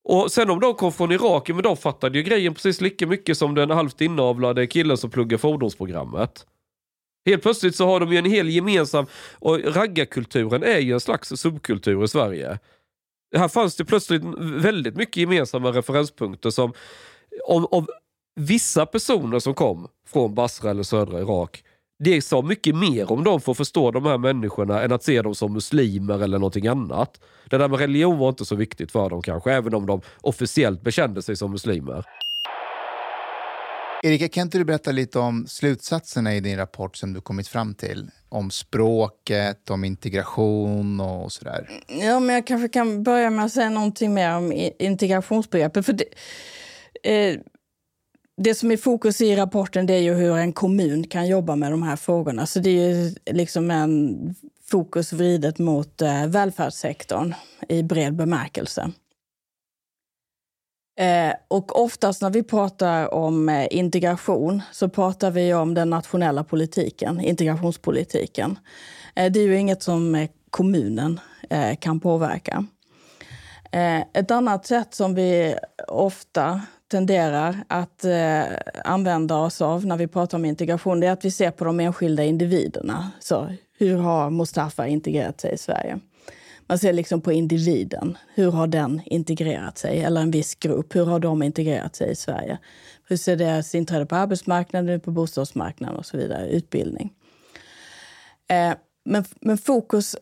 Och 0.09 0.31
sen 0.31 0.49
om 0.49 0.59
de 0.59 0.73
kom 0.73 0.91
från 0.91 1.11
Irak, 1.11 1.49
men 1.49 1.61
de 1.61 1.77
fattade 1.77 2.17
ju 2.17 2.23
grejen 2.23 2.53
precis 2.53 2.81
lika 2.81 3.07
mycket 3.07 3.37
som 3.37 3.55
den 3.55 3.69
halvt 3.69 4.01
inavlade 4.01 4.67
killen 4.67 4.97
som 4.97 5.09
pluggar 5.09 5.37
fordonsprogrammet. 5.37 6.45
Helt 7.25 7.43
plötsligt 7.43 7.75
så 7.75 7.85
har 7.85 7.99
de 7.99 8.11
ju 8.11 8.17
en 8.17 8.25
hel 8.25 8.49
gemensam, 8.49 9.05
och 9.33 9.59
raggarkulturen 9.75 10.63
är 10.63 10.79
ju 10.79 10.93
en 10.93 10.99
slags 10.99 11.29
subkultur 11.29 12.03
i 12.03 12.07
Sverige. 12.07 12.59
Här 13.35 13.47
fanns 13.47 13.75
det 13.75 13.85
plötsligt 13.85 14.23
väldigt 14.39 14.95
mycket 14.95 15.17
gemensamma 15.17 15.71
referenspunkter 15.71 16.49
som 16.49 16.73
om, 17.45 17.65
om 17.65 17.87
vissa 18.35 18.85
personer 18.85 19.39
som 19.39 19.53
kom 19.53 19.87
från 20.07 20.35
Basra 20.35 20.69
eller 20.69 20.83
södra 20.83 21.19
Irak, 21.19 21.63
det 21.99 22.21
sa 22.21 22.41
mycket 22.41 22.75
mer 22.75 23.11
om 23.11 23.23
dem 23.23 23.41
för 23.41 23.51
att 23.51 23.57
förstå 23.57 23.91
de 23.91 24.05
här 24.05 24.17
människorna 24.17 24.81
än 24.81 24.91
att 24.91 25.03
se 25.03 25.21
dem 25.21 25.35
som 25.35 25.53
muslimer 25.53 26.23
eller 26.23 26.39
någonting 26.39 26.67
annat. 26.67 27.19
Det 27.49 27.57
där 27.57 27.67
med 27.67 27.79
religion 27.79 28.17
var 28.17 28.29
inte 28.29 28.45
så 28.45 28.55
viktigt 28.55 28.91
för 28.91 29.09
dem 29.09 29.21
kanske, 29.21 29.53
även 29.53 29.73
om 29.73 29.85
de 29.85 30.01
officiellt 30.21 30.81
bekände 30.81 31.21
sig 31.21 31.35
som 31.35 31.51
muslimer. 31.51 32.05
Erika, 34.03 34.29
kan 34.29 34.41
inte 34.41 34.57
du 34.57 34.65
berätta 34.65 34.91
lite 34.91 35.19
om 35.19 35.47
slutsatserna 35.47 36.35
i 36.35 36.39
din 36.39 36.57
rapport 36.57 36.97
som 36.97 37.13
du 37.13 37.21
kommit 37.21 37.47
fram 37.47 37.73
till? 37.73 38.11
Om 38.29 38.51
språket, 38.51 39.69
om 39.69 39.83
integration 39.83 40.99
och 40.99 41.31
sådär. 41.31 41.69
Ja, 41.87 42.19
men 42.19 42.35
jag 42.35 42.47
kanske 42.47 42.69
kan 42.69 43.03
börja 43.03 43.29
med 43.29 43.45
att 43.45 43.51
säga 43.51 43.69
någonting 43.69 44.13
mer 44.13 44.35
om 44.35 44.69
integrationsbegreppet. 44.79 45.85
För 45.85 45.93
det, 45.93 46.05
eh, 47.03 47.39
det 48.41 48.55
som 48.55 48.71
är 48.71 48.77
fokus 48.77 49.21
i 49.21 49.35
rapporten 49.35 49.85
det 49.85 49.93
är 49.93 50.01
ju 50.01 50.13
hur 50.13 50.37
en 50.37 50.53
kommun 50.53 51.07
kan 51.07 51.27
jobba 51.27 51.55
med 51.55 51.71
de 51.71 51.83
här 51.83 51.95
frågorna. 51.95 52.45
Så 52.45 52.59
det 52.59 52.69
är 52.69 52.89
ju 52.89 53.15
liksom 53.25 53.71
en 53.71 54.35
fokus 54.65 55.13
vridet 55.13 55.59
mot 55.59 56.01
eh, 56.01 56.27
välfärdssektorn 56.27 57.33
i 57.69 57.83
bred 57.83 58.15
bemärkelse. 58.15 58.91
Eh, 60.99 61.33
och 61.47 61.83
oftast 61.83 62.21
när 62.21 62.29
vi 62.29 62.43
pratar 62.43 63.13
om 63.13 63.49
eh, 63.49 63.67
integration 63.71 64.61
så 64.71 64.89
pratar 64.89 65.31
vi 65.31 65.53
om 65.53 65.73
den 65.73 65.89
nationella 65.89 66.43
politiken, 66.43 67.21
integrationspolitiken. 67.21 68.59
Eh, 69.15 69.31
det 69.31 69.39
är 69.39 69.43
ju 69.43 69.57
inget 69.57 69.83
som 69.83 70.15
eh, 70.15 70.29
kommunen 70.49 71.19
eh, 71.49 71.75
kan 71.75 71.99
påverka. 71.99 72.65
Eh, 73.71 73.99
ett 74.13 74.31
annat 74.31 74.65
sätt 74.65 74.93
som 74.93 75.15
vi 75.15 75.55
ofta 75.87 76.61
tenderar 76.89 77.63
att 77.67 78.05
eh, 78.05 78.43
använda 78.85 79.35
oss 79.35 79.61
av 79.61 79.85
när 79.85 79.97
vi 79.97 80.07
pratar 80.07 80.37
om 80.37 80.45
integration 80.45 80.99
det 80.99 81.07
är 81.07 81.11
att 81.11 81.25
vi 81.25 81.31
ser 81.31 81.51
på 81.51 81.65
de 81.65 81.79
enskilda 81.79 82.23
individerna. 82.23 83.11
Så, 83.19 83.49
hur 83.77 83.97
har 83.97 84.29
Mustafa 84.29 84.87
integrerat 84.87 85.41
sig 85.41 85.53
i 85.53 85.57
Sverige? 85.57 85.99
Man 86.67 86.79
ser 86.79 86.93
liksom 86.93 87.21
på 87.21 87.31
individen. 87.31 88.17
Hur 88.35 88.51
har 88.51 88.67
den 88.67 89.01
integrerat 89.05 89.77
sig? 89.77 89.99
Eller 90.03 90.21
en 90.21 90.31
viss 90.31 90.55
grupp. 90.55 90.95
Hur 90.95 91.05
har 91.05 91.19
de 91.19 91.43
integrerat 91.43 91.95
sig 91.95 92.11
i 92.11 92.15
Sverige? 92.15 92.57
Hur 93.07 93.17
ser 93.17 93.35
deras 93.35 93.75
inträde 93.75 94.05
på 94.05 94.15
arbetsmarknaden 94.15 94.89
ut, 94.89 95.03
på 95.03 95.11
bostadsmarknaden 95.11 95.97
och 95.97 96.05
så 96.05 96.17
vidare? 96.17 96.49
Utbildning. 96.49 97.13
Eh, 98.47 98.73
men, 99.05 99.25
men 99.41 99.57
fokus 99.57 100.15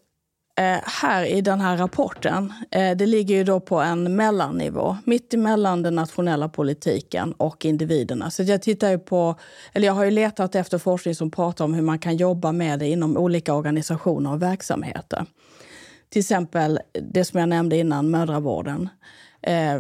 eh, 0.58 0.80
här 0.84 1.24
i 1.26 1.42
den 1.42 1.62
här 1.62 1.78
rapporten, 1.78 2.54
eh, 2.72 2.98
det 2.98 3.06
ligger 3.06 3.36
ju 3.36 3.44
då 3.44 3.60
på 3.60 3.80
en 3.80 4.16
mellannivå. 4.16 4.98
Mitt 5.06 5.34
emellan 5.34 5.84
den 5.84 5.96
nationella 5.96 6.50
politiken 6.50 7.34
och 7.34 7.66
individerna. 7.66 8.32
Så 8.32 8.44
jag 8.44 8.62
tittar 8.62 8.90
ju 8.90 9.00
på, 9.00 9.36
eller 9.74 9.88
jag 9.88 9.94
har 9.94 10.06
ju 10.06 10.12
letat 10.12 10.56
efter 10.56 10.78
forskning 10.78 11.16
som 11.16 11.32
pratar 11.32 11.66
om 11.66 11.74
hur 11.74 11.82
man 11.82 12.00
kan 12.00 12.18
jobba 12.18 12.52
med 12.52 12.80
det 12.80 12.88
inom 12.88 13.18
olika 13.18 13.54
organisationer 13.54 14.32
och 14.32 14.42
verksamheter. 14.42 15.26
Till 16.10 16.20
exempel 16.20 16.80
det 17.12 17.26
som 17.26 17.40
jag 17.40 17.50
nämnde 17.50 17.78
innan, 17.78 18.10
mödravården. 18.10 18.90
Eh, 19.42 19.80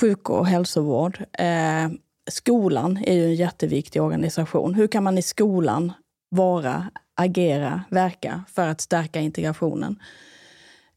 sjuk 0.00 0.30
och 0.30 0.46
hälsovård. 0.46 1.24
Eh, 1.32 1.88
skolan 2.30 2.98
är 3.04 3.14
ju 3.14 3.24
en 3.24 3.34
jätteviktig 3.34 4.02
organisation. 4.02 4.74
Hur 4.74 4.86
kan 4.86 5.04
man 5.04 5.18
i 5.18 5.22
skolan 5.22 5.92
vara, 6.30 6.90
agera, 7.14 7.82
verka 7.90 8.44
för 8.54 8.68
att 8.68 8.80
stärka 8.80 9.20
integrationen? 9.20 9.98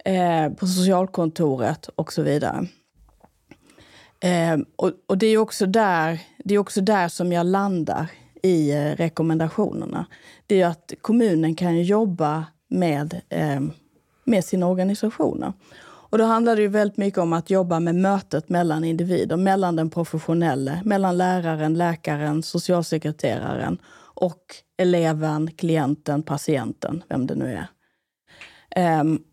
Eh, 0.05 0.49
på 0.49 0.67
socialkontoret 0.67 1.87
och 1.95 2.13
så 2.13 2.21
vidare. 2.21 2.67
Eh, 4.19 4.57
och, 4.75 4.91
och 5.07 5.17
det 5.17 5.27
är 5.27 5.37
också 5.37 5.65
där, 5.65 6.19
det 6.43 6.53
är 6.55 6.59
också 6.59 6.81
där 6.81 7.07
som 7.07 7.31
jag 7.31 7.45
landar 7.45 8.07
i 8.43 8.71
eh, 8.71 8.95
rekommendationerna. 8.95 10.05
Det 10.47 10.55
är 10.55 10.59
ju 10.59 10.63
att 10.63 10.93
kommunen 11.01 11.55
kan 11.55 11.81
jobba 11.81 12.45
med, 12.69 13.21
eh, 13.29 13.61
med 14.23 14.45
sina 14.45 14.67
organisationer. 14.67 15.53
Och 15.83 16.17
då 16.17 16.23
handlar 16.23 16.55
det 16.55 16.61
ju 16.61 16.67
väldigt 16.67 16.97
mycket 16.97 17.19
om 17.19 17.33
att 17.33 17.49
jobba 17.49 17.79
med 17.79 17.95
mötet 17.95 18.49
mellan 18.49 18.83
individer, 18.83 19.37
mellan 19.37 19.75
den 19.75 19.89
professionelle, 19.89 20.81
mellan 20.85 21.17
läraren, 21.17 21.73
läkaren, 21.73 22.43
socialsekreteraren 22.43 23.77
och 24.13 24.55
eleven, 24.77 25.51
klienten, 25.51 26.23
patienten, 26.23 27.03
vem 27.09 27.27
det 27.27 27.35
nu 27.35 27.59
är. 28.75 28.99
Um, 29.01 29.23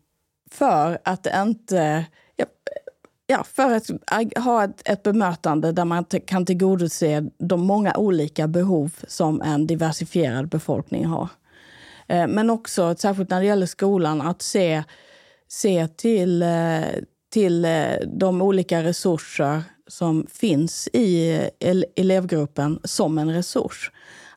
för 0.51 0.99
att 1.03 1.27
inte... 1.35 2.05
Ja, 2.35 2.45
ja, 3.25 3.43
för 3.43 3.71
att 3.71 3.87
ha 4.43 4.63
ett, 4.63 4.89
ett 4.89 5.03
bemötande 5.03 5.71
där 5.71 5.85
man 5.85 6.05
kan 6.05 6.45
tillgodose 6.45 7.29
de 7.37 7.61
många 7.61 7.93
olika 7.97 8.47
behov 8.47 8.91
som 9.07 9.41
en 9.41 9.67
diversifierad 9.67 10.49
befolkning 10.49 11.05
har. 11.05 11.29
Uh, 12.13 12.27
men 12.27 12.49
också, 12.49 12.95
särskilt 12.95 13.29
när 13.29 13.39
det 13.39 13.47
gäller 13.47 13.65
skolan, 13.65 14.21
att 14.21 14.41
se, 14.41 14.83
se 15.47 15.87
till, 15.87 16.43
uh, 16.43 17.03
till 17.31 17.65
eh, 17.65 17.93
de 18.07 18.41
olika 18.41 18.83
resurser 18.83 19.63
som 19.87 20.27
finns 20.29 20.89
i 20.93 21.31
eh, 21.59 21.83
elevgruppen 21.95 22.79
som 22.83 23.17
en 23.17 23.33
resurs. 23.33 23.91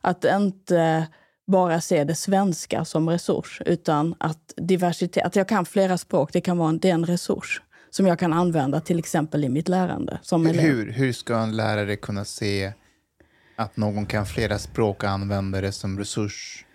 Att 0.05 0.25
inte 0.25 1.07
bara 1.47 1.81
se 1.81 2.03
det 2.03 2.15
svenska 2.15 2.85
som 2.85 3.09
resurs, 3.09 3.61
utan 3.65 4.15
att 4.19 4.53
diversitet, 4.57 5.25
att 5.25 5.35
jag 5.35 5.47
kan 5.47 5.65
flera 5.65 5.97
språk, 5.97 6.33
det 6.33 6.41
kan 6.41 6.57
vara 6.57 6.69
en, 6.69 6.79
det 6.79 6.89
är 6.89 6.93
en 6.93 7.05
resurs 7.05 7.61
som 7.89 8.07
jag 8.07 8.19
kan 8.19 8.33
använda 8.33 8.81
till 8.81 8.99
exempel 8.99 9.43
i 9.43 9.49
mitt 9.49 9.67
lärande. 9.67 10.19
Som 10.21 10.45
hur, 10.45 10.91
hur 10.91 11.13
ska 11.13 11.37
en 11.37 11.55
lärare 11.55 11.95
kunna 11.95 12.25
se 12.25 12.73
att 13.55 13.77
någon 13.77 14.05
kan 14.05 14.25
flera 14.25 14.59
språk 14.59 15.03
och 15.03 15.09
använda 15.09 15.61
det 15.61 15.71
som 15.71 15.99
resurs? 15.99 16.65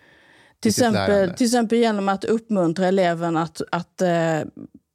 Till 0.60 0.68
exempel, 0.68 1.30
till 1.30 1.46
exempel 1.46 1.78
genom 1.78 2.08
att 2.08 2.24
uppmuntra 2.24 2.86
eleven 2.86 3.36
att, 3.36 3.60
att 3.72 4.02
eh, 4.02 4.40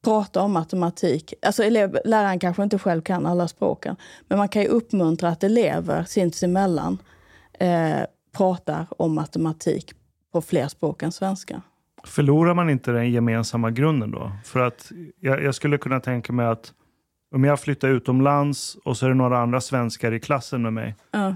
prata 0.03 0.41
om 0.41 0.51
matematik. 0.51 1.33
Alltså 1.41 1.63
elev, 1.63 1.97
läraren 2.05 2.39
kanske 2.39 2.63
inte 2.63 2.79
själv 2.79 3.01
kan 3.01 3.25
alla 3.25 3.47
språken, 3.47 3.95
men 4.27 4.37
man 4.37 4.49
kan 4.49 4.61
ju 4.61 4.67
uppmuntra 4.67 5.29
att 5.29 5.43
elever 5.43 6.03
sinsemellan 6.03 6.97
eh, 7.59 7.99
pratar 8.37 8.87
om 8.89 9.15
matematik 9.15 9.93
på 10.31 10.41
fler 10.41 10.67
språk 10.67 11.03
än 11.03 11.11
svenska. 11.11 11.61
Förlorar 12.03 12.53
man 12.53 12.69
inte 12.69 12.91
den 12.91 13.11
gemensamma 13.11 13.71
grunden 13.71 14.11
då? 14.11 14.31
För 14.43 14.59
att 14.59 14.91
jag, 15.19 15.43
jag, 15.43 15.55
skulle 15.55 15.77
kunna 15.77 15.99
tänka 15.99 16.33
mig 16.33 16.45
att 16.45 16.73
om 17.35 17.43
jag 17.43 17.59
flyttar 17.59 17.87
utomlands 17.87 18.77
och 18.85 18.97
så 18.97 19.05
är 19.05 19.09
det 19.09 19.15
några 19.15 19.39
andra 19.39 19.61
svenskar 19.61 20.11
i 20.11 20.19
klassen 20.19 20.61
med 20.61 20.73
mig. 20.73 20.95
Ja. 21.11 21.35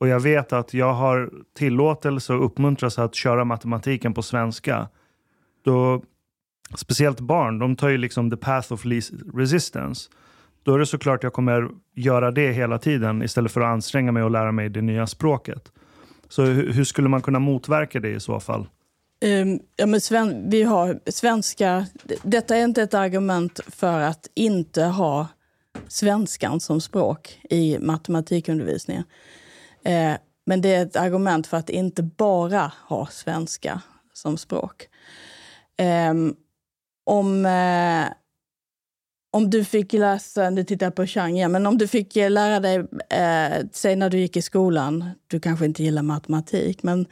Och 0.00 0.08
jag 0.08 0.20
vet 0.20 0.52
att 0.52 0.74
jag 0.74 0.92
har 0.92 1.30
tillåtelse 1.56 2.32
och 2.34 2.44
uppmuntras 2.44 2.98
att 2.98 3.14
köra 3.14 3.44
matematiken 3.44 4.14
på 4.14 4.22
svenska. 4.22 4.88
Då, 5.64 6.02
speciellt 6.74 7.20
barn, 7.20 7.58
de 7.58 7.76
tar 7.76 7.88
ju 7.88 7.98
liksom 7.98 8.30
the 8.30 8.36
path 8.36 8.72
of 8.72 8.84
least 8.84 9.12
resistance. 9.34 10.10
Då 10.62 10.74
är 10.74 10.78
det 10.78 10.86
såklart 10.86 11.22
jag 11.22 11.32
kommer 11.32 11.68
göra 11.94 12.30
det 12.30 12.52
hela 12.52 12.78
tiden 12.78 13.22
istället 13.22 13.52
för 13.52 13.60
att 13.60 13.66
anstränga 13.66 14.12
mig 14.12 14.22
och 14.22 14.30
lära 14.30 14.52
mig 14.52 14.68
det 14.68 14.82
nya 14.82 15.06
språket. 15.06 15.72
Så 16.30 16.44
hur 16.44 16.84
skulle 16.84 17.08
man 17.08 17.22
kunna 17.22 17.38
motverka 17.38 18.00
det 18.00 18.10
i 18.10 18.20
så 18.20 18.40
fall? 18.40 18.68
Um, 19.24 19.60
ja, 19.76 19.86
men 19.86 20.00
sven 20.00 20.50
vi 20.50 20.62
har 20.62 21.00
svenska... 21.06 21.86
Detta 22.22 22.56
är 22.56 22.64
inte 22.64 22.82
ett 22.82 22.94
argument 22.94 23.60
för 23.66 24.00
att 24.00 24.26
inte 24.34 24.82
ha 24.84 25.26
svenskan 25.88 26.60
som 26.60 26.80
språk 26.80 27.40
i 27.50 27.78
matematikundervisningen. 27.78 29.04
Uh, 29.86 30.16
men 30.46 30.60
det 30.60 30.74
är 30.74 30.86
ett 30.86 30.96
argument 30.96 31.46
för 31.46 31.56
att 31.56 31.70
inte 31.70 32.02
bara 32.02 32.72
ha 32.88 33.06
svenska 33.06 33.80
som 34.12 34.36
språk. 34.36 34.88
Um, 36.10 36.36
om, 37.04 37.46
uh, 37.46 38.06
om 39.30 39.50
du 39.50 39.64
fick 39.64 39.92
läsa, 39.92 40.50
nu 40.50 40.64
tittar 40.64 40.86
jag 40.86 40.94
på 40.94 41.06
Chang 41.06 41.36
igen, 41.36 41.52
men 41.52 41.66
om 41.66 41.78
du 41.78 41.88
fick 41.88 42.16
lära 42.16 42.60
dig, 42.60 42.76
eh, 43.10 43.66
säg 43.72 43.96
när 43.96 44.10
du 44.10 44.18
gick 44.18 44.36
i 44.36 44.42
skolan, 44.42 45.10
du 45.26 45.40
kanske 45.40 45.64
inte 45.64 45.82
gillar 45.82 46.02
matematik, 46.02 46.82
men, 46.82 47.06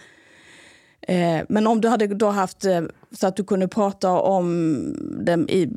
eh, 1.00 1.40
men 1.48 1.66
om 1.66 1.80
du 1.80 1.88
hade 1.88 2.06
då 2.06 2.28
haft 2.28 2.64
eh, 2.64 2.80
så 3.12 3.26
att 3.26 3.36
du 3.36 3.44
kunde 3.44 3.68
prata 3.68 4.10
om, 4.10 4.76
det, 5.20 5.32
i, 5.32 5.68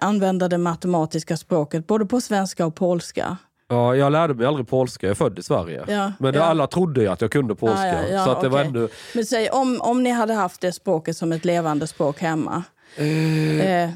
använda 0.00 0.48
det 0.48 0.58
matematiska 0.58 1.36
språket, 1.36 1.86
både 1.86 2.06
på 2.06 2.20
svenska 2.20 2.66
och 2.66 2.74
polska. 2.74 3.36
Ja, 3.68 3.96
jag 3.96 4.12
lärde 4.12 4.34
mig 4.34 4.46
aldrig 4.46 4.68
polska, 4.68 5.06
jag 5.06 5.10
är 5.10 5.14
född 5.14 5.38
i 5.38 5.42
Sverige. 5.42 5.84
Ja, 5.88 6.12
men 6.18 6.34
ja. 6.34 6.42
alla 6.42 6.66
trodde 6.66 7.00
ju 7.00 7.08
att 7.08 7.20
jag 7.20 7.30
kunde 7.30 7.54
polska. 7.54 7.86
Ja, 7.86 8.08
ja, 8.10 8.24
så 8.24 8.30
att 8.30 8.40
det 8.40 8.48
okay. 8.48 8.58
var 8.58 8.64
ändå... 8.64 8.88
Men 9.14 9.24
säg, 9.24 9.50
om, 9.50 9.80
om 9.80 10.02
ni 10.02 10.10
hade 10.10 10.34
haft 10.34 10.60
det 10.60 10.72
språket 10.72 11.16
som 11.16 11.32
ett 11.32 11.44
levande 11.44 11.86
språk 11.86 12.20
hemma, 12.20 12.62
Eh, 12.96 13.90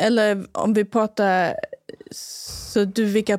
eller 0.00 0.46
om 0.52 0.72
vi 0.72 0.84
pratar... 0.84 1.54
Så 2.12 2.84
du, 2.84 3.04
vilka 3.04 3.38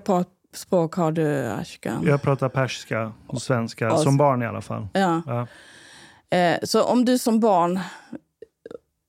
språk 0.54 0.96
har 0.96 1.12
du, 1.12 1.48
Ashkan? 1.48 2.04
Jag 2.06 2.22
pratar 2.22 2.50
persiska 2.50 3.12
och 3.28 3.42
svenska, 3.42 3.94
och, 3.94 4.00
som 4.00 4.18
barn 4.18 4.44
i 4.44 4.46
alla 4.46 4.62
fall. 4.62 4.88
Ja. 4.94 5.22
ja. 5.26 5.48
Eh, 6.38 6.60
så 6.64 6.84
om 6.84 7.06
du 7.06 7.18
som 7.18 7.40
barn... 7.40 7.80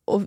Och, 0.04 0.22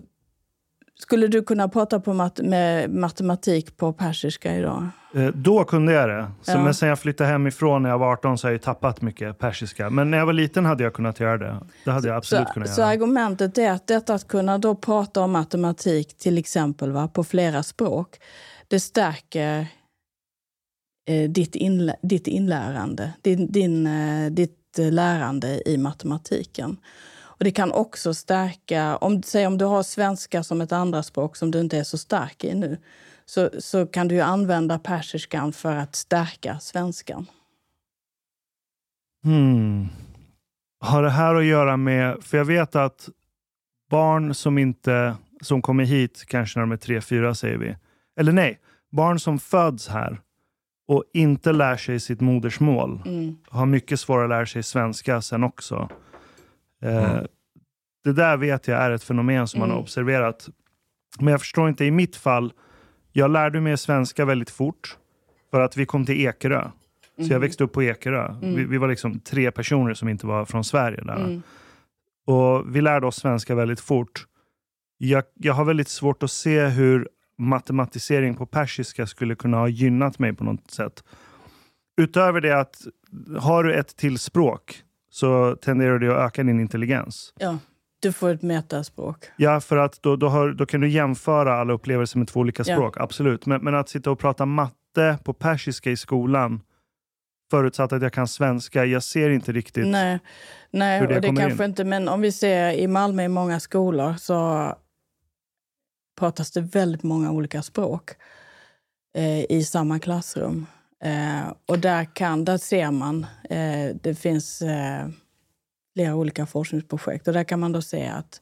skulle 0.98 1.26
du 1.26 1.42
kunna 1.42 1.68
prata 1.68 2.00
på 2.00 2.14
mat 2.14 2.40
med 2.42 2.90
matematik 2.90 3.76
på 3.76 3.92
persiska 3.92 4.56
idag? 4.56 4.88
Eh, 5.14 5.26
då 5.26 5.64
kunde 5.64 5.92
jag 5.92 6.08
det. 6.08 6.30
Så, 6.42 6.50
Ja. 6.50 6.64
Men 6.64 6.74
sen 6.74 6.88
jag 6.88 6.98
flyttade 6.98 7.30
hemifrån 7.30 7.82
när 7.82 7.90
jag 7.90 7.98
var 7.98 8.12
18 8.12 8.38
så 8.38 8.46
har 8.46 8.52
jag 8.52 8.62
tappat 8.62 9.02
mycket 9.02 9.38
persiska. 9.38 9.90
Men 9.90 10.10
när 10.10 10.18
jag 10.18 10.26
var 10.26 10.32
liten 10.32 10.64
hade 10.64 10.84
jag 10.84 10.94
kunnat 10.94 11.20
göra 11.20 11.38
det. 11.38 11.56
Det 11.84 11.90
hade 11.90 12.08
jag 12.08 12.16
absolut 12.16 12.48
så, 12.48 12.54
kunnat 12.54 12.74
så 12.74 12.80
göra. 12.80 12.90
argumentet 12.90 13.58
är 13.58 13.70
att 13.70 13.86
detta 13.86 14.14
att 14.14 14.28
kunna 14.28 14.58
då 14.58 14.74
prata 14.74 15.20
om 15.20 15.32
matematik 15.32 16.18
till 16.18 16.38
exempel 16.38 16.92
va, 16.92 17.08
på 17.08 17.24
flera 17.24 17.62
språk, 17.62 18.16
det 18.68 18.80
stärker 18.80 19.66
eh, 21.08 21.30
ditt, 21.30 21.54
inlä 21.54 21.96
ditt 22.02 22.26
inlärande, 22.26 23.12
din, 23.22 23.52
din, 23.52 23.86
eh, 23.86 24.30
ditt 24.30 24.78
eh, 24.78 24.92
lärande 24.92 25.68
i 25.68 25.78
matematiken. 25.78 26.76
Och 27.38 27.44
Det 27.44 27.50
kan 27.50 27.72
också 27.72 28.14
stärka, 28.14 28.96
om, 28.96 29.22
säg 29.22 29.46
om 29.46 29.58
du 29.58 29.64
har 29.64 29.82
svenska 29.82 30.42
som 30.42 30.60
ett 30.60 30.72
andra 30.72 31.02
språk 31.02 31.36
som 31.36 31.50
du 31.50 31.60
inte 31.60 31.78
är 31.78 31.84
så 31.84 31.98
stark 31.98 32.44
i 32.44 32.54
nu, 32.54 32.78
så, 33.24 33.50
så 33.58 33.86
kan 33.86 34.08
du 34.08 34.14
ju 34.14 34.20
använda 34.20 34.78
persiskan 34.78 35.52
för 35.52 35.76
att 35.76 35.94
stärka 35.94 36.58
svenskan. 36.58 37.26
Hmm. 39.24 39.88
Har 40.80 41.02
det 41.02 41.10
här 41.10 41.34
att 41.34 41.44
göra 41.44 41.76
med, 41.76 42.24
för 42.24 42.38
jag 42.38 42.44
vet 42.44 42.76
att 42.76 43.08
barn 43.90 44.34
som 44.34 44.58
inte, 44.58 45.16
som 45.40 45.62
kommer 45.62 45.84
hit 45.84 46.24
kanske 46.26 46.58
när 46.58 46.66
de 46.66 46.72
är 46.72 46.76
tre, 46.76 47.00
fyra 47.00 47.34
säger 47.34 47.58
vi. 47.58 47.76
Eller 48.20 48.32
nej, 48.32 48.60
barn 48.92 49.20
som 49.20 49.38
föds 49.38 49.88
här 49.88 50.20
och 50.88 51.04
inte 51.12 51.52
lär 51.52 51.76
sig 51.76 52.00
sitt 52.00 52.20
modersmål 52.20 53.02
Mm. 53.06 53.36
har 53.48 53.66
mycket 53.66 54.00
svårare 54.00 54.24
att 54.24 54.30
lära 54.30 54.46
sig 54.46 54.62
svenska 54.62 55.22
sen 55.22 55.44
också. 55.44 55.88
Eh, 56.86 57.10
Mm. 57.12 57.26
Det 58.04 58.12
där 58.12 58.36
vet 58.36 58.68
jag 58.68 58.78
är 58.82 58.90
ett 58.90 59.02
fenomen 59.04 59.48
som 59.48 59.60
man 59.60 59.68
har 59.70 59.76
Mm. 59.76 59.82
observerat. 59.82 60.48
Men 61.18 61.28
jag 61.28 61.40
förstår 61.40 61.68
inte 61.68 61.84
i 61.84 61.90
mitt 61.90 62.16
fall. 62.16 62.52
Jag 63.12 63.30
lärde 63.30 63.60
mig 63.60 63.76
svenska 63.78 64.24
väldigt 64.24 64.50
fort 64.50 64.96
för 65.50 65.60
att 65.60 65.76
vi 65.76 65.86
kom 65.86 66.06
till 66.06 66.20
Ekerö. 66.20 66.62
Så 67.16 67.22
jag 67.22 67.30
Mhm. 67.30 67.40
växte 67.40 67.64
upp 67.64 67.72
på 67.72 67.82
Ekerö. 67.82 68.34
Vi, 68.40 68.48
Mm. 68.48 68.70
vi 68.70 68.78
var 68.78 68.88
liksom 68.88 69.20
tre 69.20 69.50
personer 69.50 69.94
som 69.94 70.08
inte 70.08 70.26
var 70.26 70.44
från 70.44 70.64
Sverige. 70.64 71.00
Där. 71.04 71.16
Mm. 71.24 71.42
Och 72.26 72.76
Vi 72.76 72.80
lärde 72.80 73.06
oss 73.06 73.16
svenska 73.16 73.54
väldigt 73.54 73.80
fort. 73.80 74.26
Jag, 74.98 75.24
jag 75.34 75.54
har 75.54 75.64
väldigt 75.64 75.88
svårt 75.88 76.22
att 76.22 76.30
se 76.30 76.66
hur 76.66 77.08
matematisering 77.38 78.34
på 78.34 78.46
persiska 78.46 79.06
skulle 79.06 79.34
kunna 79.34 79.56
ha 79.56 79.68
gynnat 79.68 80.18
mig 80.18 80.32
på 80.32 80.44
något 80.44 80.70
sätt. 80.70 81.04
Utöver 81.96 82.40
det 82.40 82.60
att 82.60 82.76
har 83.38 83.64
du 83.64 83.74
ett 83.74 83.96
till 83.96 84.18
språk 84.18 84.82
så 85.16 85.56
tenderar 85.56 85.98
det 85.98 86.08
att 86.08 86.26
öka 86.26 86.42
din 86.42 86.60
intelligens. 86.60 87.32
Ja, 87.38 87.58
du 88.00 88.12
får 88.12 88.30
ett 88.30 88.42
metaspråk. 88.42 89.24
Ja, 89.36 89.60
för 89.60 89.76
att 89.76 90.02
då, 90.02 90.16
då, 90.16 90.28
har, 90.28 90.48
då 90.52 90.66
kan 90.66 90.80
du 90.80 90.88
jämföra 90.88 91.60
alla 91.60 91.72
upplevelser 91.72 92.18
med 92.18 92.28
två 92.28 92.40
olika 92.40 92.62
Ja. 92.66 92.76
språk. 92.76 92.96
Absolut. 93.00 93.46
Men, 93.46 93.60
men 93.64 93.74
att 93.74 93.88
sitta 93.88 94.10
och 94.10 94.18
prata 94.18 94.46
matte 94.46 95.18
på 95.24 95.32
persiska 95.32 95.90
i 95.90 95.96
skolan 95.96 96.60
förutsatt 97.50 97.92
att 97.92 98.02
jag 98.02 98.12
kan 98.12 98.28
svenska, 98.28 98.84
jag 98.84 99.02
ser 99.02 99.30
inte 99.30 99.52
riktigt. 99.52 99.86
Nej, 99.86 100.18
nej 100.70 101.00
hur 101.00 101.06
det 101.08 101.14
och 101.16 101.20
det 101.20 101.28
kommer 101.28 101.40
kanske 101.40 101.64
in. 101.64 101.70
inte... 101.70 101.84
Men 101.84 102.08
om 102.08 102.20
vi 102.20 102.32
ser 102.32 102.72
i 102.72 102.86
Malmö 102.86 103.22
i 103.22 103.28
många 103.28 103.60
skolor 103.60 104.14
så 104.18 104.72
pratas 106.18 106.50
det 106.50 106.60
väldigt 106.60 107.02
många 107.02 107.30
olika 107.30 107.62
språk 107.62 108.10
eh, 109.18 109.44
i 109.50 109.64
samma 109.64 109.98
klassrum. 109.98 110.66
Eh, 111.04 111.52
och 111.66 111.78
där, 111.78 112.14
kan, 112.14 112.44
där 112.44 112.58
ser 112.58 112.90
man, 112.90 113.26
eh, 113.50 113.96
det 114.02 114.14
finns 114.14 114.62
eh, 114.62 115.08
flera 115.94 116.14
olika 116.14 116.46
forskningsprojekt 116.46 117.28
och 117.28 117.34
där 117.34 117.44
kan 117.44 117.60
man 117.60 117.72
då 117.72 117.82
se 117.82 118.06
att 118.06 118.40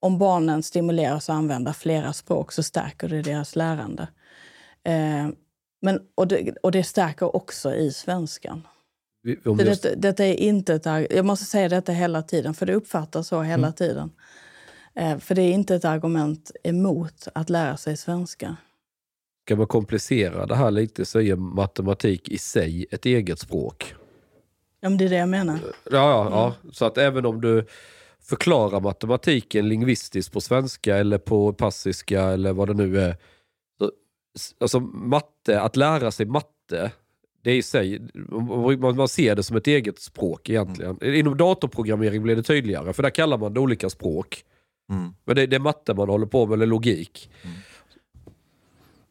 om 0.00 0.18
barnen 0.18 0.62
stimuleras 0.62 1.30
att 1.30 1.36
använda 1.36 1.72
flera 1.72 2.12
språk 2.12 2.52
så 2.52 2.62
stärker 2.62 3.08
det 3.08 3.22
deras 3.22 3.56
lärande. 3.56 4.08
Eh, 4.84 5.28
men, 5.82 6.00
och, 6.14 6.28
det, 6.28 6.56
och 6.62 6.72
det 6.72 6.84
stärker 6.84 7.36
också 7.36 7.74
i 7.74 7.92
svenskan. 7.92 8.66
Om 9.44 9.58
just, 9.58 9.82
detta, 9.82 9.96
detta 9.96 10.24
är 10.24 10.34
inte 10.34 10.74
ett, 10.74 10.86
jag 11.10 11.24
måste 11.24 11.44
säga 11.44 11.68
detta 11.68 11.92
hela 11.92 12.22
tiden, 12.22 12.54
för 12.54 12.66
det 12.66 12.74
uppfattas 12.74 13.28
så 13.28 13.42
hela 13.42 13.66
Mm. 13.66 13.72
tiden. 13.72 14.10
Eh, 14.94 15.18
för 15.18 15.34
det 15.34 15.42
är 15.42 15.52
inte 15.52 15.74
ett 15.74 15.84
argument 15.84 16.50
emot 16.64 17.28
att 17.34 17.50
lära 17.50 17.76
sig 17.76 17.96
svenska. 17.96 18.56
Ska 19.48 19.56
man 19.56 19.66
komplicera 19.66 20.46
det 20.46 20.54
här 20.54 20.70
lite 20.70 21.04
så 21.04 21.20
är 21.20 21.36
matematik 21.36 22.28
i 22.28 22.38
sig 22.38 22.86
ett 22.90 23.06
eget 23.06 23.38
språk. 23.38 23.94
Ja, 24.80 24.88
men 24.88 24.98
det 24.98 25.04
är 25.04 25.08
det 25.08 25.16
jag 25.16 25.28
menar. 25.28 25.58
Ja, 25.64 25.90
ja, 25.90 26.28
ja. 26.30 26.70
Så 26.72 26.84
att 26.84 26.98
även 26.98 27.26
om 27.26 27.40
du 27.40 27.66
förklarar 28.20 28.80
matematiken 28.80 29.68
lingvistiskt 29.68 30.32
på 30.32 30.40
svenska 30.40 30.96
eller 30.96 31.18
på 31.18 31.52
passiska 31.52 32.22
eller 32.22 32.52
vad 32.52 32.68
det 32.68 32.74
nu 32.74 33.00
är. 33.00 33.16
Så, 33.78 33.90
alltså 34.60 34.80
matte, 34.80 35.60
att 35.60 35.76
lära 35.76 36.10
sig 36.10 36.26
matte, 36.26 36.92
det 37.42 37.50
är 37.50 37.56
i 37.56 37.62
sig, 37.62 38.00
man, 38.78 39.08
ser 39.08 39.36
det 39.36 39.42
som 39.42 39.56
ett 39.56 39.66
eget 39.66 39.98
språk 39.98 40.48
egentligen. 40.48 41.04
Inom 41.04 41.36
datorprogrammering 41.36 42.22
blir 42.22 42.36
det 42.36 42.42
tydligare, 42.42 42.92
för 42.92 43.02
där 43.02 43.10
kallar 43.10 43.38
man 43.38 43.54
det 43.54 43.60
olika 43.60 43.90
språk. 43.90 44.44
Mm. 44.90 45.14
Men 45.24 45.36
det, 45.36 45.46
det 45.46 45.56
är 45.56 45.60
matte 45.60 45.94
man 45.94 46.08
håller 46.08 46.26
på 46.26 46.46
med, 46.46 46.54
eller 46.54 46.66
logik. 46.66 47.30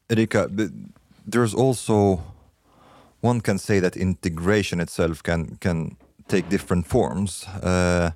Erika, 0.10 0.50
there's 1.26 1.54
also 1.54 2.24
one 3.22 3.42
can 3.42 3.58
say 3.58 3.80
that 3.80 3.98
integration 3.98 4.80
itself 4.80 5.22
can 5.24 5.58
can 5.60 5.98
take 6.28 6.50
different 6.50 6.88
forms. 6.88 7.46
Uh, 7.64 8.12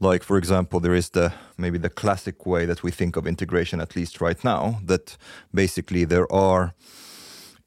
like 0.00 0.24
for 0.24 0.36
example, 0.36 0.80
there 0.80 0.96
is 0.96 1.10
the 1.10 1.32
maybe 1.56 1.78
the 1.78 1.90
classic 1.90 2.46
way 2.46 2.66
that 2.66 2.82
we 2.82 2.90
think 2.90 3.16
of 3.16 3.26
integration, 3.26 3.80
at 3.80 3.94
least 3.94 4.20
right 4.20 4.44
now, 4.44 4.80
that 4.86 5.16
basically 5.54 6.04
there 6.04 6.26
are 6.32 6.74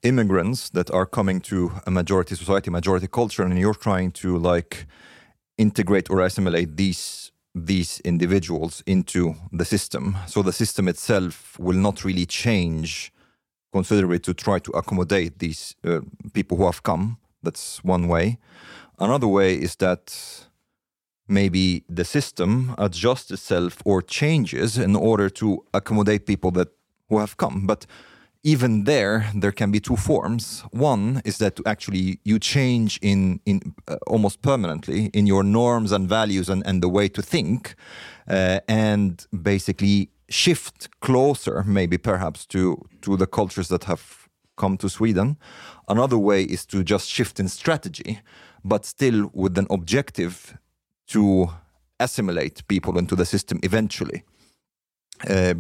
immigrants 0.04 0.70
that 0.70 0.92
are 0.92 1.06
coming 1.06 1.42
to 1.42 1.72
a 1.88 1.92
majority 1.92 2.36
society, 2.36 2.70
majority 2.70 3.08
culture, 3.08 3.44
and 3.44 3.58
you're 3.58 3.74
trying 3.74 4.12
to 4.12 4.38
like 4.38 4.86
integrate 5.58 6.10
or 6.10 6.22
assimilate 6.22 6.76
these 6.76 7.32
these 7.66 8.02
individuals 8.04 8.84
into 8.86 9.36
the 9.54 9.64
system. 9.66 10.18
So 10.28 10.44
the 10.44 10.52
system 10.52 10.90
itself 10.90 11.58
will 11.58 11.78
not 11.78 12.04
really 12.04 12.26
change 12.26 13.14
considerably 13.78 14.20
to 14.20 14.34
try 14.34 14.58
to 14.60 14.72
accommodate 14.72 15.34
these 15.40 15.76
uh, 15.84 16.00
people 16.34 16.56
who 16.58 16.66
have 16.66 16.82
come. 16.82 17.18
That's 17.44 17.84
one 17.84 18.08
way. 18.08 18.38
Another 18.98 19.28
way 19.28 19.56
is 19.66 19.76
that 19.76 20.04
maybe 21.28 21.84
the 21.90 22.06
system 22.06 22.74
adjusts 22.78 23.32
itself 23.32 23.74
or 23.86 24.02
changes 24.02 24.78
in 24.78 24.96
order 24.96 25.30
to 25.30 25.48
accommodate 25.74 26.26
people 26.26 26.52
that 26.52 26.70
who 27.10 27.20
have 27.20 27.36
come. 27.36 27.68
But 27.68 27.86
even 28.44 28.84
there, 28.84 29.32
there 29.42 29.52
can 29.52 29.72
be 29.72 29.80
two 29.80 29.98
forms. 29.98 30.64
One 30.72 31.22
is 31.26 31.38
that 31.38 31.60
actually 31.66 32.20
you 32.24 32.40
change 32.40 33.00
in 33.02 33.40
in 33.46 33.60
uh, 33.88 33.96
almost 34.08 34.42
permanently 34.42 35.10
in 35.14 35.28
your 35.28 35.44
norms 35.44 35.92
and 35.92 36.10
values 36.10 36.50
and, 36.50 36.64
and 36.68 36.82
the 36.82 36.90
way 36.90 37.10
to 37.10 37.22
think, 37.22 37.76
uh, 38.30 38.60
and 38.68 39.28
basically 39.32 40.10
shift 40.30 40.90
closer, 41.02 41.64
maybe 41.64 41.98
perhaps 41.98 42.46
to 42.48 42.78
to 43.02 43.18
the 43.18 43.28
cultures 43.28 43.68
that 43.68 43.84
have 43.86 44.28
come 44.58 44.78
to 44.78 44.90
Sweden. 44.90 45.38
Another 45.88 46.18
way 46.18 46.44
is 46.44 46.66
to 46.66 46.84
just 46.84 47.10
shift 47.10 47.40
in 47.40 47.48
strategy, 47.48 48.20
but 48.64 48.86
still 48.86 49.30
with 49.34 49.58
an 49.58 49.68
objective 49.70 50.58
to 51.08 51.50
assimilate 52.00 52.68
people 52.68 52.98
into 52.98 53.16
the 53.16 53.26
system 53.26 53.60
eventually. 53.64 54.24
Uh, 55.24 55.56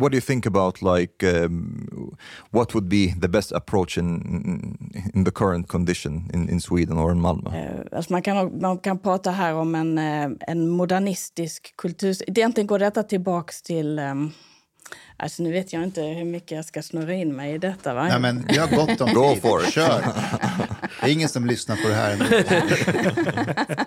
what 0.00 0.12
do 0.12 0.16
you 0.16 0.20
think 0.20 0.46
about 0.46 0.82
like 0.82 1.22
um, 1.44 2.16
what 2.50 2.74
would 2.74 2.88
be 2.88 3.14
the 3.20 3.28
best 3.28 3.52
approach 3.52 3.98
in 3.98 4.08
in 5.14 5.24
the 5.24 5.30
current 5.30 5.68
condition 5.68 6.30
in, 6.34 6.48
in 6.48 6.60
Sweden 6.60 6.98
or 6.98 7.12
in 7.12 7.20
Malmö? 7.20 7.50
Eh, 7.54 7.96
Alltså 7.96 8.12
man, 8.12 8.22
kan, 8.22 8.60
man 8.60 8.78
kan 8.78 8.98
prata 8.98 9.30
här 9.30 9.54
om 9.54 9.74
en, 9.74 9.98
eh, 9.98 10.30
en 10.48 10.68
modernistisk 10.68 11.76
kultur. 11.76 12.16
Egentligen 12.26 12.66
går 12.66 12.78
detta 12.78 13.02
tillbaks 13.02 13.62
till... 13.62 13.98
ehm, 13.98 14.30
Alltså 15.16 15.42
nu 15.42 15.52
vet 15.52 15.72
jag 15.72 15.82
inte 15.84 16.02
hur 16.02 16.24
mycket 16.24 16.50
jag 16.50 16.64
ska 16.64 16.82
snurra 16.82 17.14
in 17.14 17.36
mig 17.36 17.54
i 17.54 17.58
detta. 17.58 17.94
Va? 17.94 18.08
Nej, 18.08 18.20
men 18.20 18.44
vi 18.48 18.58
har 18.58 18.68
gott 18.68 19.00
om 19.00 19.12
Go 19.14 19.32
tid. 19.34 19.42
for 19.42 19.62
it. 19.62 19.72
Kör. 19.72 20.02
Det 21.00 21.06
är 21.08 21.12
ingen 21.12 21.28
som 21.28 21.46
lyssnar 21.46 21.76
på 21.76 21.88
det 21.88 21.94
här 21.94 22.16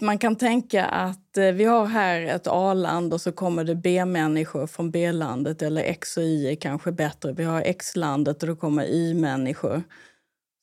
Man 0.00 0.18
kan 0.18 0.36
tänka 0.36 0.84
att 0.84 1.36
eh, 1.36 1.44
vi 1.44 1.64
har 1.64 1.86
här 1.86 2.20
ett 2.20 2.46
A-land 2.46 3.12
och 3.14 3.20
så 3.20 3.32
kommer 3.32 3.64
det 3.64 3.74
B-människor 3.74 4.66
från 4.66 4.90
B-landet 4.90 5.62
eller 5.62 5.82
X 5.82 6.16
och 6.16 6.22
Y 6.22 6.46
är 6.50 6.54
kanske 6.54 6.92
bättre. 6.92 7.32
Vi 7.32 7.44
har 7.44 7.62
X-landet 7.62 8.42
och 8.42 8.48
då 8.48 8.56
kommer 8.56 8.84
Y-människor. 8.84 9.82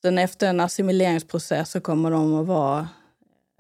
Sen 0.02 0.18
efter 0.18 0.48
en 0.50 0.60
assimileringsprocess 0.60 1.72
så 1.72 1.82
kommer 1.82 2.12
de 2.12 2.34
att 2.34 2.48
vara 2.48 2.88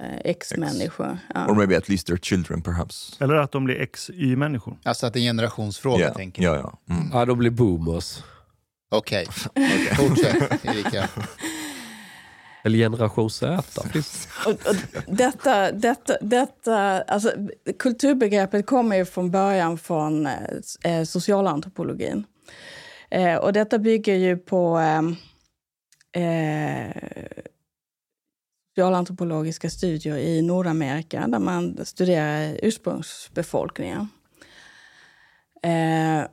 eh, 0.02 0.20
X-människor. 0.26 1.18
Ja. 1.34 1.48
Or 1.48 1.56
maybe 1.56 1.78
at 1.78 1.89
least 1.89 2.08
their 2.08 2.18
children 2.18 2.62
perhaps. 2.62 3.18
Eller 3.22 3.36
att 3.36 3.52
de 3.52 3.66
blir 3.66 3.86
XY-människor. 3.86 4.78
Alltså 4.84 5.06
att 5.08 5.14
det 5.14 5.20
är 5.20 5.22
en 5.22 5.26
generationsfråga, 5.38 6.00
Yeah, 6.00 6.16
tänker 6.16 6.43
jag. 6.43 6.56
yeah, 6.56 6.74
yeah. 6.89 7.00
Mm. 7.02 7.10
Ja, 7.14 7.26
de 7.26 7.38
blir 7.38 7.50
boomers. 7.52 8.20
Okej, 8.91 9.28
fortsätt 9.98 10.66
Erika. 10.66 11.10
Eller 12.66 12.78
generation 12.78 13.30
Z. 13.30 13.63
detta, 15.07 15.72
detta, 15.72 16.18
detta, 16.22 17.01
alltså, 17.01 17.32
kulturbegreppet 17.80 18.66
kommer 18.66 18.95
ju 18.95 19.05
från 19.05 19.32
början 19.32 19.78
från 19.78 20.28
eh, 20.28 20.34
eh 20.84 21.03
socialantropologin. 21.03 22.26
Eh, 23.09 23.36
och 23.36 23.53
detta 23.53 23.78
bygger 23.78 24.16
ju 24.16 24.38
på 24.38 24.78
ehm, 24.78 25.16
eh, 26.11 27.01
socialantropologiska 28.76 29.70
studier 29.70 30.18
i 30.18 30.41
Nordamerika 30.41 31.28
där 31.28 31.39
man 31.39 31.86
studerar 31.86 32.59
ursprungsbefolkningen. 32.61 34.09
Eh, 35.63 36.28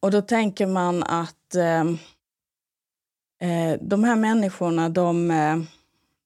och 0.00 0.10
då 0.10 0.22
tänker 0.22 0.66
man 0.66 1.02
att 1.02 1.54
ehm, 1.54 1.98
eh, 3.44 3.78
de 3.80 4.04
här 4.04 4.16
människorna, 4.16 4.88
de, 4.88 5.30
eh, 5.30 5.56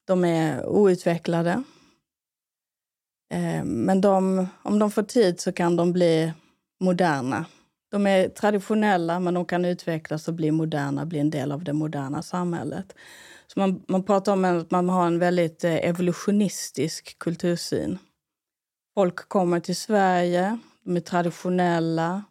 de 0.05 0.25
är 0.25 0.67
outvecklade. 0.67 1.63
Eh, 3.35 3.65
men 3.65 4.01
de, 4.01 4.47
om 4.63 4.79
de 4.79 4.91
får 4.91 5.03
tid 5.03 5.41
så 5.41 5.53
kan 5.53 5.77
de 5.77 5.93
bli 5.93 6.33
moderna. 6.81 7.47
De 7.91 8.07
är 8.07 8.29
traditionella, 8.29 9.21
men 9.21 9.35
de 9.35 9.45
kan 9.45 9.65
utvecklas 9.65 10.29
och 10.29 10.35
bli 10.35 10.51
moderna, 10.51 11.07
bli 11.07 11.19
en 11.19 11.31
del 11.31 11.53
av 11.53 11.65
det 11.65 11.73
moderna 11.73 12.23
samhället. 12.23 12.95
Så 13.47 13.61
man, 13.61 13.85
man 13.89 14.03
pratar 14.03 14.33
om 14.33 14.45
att 14.45 14.71
man 14.71 14.89
har 14.89 15.07
en 15.07 15.19
väldigt 15.19 15.65
eh, 15.65 15.77
evolutionistisk 15.77 17.19
kultursyn. 17.19 17.99
Folk 18.95 19.29
kommer 19.29 19.61
till 19.61 19.77
Sverige, 19.77 20.59
de 20.85 20.97
är 20.97 21.01
traditionella, 21.01 22.25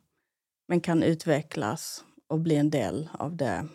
men 0.67 0.81
kan 0.81 1.03
utvecklas 1.03 2.03
och 2.27 2.39
bli 2.39 2.55
en 2.55 2.69
del 2.69 3.09
av 3.13 3.35
det 3.35 3.67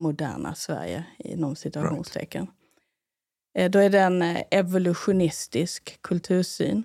moderna 0.00 0.54
Sverige 0.54 1.04
inom 1.18 1.56
situationstecken. 1.56 2.46
Eh, 3.54 3.70
Då 3.70 3.78
är 3.78 3.90
det 3.90 4.00
en 4.00 4.22
eh, 4.22 4.42
evolutionistisk 4.50 6.02
kultursyn. 6.02 6.82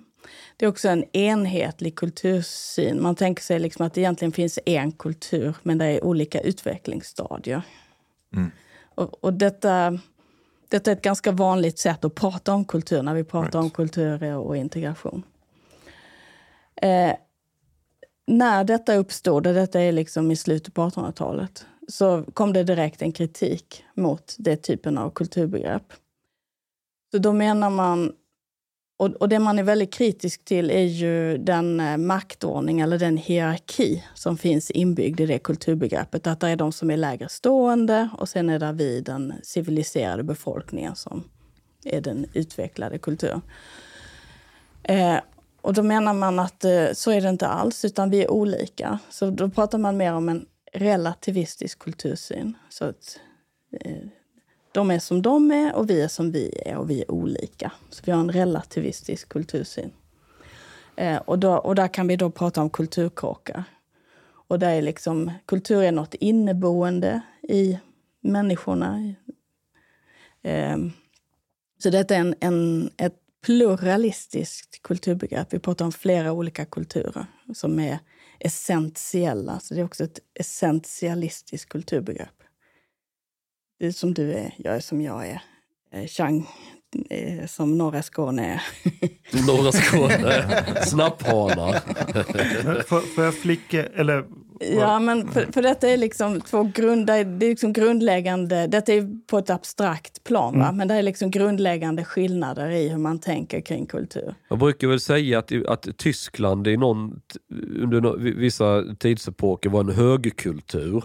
Det 0.56 0.64
är 0.64 0.68
också 0.68 0.88
en 0.88 1.16
enhetlig 1.16 1.96
kultursyn. 1.96 3.02
Man 3.02 3.14
tänker 3.14 3.42
sig 3.42 3.58
liksom 3.58 3.86
att 3.86 3.94
det 3.94 4.00
egentligen 4.00 4.32
finns 4.32 4.58
en 4.66 4.92
kultur, 4.92 5.54
men 5.62 5.78
det 5.78 5.84
är 5.84 6.04
olika 6.04 6.40
utvecklingsstadier. 6.40 7.62
Mm. 8.32 8.50
Och, 8.94 9.24
och 9.24 9.32
detta, 9.34 9.98
detta 10.68 10.90
är 10.90 10.96
ett 10.96 11.02
ganska 11.02 11.32
vanligt 11.32 11.78
sätt 11.78 12.04
att 12.04 12.14
prata 12.14 12.52
om 12.54 12.64
kultur 12.64 13.02
när 13.02 13.14
vi 13.14 13.24
pratar 13.24 13.44
Right. 13.46 13.54
om 13.54 13.70
kultur 13.70 14.34
och 14.36 14.56
integration. 14.56 15.22
Eh, 16.76 17.12
när 18.26 18.64
detta 18.64 18.94
uppstod, 18.94 19.46
och 19.46 19.54
detta 19.54 19.80
är 19.80 19.92
liksom 19.92 20.30
i 20.30 20.36
slutet 20.36 20.74
på 20.74 20.82
1800-talet, 20.82 21.66
så 21.90 22.24
kom 22.34 22.52
det 22.52 22.64
direkt 22.64 23.02
en 23.02 23.12
kritik 23.12 23.84
mot 23.94 24.34
det 24.38 24.56
typen 24.56 24.98
av 24.98 25.10
kulturbegrepp. 25.10 25.92
Så 27.12 27.18
då 27.18 27.32
menar 27.32 27.70
man, 27.70 28.12
och, 28.98 29.08
och 29.08 29.28
det 29.28 29.38
man 29.38 29.58
är 29.58 29.62
väldigt 29.62 29.92
kritisk 29.92 30.44
till 30.44 30.70
är 30.70 30.84
ju 30.84 31.38
den 31.38 31.80
eh, 31.80 31.96
maktordning 31.96 32.80
eller 32.80 32.98
den 32.98 33.16
hierarki 33.16 34.04
som 34.14 34.38
finns 34.38 34.70
inbyggd 34.70 35.20
i 35.20 35.26
det 35.26 35.38
kulturbegreppet. 35.38 36.26
Att 36.26 36.40
det 36.40 36.48
är 36.48 36.56
de 36.56 36.72
som 36.72 36.90
är 36.90 36.96
lägre 36.96 37.28
stående 37.28 38.08
och 38.18 38.28
sen 38.28 38.50
är 38.50 38.58
det 38.58 38.72
vi, 38.72 39.00
den 39.00 39.34
civiliserade 39.42 40.22
befolkningen, 40.22 40.96
som 40.96 41.24
är 41.84 42.00
den 42.00 42.26
utvecklade 42.32 42.98
kulturen. 42.98 43.42
Eh, 44.82 45.16
och 45.60 45.74
då 45.74 45.82
menar 45.82 46.14
man 46.14 46.38
att 46.38 46.64
eh, 46.64 46.86
så 46.92 47.10
är 47.10 47.20
det 47.20 47.28
inte 47.28 47.46
alls, 47.46 47.84
utan 47.84 48.10
vi 48.10 48.24
är 48.24 48.30
olika. 48.30 48.98
Så 49.10 49.30
då 49.30 49.50
pratar 49.50 49.78
man 49.78 49.96
mer 49.96 50.12
om 50.12 50.28
en 50.28 50.46
relativistisk 50.72 51.78
kultursyn. 51.78 52.56
Så 52.68 52.84
att 52.84 53.20
eh, 53.80 54.06
de 54.72 54.90
är 54.90 54.98
som 54.98 55.22
de 55.22 55.50
är 55.50 55.74
och 55.74 55.90
vi 55.90 56.00
är 56.00 56.08
som 56.08 56.32
vi 56.32 56.62
är 56.66 56.76
och 56.76 56.90
vi 56.90 57.02
är 57.02 57.10
olika. 57.10 57.72
Så 57.90 58.02
vi 58.06 58.12
har 58.12 58.20
en 58.20 58.32
relativistisk 58.32 59.28
kultursyn. 59.28 59.90
Eh, 60.96 61.16
och, 61.16 61.38
då, 61.38 61.52
och 61.52 61.74
där 61.74 61.88
kan 61.88 62.06
vi 62.06 62.16
då 62.16 62.30
prata 62.30 62.62
om 62.62 62.70
kulturkrockar. 62.70 63.64
Och 64.48 64.58
där 64.58 64.70
är 64.70 64.82
liksom, 64.82 65.32
kultur 65.46 65.82
är 65.82 65.92
något 65.92 66.14
inneboende 66.14 67.20
i 67.42 67.78
människorna. 68.20 69.14
Eh, 70.42 70.76
så 71.82 71.90
detta 71.90 72.14
är 72.14 72.20
en, 72.20 72.34
en, 72.40 72.90
ett 72.96 73.16
pluralistiskt 73.44 74.82
kulturbegrepp. 74.82 75.54
Vi 75.54 75.58
pratar 75.58 75.84
om 75.84 75.92
flera 75.92 76.32
olika 76.32 76.64
kulturer 76.64 77.26
som 77.54 77.78
är 77.78 77.98
essentiella. 78.40 79.60
Så 79.60 79.74
det 79.74 79.80
är 79.80 79.84
också 79.84 80.04
ett 80.04 80.18
essentialistiskt 80.34 81.68
kulturbegrepp. 81.68 82.42
Det 83.78 83.86
är 83.86 83.92
som 83.92 84.14
du 84.14 84.32
är, 84.32 84.54
jag 84.58 84.76
är 84.76 84.80
som 84.80 85.02
jag 85.02 85.26
är. 85.26 85.42
Eh, 85.92 86.06
Chang 86.06 86.46
eh, 87.10 87.46
som 87.46 87.78
norra 87.78 88.02
Skåne 88.02 88.46
är. 88.46 88.62
Norra 89.46 89.72
Skåne, 89.72 90.64
snapphanar. 90.86 91.72
Får, 92.82 93.00
får 93.00 93.24
jag 93.24 93.34
flicka, 93.34 93.86
eller 93.86 94.26
Ja, 94.60 94.98
men 94.98 95.28
för, 95.28 95.52
för 95.52 95.62
detta 95.62 95.88
är 95.88 95.96
liksom 95.96 96.40
två 96.40 96.70
grunda, 96.74 97.24
det 97.24 97.46
är 97.46 97.50
liksom 97.50 97.72
grundläggande, 97.72 98.66
detta 98.66 98.92
är 98.92 99.26
på 99.26 99.38
ett 99.38 99.50
abstrakt 99.50 100.24
plan, 100.24 100.58
va? 100.58 100.72
men 100.72 100.88
det 100.88 100.94
är 100.94 101.02
liksom 101.02 101.30
grundläggande 101.30 102.04
skillnader 102.04 102.70
i 102.70 102.88
hur 102.88 102.98
man 102.98 103.18
tänker 103.18 103.60
kring 103.60 103.86
kultur. 103.86 104.34
Man 104.50 104.58
brukar 104.58 104.88
väl 104.88 105.00
säga 105.00 105.38
att, 105.38 105.52
att 105.68 105.88
Tyskland 105.96 106.68
i 106.68 106.76
någon, 106.76 107.20
under 107.80 108.00
no, 108.00 108.16
vissa 108.18 108.84
tidsepoker 108.98 109.70
var 109.70 109.80
en 109.80 109.90
högkultur. 109.90 111.04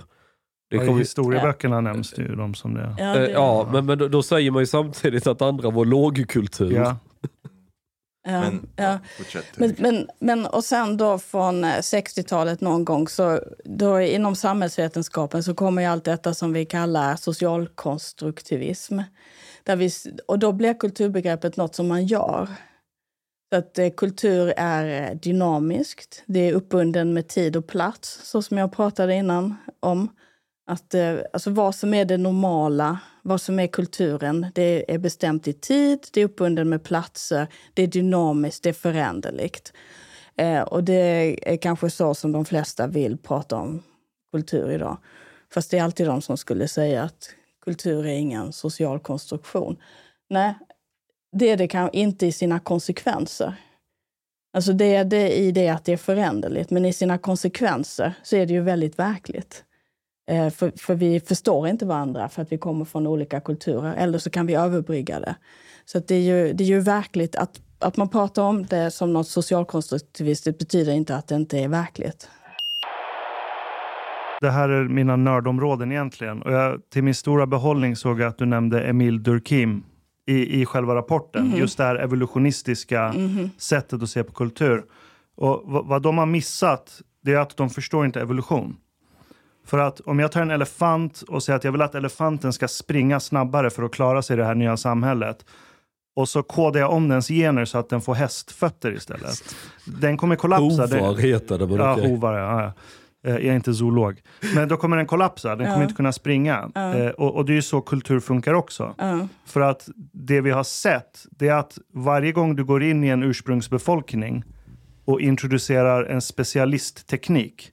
Det 0.70 0.78
kom, 0.78 0.96
I 0.96 1.00
historieböckerna 1.00 1.76
ja. 1.76 1.82
nämns 1.82 2.12
det 2.12 2.22
ju 2.22 2.36
de 2.36 2.54
som 2.54 2.74
det. 2.74 2.96
Ja, 2.98 3.06
det, 3.06 3.30
ja 3.32 3.70
men, 3.72 3.86
men 3.86 3.98
då, 3.98 4.08
då, 4.08 4.24
säger 4.24 4.52
man 4.52 4.62
ju 4.62 4.66
samtidigt 4.66 5.28
att 5.28 5.42
andra 5.42 5.70
var 5.70 5.86
lågkultur. 5.86 6.76
Ja. 6.76 6.98
Men, 8.26 8.68
ja. 8.76 9.00
Men, 9.56 9.76
men, 9.78 10.10
men, 10.20 10.46
och 10.46 10.64
sen 10.64 10.98
då 10.98 11.18
från 11.18 11.66
60-talet 11.66 12.62
eh, 12.62 12.70
någon 12.70 12.86
gång, 12.86 13.08
så 13.08 13.40
då 13.64 14.02
inom 14.02 14.36
samhällsvetenskapen 14.36 15.44
så 15.44 15.54
kommer 15.54 15.82
ju 15.82 15.88
allt 15.88 16.04
detta 16.04 16.34
som 16.34 16.54
vi 16.54 16.66
kallar 16.66 17.16
socialkonstruktivism. 17.16 19.00
Där 19.64 19.76
vi, 19.76 19.90
och 20.28 20.40
då 20.40 20.52
blir 20.52 20.74
kulturbegreppet 20.74 21.58
något 21.58 21.76
som 21.76 21.88
man 21.88 22.06
gör. 22.06 22.50
Så 23.54 23.58
att 23.60 23.80
eh, 23.80 23.90
kultur 23.90 24.54
är 24.58 25.12
eh, 25.12 25.18
dynamiskt, 25.18 26.24
det 26.26 26.40
är 26.40 26.54
uppbunden 26.54 27.14
med 27.14 27.28
tid 27.28 27.56
och 27.56 27.68
plats, 27.68 28.20
så 28.24 28.42
som 28.42 28.58
jag 28.58 28.72
pratade 28.72 29.14
innan 29.14 29.56
om. 29.80 30.10
Att, 30.68 30.94
eh, 30.94 31.18
alltså 31.34 31.50
vad 31.50 31.76
som 31.76 31.94
är 31.94 32.06
det 32.06 32.18
normala, 32.18 33.00
vad 33.22 33.42
som 33.42 33.60
är 33.60 33.68
kulturen, 33.68 34.48
det 34.56 34.94
är 34.94 34.98
bestämt 34.98 35.48
i 35.48 35.54
tid, 35.54 36.08
det 36.14 36.22
är 36.22 36.26
uppbunden 36.26 36.70
med 36.70 36.84
platser, 36.84 37.48
det 37.74 37.84
är 37.84 37.88
dynamiskt, 37.88 38.64
det 38.64 38.70
är 38.70 38.74
föränderligt. 38.74 39.74
Eh, 40.38 40.62
och 40.62 40.84
det 40.84 41.40
är 41.54 41.58
kanske 41.58 41.90
så 41.90 42.14
som 42.14 42.32
de 42.32 42.46
flesta 42.46 42.88
vill 42.88 43.18
prata 43.18 43.56
om 43.56 43.84
kultur 44.32 44.72
idag. 44.72 44.98
Fast 45.54 45.72
det 45.72 45.78
är 45.78 45.84
alltid 45.84 46.08
de 46.08 46.22
som 46.22 46.38
skulle 46.38 46.68
säga 46.68 47.04
att 47.04 47.30
kultur 47.62 48.06
är 48.06 48.14
ingen 48.14 48.54
social 48.54 49.00
konstruktion. 49.00 49.78
Nej, 50.30 50.54
det 51.32 51.50
är 51.50 51.58
det 51.58 51.68
kanske 51.68 51.98
inte 51.98 52.26
i 52.26 52.32
sina 52.32 52.60
konsekvenser. 52.60 53.56
Alltså 54.54 54.74
det 54.74 54.96
är 54.96 55.06
det 55.06 55.36
i 55.36 55.52
det 55.52 55.70
att 55.70 55.86
det 55.86 55.94
är 55.94 55.98
föränderligt, 55.98 56.70
men 56.70 56.86
i 56.86 56.94
sina 56.94 57.18
konsekvenser 57.18 58.14
så 58.24 58.36
är 58.36 58.46
det 58.46 58.54
ju 58.54 58.62
väldigt 58.62 59.00
verkligt. 59.00 59.64
Eh, 60.28 60.50
för, 60.50 60.72
för, 60.78 60.96
vi 60.96 61.20
förstår 61.20 61.68
inte 61.68 61.86
varandra 61.86 62.30
för 62.30 62.42
att 62.42 62.52
vi 62.52 62.58
kommer 62.58 62.86
från 62.86 63.08
olika 63.08 63.40
kulturer. 63.40 63.94
Eller 63.94 64.18
så 64.18 64.30
kan 64.30 64.46
vi 64.46 64.56
överbrygga 64.56 65.20
det. 65.20 65.36
Så 65.86 66.00
det, 66.00 66.16
är 66.16 66.20
ju, 66.20 66.54
det 66.54 66.64
är 66.64 66.68
ju 66.68 66.80
verkligt. 66.80 67.36
Att, 67.36 67.62
att 67.80 67.98
man 67.98 68.10
pratar 68.10 68.44
om 68.44 68.66
det 68.66 68.92
som 68.92 69.14
något 69.14 69.28
socialkonstruktivistiskt 69.28 70.60
betyder 70.60 70.94
inte 70.94 71.16
att 71.16 71.28
det 71.28 71.36
inte 71.36 71.60
är 71.60 71.68
verkligt. 71.68 72.30
Det 74.42 74.50
här 74.50 74.70
är 74.70 74.84
mina 74.84 75.16
nördområden 75.16 75.92
egentligen. 75.92 76.42
Och 76.42 76.52
jag, 76.52 76.82
till 76.90 77.04
min 77.04 77.16
stora 77.16 77.48
behållning 77.48 77.96
såg 77.96 78.22
jag 78.22 78.28
att 78.28 78.38
du 78.38 78.46
nämnde 78.46 78.82
Emil 78.82 79.24
Durkheim 79.24 79.84
i, 80.28 80.62
i 80.62 80.66
själva 80.66 80.96
rapporten. 80.96 81.42
Mm 81.42 81.54
-hmm. 81.54 81.60
Just 81.60 81.78
det 81.78 81.84
här 81.84 81.96
evolutionistiska 81.96 83.02
mm 83.02 83.28
-hmm. 83.28 83.50
sättet 83.58 84.04
att 84.04 84.10
se 84.10 84.24
på 84.24 84.34
kultur. 84.34 84.84
Och 85.38 85.62
vad, 85.66 85.88
vad 85.88 86.02
de 86.02 86.18
har 86.18 86.26
missat, 86.26 87.02
det 87.24 87.34
är 87.34 87.38
att 87.40 87.58
de 87.58 87.70
förstår 87.70 88.06
inte 88.06 88.22
evolution. 88.22 88.78
För 89.66 89.78
att 89.78 90.00
om 90.00 90.20
jag 90.20 90.32
tar 90.32 90.42
en 90.42 90.52
elefant 90.52 91.22
och 91.22 91.44
säger 91.44 91.58
att 91.58 91.64
jag 91.64 91.72
vill 91.72 91.82
att 91.82 91.96
elefanten 91.96 92.54
ska 92.54 92.68
springa 92.68 93.20
snabbare 93.20 93.70
för 93.70 93.84
att 93.84 93.92
klara 93.94 94.22
sig 94.22 94.34
i 94.34 94.38
det 94.38 94.46
här 94.46 94.56
nya 94.56 94.78
samhället 94.78 95.46
och 96.16 96.30
så 96.30 96.44
kodar 96.44 96.80
jag 96.80 96.92
om 96.92 97.08
dens 97.08 97.28
gener 97.28 97.66
så 97.66 97.78
att 97.78 97.90
den 97.90 98.02
får 98.02 98.16
hästfötter 98.16 98.92
istället. 98.92 99.56
Den 99.86 100.18
kommer 100.18 100.36
kollapsa. 100.36 100.82
Hovar 100.82 101.16
heter 101.16 101.58
det. 101.58 101.76
Ja, 101.76 101.94
okay. 101.94 102.10
hovar, 102.10 102.34
ja, 102.38 102.62
ja. 102.62 102.74
Eh, 103.26 103.34
jag 103.34 103.46
är 103.46 103.56
inte 103.56 103.74
zoolog. 103.74 104.22
Men 104.56 104.68
då 104.68 104.78
kommer 104.78 104.98
den 104.98 105.06
kollapsa, 105.06 105.56
den 105.56 105.68
kommer 105.68 105.84
inte 105.84 105.96
kunna 105.96 106.12
springa. 106.12 106.72
Uh. 106.78 107.08
Och, 107.08 107.36
och, 107.36 107.46
det 107.46 107.52
är 107.54 107.56
ju 107.56 107.62
så 107.62 107.82
kultur 107.82 108.20
funkar 108.20 108.54
också. 108.54 108.96
Uh. 109.02 109.26
För 109.46 109.62
att 109.62 109.90
det 110.12 110.42
vi 110.42 110.52
har 110.52 110.64
sett, 110.64 111.26
det 111.30 111.48
är 111.48 111.56
att 111.56 111.78
varje 111.94 112.32
gång 112.32 112.56
du 112.56 112.64
går 112.66 112.84
in 112.84 113.04
i 113.04 113.08
en 113.08 113.24
ursprungsbefolkning 113.24 114.44
och 115.06 115.22
introducerar 115.22 116.04
en 116.04 116.22
specialistteknik, 116.22 117.72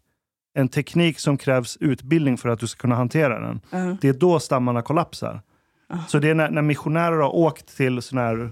en 0.55 0.69
teknik 0.69 1.19
som 1.19 1.39
krävs 1.39 1.77
utbildning 1.81 2.39
för 2.39 2.49
att 2.49 2.61
du 2.61 2.67
ska 2.67 2.81
kunna 2.81 2.95
hantera 2.95 3.41
den. 3.41 3.61
Uh. 3.75 3.95
Det 4.01 4.09
är 4.09 4.13
då 4.13 4.41
stammarna 4.41 4.83
kollapsar. 4.83 5.41
Uh. 5.93 6.07
Så 6.09 6.19
det 6.19 6.31
är 6.31 6.35
när, 6.35 6.51
när 6.51 6.63
missionärer 6.63 7.17
har 7.17 7.37
åkt 7.37 7.77
till 7.77 8.03
såna 8.03 8.21
här 8.21 8.51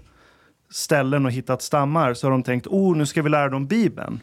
ställen 0.70 1.26
och 1.26 1.32
hittat 1.32 1.62
stammar 1.62 2.14
så 2.14 2.26
har 2.26 2.30
de 2.32 2.42
tänkt, 2.42 2.66
oh 2.66 2.96
nu 2.96 3.06
ska 3.06 3.22
vi 3.22 3.28
lära 3.28 3.48
dem 3.48 3.66
Bibeln. 3.66 4.20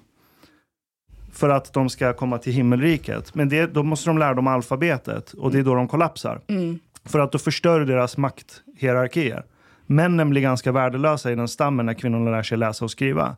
För 1.32 1.50
att 1.50 1.74
de 1.74 1.90
ska 1.90 2.14
komma 2.14 2.38
till 2.38 2.54
himmelriket. 2.54 3.36
Men 3.36 3.50
det, 3.50 3.74
då 3.74 3.84
måste 3.84 4.10
de 4.10 4.18
lära 4.18 4.34
dem 4.34 4.48
alfabetet 4.48 5.34
och 5.34 5.52
det 5.52 5.60
är 5.60 5.64
då 5.64 5.76
de 5.76 5.88
kollapsar. 5.88 6.42
Mm. 6.48 6.80
För 7.06 7.20
att 7.20 7.32
då 7.32 7.38
förstör 7.38 7.80
deras 7.80 8.18
makthierarkier. 8.18 9.44
Männen 9.86 10.30
blir 10.30 10.42
ganska 10.42 10.72
värdelösa 10.72 11.32
i 11.32 11.36
den 11.36 11.48
stammen 11.48 11.86
när 11.86 11.94
kvinnorna 11.94 12.32
lär 12.32 12.44
sig 12.44 12.58
läsa 12.58 12.86
och 12.86 12.92
skriva. 12.92 13.36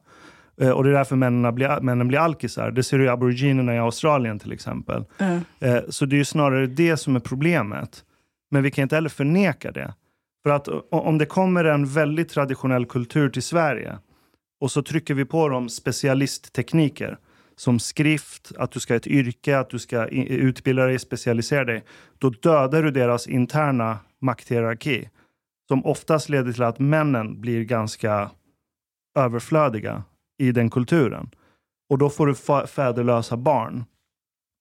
Eh, 0.61 0.69
och 0.69 0.83
det 0.83 0.89
är 0.89 0.93
därför 0.93 1.15
männen 1.15 1.55
blir, 1.55 1.81
männen 1.81 2.07
blir 2.07 2.19
alkisar. 2.19 2.71
Det 2.71 2.83
ser 2.83 2.97
du 2.97 3.05
i 3.05 3.09
aboriginerna 3.09 3.75
i 3.75 3.77
Australien 3.77 4.39
till 4.39 4.51
exempel. 4.51 5.05
Mm. 5.17 5.41
Så 5.89 6.05
det 6.05 6.19
är 6.19 6.23
snarare 6.23 6.67
det 6.67 6.97
som 6.97 7.15
är 7.15 7.19
problemet. 7.19 8.03
Men 8.51 8.63
vi 8.63 8.71
kan 8.71 8.83
inte 8.83 8.95
heller 8.95 9.09
förneka 9.09 9.71
det. 9.71 9.93
För 10.43 10.49
att 10.49 10.67
om 10.89 11.17
det 11.17 11.25
kommer 11.25 11.65
en 11.65 11.85
väldigt 11.85 12.29
traditionell 12.29 12.85
kultur 12.85 13.29
till 13.29 13.43
Sverige 13.43 13.97
och 14.61 14.71
så 14.71 14.81
trycker 14.83 15.13
vi 15.13 15.25
på 15.25 15.49
dem 15.49 15.69
specialisttekniker 15.69 17.17
som 17.55 17.79
skrift, 17.79 18.51
att 18.57 18.71
du 18.71 18.79
ska 18.79 18.93
ha 18.93 18.97
ett 18.97 19.07
yrke, 19.07 19.59
att 19.59 19.69
du 19.69 19.79
ska 19.79 20.05
utbilda 20.07 20.85
dig, 20.85 20.99
specialisera 20.99 21.65
dig. 21.65 21.83
Då 22.17 22.29
dödar 22.29 22.83
du 22.83 22.91
deras 22.91 23.27
interna 23.27 23.99
makthierarki 24.21 25.09
som 25.67 25.85
oftast 25.85 26.29
leder 26.29 26.53
till 26.53 26.63
att 26.63 26.79
männen 26.79 27.41
blir 27.41 27.63
ganska 27.63 28.31
överflödiga 29.17 30.03
i 30.39 30.51
den 30.51 30.69
kulturen. 30.69 31.29
Och 31.89 31.97
då 31.97 32.09
får 32.09 32.27
du 32.27 32.35
fäderlösa 32.67 33.37
barn. 33.37 33.85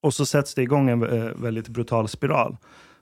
Och 0.03 0.13
så 0.13 0.25
sätts 0.25 0.53
det 0.53 0.61
igång 0.61 0.89
en 0.89 1.03
eh, 1.03 1.31
väldigt 1.35 1.67
brutal 1.67 2.07
spiral. 2.07 2.57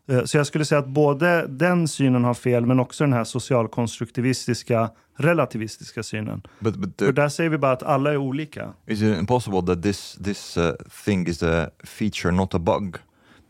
Eh, 0.07 0.23
så 0.23 0.37
jag 0.37 0.47
skulle 0.47 0.65
säga 0.65 0.79
att 0.79 0.87
både 0.87 1.47
den 1.47 1.87
synen 1.87 2.23
har 2.23 2.33
fel, 2.33 2.65
men 2.65 2.79
också 2.79 3.03
den 3.03 3.13
här 3.13 3.23
socialkonstruktivistiska, 3.23 4.89
relativistiska 5.15 6.03
synen. 6.03 6.41
But, 6.59 6.75
but 6.75 6.97
the, 6.97 7.05
För 7.05 7.13
där 7.13 7.29
säger 7.29 7.49
vi 7.49 7.57
bara 7.57 7.71
att 7.71 7.83
alla 7.83 8.11
är 8.11 8.17
olika. 8.17 8.73
Is 8.85 9.01
it 9.01 9.17
impossible 9.17 9.61
that 9.61 9.83
this, 9.83 10.17
this 10.23 10.57
uh, 10.57 10.71
thing 11.05 11.27
is 11.27 11.43
a 11.43 11.69
feature, 11.83 12.31
not 12.31 12.55
a 12.55 12.59
bug? 12.59 12.97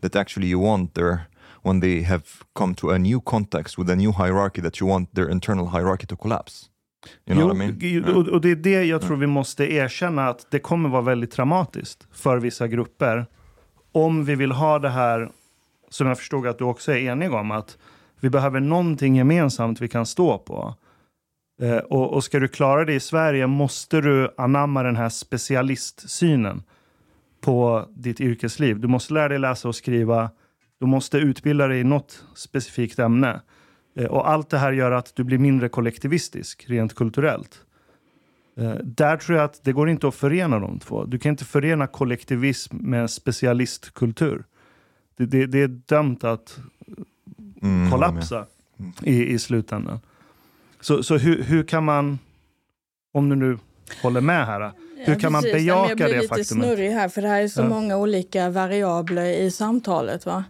That 0.00 0.16
actually 0.16 0.50
you 0.50 0.62
want 0.62 0.94
their, 0.94 1.18
when 1.62 1.80
they 1.80 2.02
have 2.02 2.24
come 2.58 2.74
to 2.74 2.90
a 2.90 2.98
new 2.98 3.20
context 3.20 3.78
with 3.78 3.90
a 3.90 3.94
new 3.94 4.12
hierarchy, 4.12 4.62
that 4.62 4.80
you 4.80 4.90
want 4.90 5.14
their 5.14 5.30
internal 5.30 5.66
hierarchy 5.66 6.06
to 6.06 6.16
collapse? 6.16 6.68
Jo, 7.24 8.16
och, 8.16 8.28
och 8.28 8.40
det 8.40 8.50
är 8.50 8.56
det 8.56 8.84
jag 8.84 9.02
tror 9.02 9.16
vi 9.16 9.26
måste 9.26 9.72
erkänna 9.72 10.28
att 10.28 10.50
det 10.50 10.58
kommer 10.58 10.88
vara 10.88 11.02
väldigt 11.02 11.30
traumatiskt 11.30 12.06
för 12.12 12.38
vissa 12.38 12.68
grupper. 12.68 13.26
Om 13.92 14.24
vi 14.24 14.34
vill 14.34 14.52
ha 14.52 14.78
det 14.78 14.88
här, 14.88 15.30
som 15.90 16.06
jag 16.06 16.18
förstod 16.18 16.46
att 16.46 16.58
du 16.58 16.64
också 16.64 16.92
är 16.92 16.96
enig 16.96 17.32
om, 17.32 17.50
att 17.50 17.78
vi 18.20 18.30
behöver 18.30 18.60
någonting 18.60 19.16
gemensamt 19.16 19.80
vi 19.80 19.88
kan 19.88 20.06
stå 20.06 20.38
på. 20.38 20.74
Eh, 21.62 21.76
och, 21.76 22.12
och 22.12 22.24
ska 22.24 22.38
du 22.38 22.48
klara 22.48 22.84
det 22.84 22.94
i 22.94 23.00
Sverige 23.00 23.46
måste 23.46 24.00
du 24.00 24.34
anamma 24.36 24.82
den 24.82 24.96
här 24.96 25.08
specialistsynen 25.08 26.62
på 27.40 27.88
ditt 27.96 28.20
yrkesliv. 28.20 28.80
Du 28.80 28.88
måste 28.88 29.14
lära 29.14 29.28
dig 29.28 29.38
läsa 29.38 29.68
och 29.68 29.74
skriva. 29.74 30.30
Du 30.80 30.86
måste 30.86 31.18
utbilda 31.18 31.66
dig 31.66 31.80
i 31.80 31.84
något 31.84 32.24
specifikt 32.34 32.98
ämne. 32.98 33.40
Eh, 33.98 34.06
och 34.06 34.30
allt 34.30 34.50
det 34.50 34.58
här 34.58 34.72
gör 34.72 34.90
att 34.90 35.12
du 35.16 35.24
blir 35.24 35.38
mindre 35.38 35.68
kollektivistisk 35.68 36.64
rent 36.68 36.94
kulturellt. 36.94 37.60
Eh, 38.56 38.74
där 38.82 39.16
tror 39.16 39.38
jag 39.38 39.44
att 39.44 39.64
det 39.64 39.72
går 39.72 39.90
inte 39.90 40.08
att 40.08 40.14
förena 40.14 40.58
de 40.58 40.78
två. 40.78 41.04
Du 41.04 41.18
kan 41.18 41.30
inte 41.30 41.44
förena 41.44 41.86
kollektivism 41.86 42.76
med 42.76 43.10
specialistkultur. 43.10 44.44
Det, 45.16 45.26
det, 45.26 45.46
det 45.46 45.62
är 45.62 45.68
dömt 45.68 46.24
att 46.24 46.58
mm, 47.62 47.90
kollapsa 47.90 48.46
mm. 48.78 48.92
i, 49.02 49.24
i 49.24 49.38
slutändan. 49.38 50.00
Så, 50.80 51.02
så 51.02 51.16
hur, 51.16 51.42
hur 51.42 51.62
kan 51.62 51.84
man, 51.84 52.18
om 53.12 53.28
du 53.28 53.36
nu 53.36 53.58
håller 54.02 54.20
med 54.20 54.46
här, 54.46 54.72
hur 54.96 55.14
kan 55.14 55.32
man 55.32 55.42
bejaka 55.42 55.94
det 55.94 55.98
faktumet? 55.98 56.00
Jag 56.00 56.10
blir 56.10 56.20
lite 56.20 56.44
snurrig 56.44 56.90
här, 56.90 57.08
för 57.08 57.22
det 57.22 57.28
här 57.28 57.42
är 57.42 57.48
så 57.48 57.60
ja. 57.60 57.68
många 57.68 57.96
olika 57.96 58.50
variabler 58.50 59.24
i 59.24 59.50
samtalet. 59.50 60.26
Va? 60.26 60.44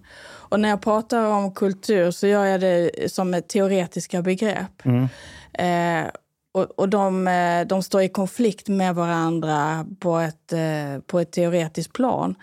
Och 0.49 0.61
när 0.61 0.68
jag 0.68 0.80
pratar 0.80 1.24
om 1.24 1.55
kultur 1.55 2.11
så 2.11 2.26
gör 2.26 2.44
jag 2.44 2.61
det 2.61 3.12
som 3.12 3.34
ett 3.34 3.49
teoretiska 3.49 4.22
begrepp. 4.22 4.84
Mm. 4.84 5.09
Eh, 5.53 6.11
och, 6.55 6.64
och 6.78 6.88
de, 6.88 7.28
eh, 7.28 7.66
de 7.66 7.82
står 7.82 8.03
i 8.03 8.09
konflikt 8.09 8.68
med 8.68 8.94
varandra 8.94 9.86
på 10.01 10.16
ett, 10.16 10.53
eh, 10.53 11.01
på 11.07 11.20
ett 11.20 11.32
teoretiskt 11.32 11.92
plan. 11.92 12.34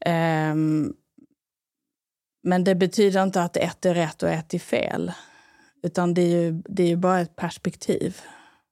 Ehm, 0.00 0.92
men 2.42 2.64
det 2.64 2.74
betyder 2.74 3.22
inte 3.22 3.42
att 3.42 3.56
ett 3.56 3.86
är 3.86 3.94
rätt 3.94 4.22
och 4.22 4.28
ett 4.28 4.54
är 4.54 4.58
fel. 4.58 5.12
Utan 5.82 6.14
det 6.14 6.22
är 6.22 6.42
ju, 6.42 6.62
det 6.68 6.82
är 6.82 6.86
ju 6.86 6.96
bara 6.96 7.20
ett 7.20 7.36
perspektiv. 7.36 8.16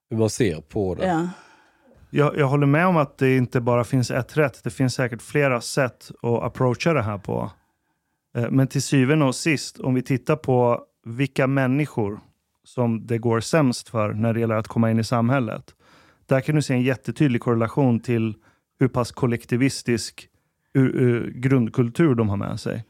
Hur 0.09 0.17
man 0.17 0.29
ser 0.29 0.61
på 0.61 0.95
det. 0.95 1.07
Ja. 1.07 1.29
Jag, 2.09 2.37
jag 2.37 2.47
håller 2.47 2.67
med 2.67 2.87
om 2.87 2.97
att 2.97 3.17
det 3.17 3.37
inte 3.37 3.61
bara 3.61 3.83
finns 3.83 4.11
ett 4.11 4.37
rätt. 4.37 4.63
Det 4.63 4.69
finns 4.69 4.93
säkert 4.93 5.21
flera 5.21 5.61
sätt 5.61 6.11
att 6.21 6.43
approacha 6.43 6.93
det 6.93 7.01
här 7.01 7.17
på. 7.17 7.51
Eh, 8.37 8.51
Men 8.51 8.67
till 8.67 8.81
syvende 8.81 9.25
och 9.25 9.35
sist, 9.35 9.79
om 9.79 9.93
vi 9.93 10.01
tittar 10.01 10.35
på 10.35 10.83
vilka 11.05 11.47
människor 11.47 12.19
som 12.63 13.07
det 13.07 13.17
går 13.17 13.39
sämst 13.39 13.89
för 13.89 14.13
när 14.13 14.33
det 14.33 14.39
gäller 14.39 14.55
att 14.55 14.67
komma 14.67 14.91
in 14.91 14.99
i 14.99 15.03
samhället. 15.03 15.75
Där 16.25 16.41
kan 16.41 16.55
du 16.55 16.61
se 16.61 16.73
en 16.73 16.81
jättetydlig 16.81 17.41
korrelation 17.41 17.99
till 17.99 18.35
hur 18.79 18.87
pass 18.87 19.11
kollektivistisk 19.11 20.27
ur, 20.73 20.95
ur, 20.95 21.31
grundkultur 21.31 22.15
de 22.15 22.29
har 22.29 22.37
med 22.37 22.59
sig. 22.59 22.85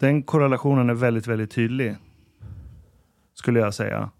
Den 0.00 0.22
korrelationen 0.22 0.90
är 0.90 0.94
väldigt, 0.94 1.26
väldigt 1.26 1.50
tydlig. 1.50 1.96
Skulle 3.34 3.60
jag 3.60 3.74
säga. 3.74 4.10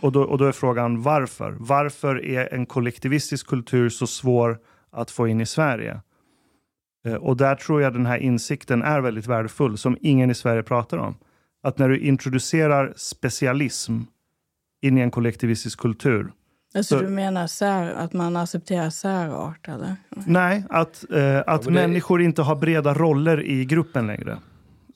Och, 0.00 0.12
då, 0.12 0.22
och 0.22 0.38
då 0.38 0.44
är 0.44 0.52
frågan 0.52 1.02
varför? 1.02 1.56
Varför 1.58 2.24
är 2.24 2.54
en 2.54 2.66
kollektivistisk 2.66 3.46
kultur 3.46 3.88
så 3.88 4.06
svår 4.06 4.58
att 4.90 5.10
få 5.10 5.28
in 5.28 5.40
i 5.40 5.46
Sverige? 5.46 6.00
Eh, 7.06 7.14
Och 7.14 7.36
där 7.36 7.54
tror 7.54 7.82
jag 7.82 7.92
den 7.92 8.06
här 8.06 8.18
insikten 8.18 8.82
är 8.82 9.00
väldigt 9.00 9.26
värdefull, 9.26 9.78
som 9.78 9.96
ingen 10.00 10.30
i 10.30 10.34
Sverige 10.34 10.62
pratar 10.62 10.98
om. 10.98 11.14
Att 11.62 11.78
när 11.78 11.88
du 11.88 11.98
introducerar 11.98 12.92
specialism 12.96 13.98
in 14.82 14.98
i 14.98 15.00
en 15.00 15.10
kollektivistisk 15.10 15.78
kultur. 15.80 16.32
Alltså 16.74 16.98
Så- 16.98 17.04
du 17.04 17.08
menar 17.10 17.46
sär, 17.46 17.92
att 17.92 18.12
man 18.12 18.36
accepterar 18.36 18.90
särart? 18.90 19.68
Eller? 19.68 19.96
Nej, 20.26 20.64
att, 20.70 21.04
eh, 21.12 21.38
att 21.46 21.64
men 21.64 21.74
det- 21.74 21.80
människor 21.80 22.22
inte 22.22 22.42
har 22.42 22.56
breda 22.56 22.94
roller 22.94 23.42
i 23.46 23.64
gruppen 23.64 24.06
längre. 24.06 24.38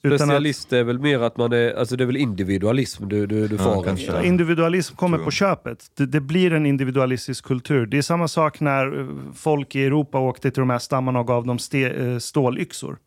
Utan 0.05 0.15
att 0.15 0.21
Specialist 0.21 0.73
är 0.73 0.83
väl 0.83 0.99
mer 0.99 1.19
att 1.19 1.37
man 1.37 1.53
är, 1.53 1.73
alltså 1.73 1.95
det 1.95 2.03
är 2.03 2.05
väl 2.05 2.17
individualism 2.17 3.07
du, 3.07 3.25
du, 3.27 3.47
du 3.47 3.55
Ja, 3.55 3.63
far 3.63 3.93
efter. 3.93 4.23
individualism 4.23 4.95
kommer 4.95 5.17
på 5.17 5.31
köpet. 5.31 5.91
Det, 5.97 6.05
det 6.05 6.21
blir 6.21 6.53
en 6.53 6.65
individualistisk 6.65 7.45
kultur. 7.45 7.85
Det 7.85 7.97
är 7.97 8.01
samma 8.01 8.27
sak 8.27 8.59
när 8.59 8.99
eh, 8.99 9.07
folk 9.33 9.75
i 9.75 9.85
Europa 9.85 10.19
åkte 10.19 10.51
till 10.51 10.61
de 10.61 10.69
här 10.69 10.79
stammarna 10.79 11.19
och 11.19 11.27
gav 11.27 11.45
dem 11.45 11.59
ste, 11.59 11.89
eh, 11.89 12.17
stålyxor. 12.17 12.97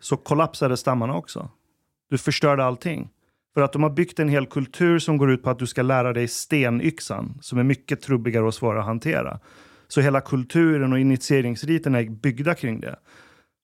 Så 0.00 0.16
kollapsade 0.16 0.76
stammarna 0.76 1.14
också. 1.14 1.50
Du 2.10 2.18
förstörde 2.18 2.64
allting. 2.64 3.08
För 3.54 3.62
att 3.62 3.72
de 3.72 3.82
har 3.82 3.90
byggt 3.90 4.18
en 4.18 4.28
hel 4.28 4.46
kultur 4.46 4.98
som 4.98 5.18
går 5.18 5.30
ut 5.30 5.42
på 5.42 5.50
att 5.50 5.58
du 5.58 5.66
ska 5.66 5.82
lära 5.82 6.12
dig 6.12 6.28
stenyxan, 6.28 7.38
som 7.40 7.58
är 7.58 7.64
mycket 7.64 8.00
trubbigare 8.00 8.44
och 8.44 8.54
svårare 8.54 8.80
att 8.80 8.86
hantera. 8.86 9.40
Så 9.88 10.00
hela 10.00 10.20
kulturen 10.20 10.92
och 10.92 10.98
initieringsriten 10.98 11.94
är 11.94 12.04
byggda 12.04 12.54
kring 12.54 12.80
det. 12.80 12.96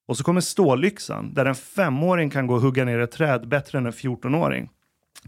Och 0.07 0.16
så 0.16 0.24
kommer 0.24 0.40
stålyxan, 0.40 1.34
där 1.34 1.44
en 1.44 1.55
femåring 1.55 2.30
kan 2.30 2.46
gå 2.46 2.55
och 2.55 2.61
hugga 2.61 2.84
ner 2.84 2.98
ett 2.98 3.11
träd 3.11 3.48
bättre 3.48 3.78
än 3.78 3.86
en 3.86 3.92
14-åring. 3.92 4.70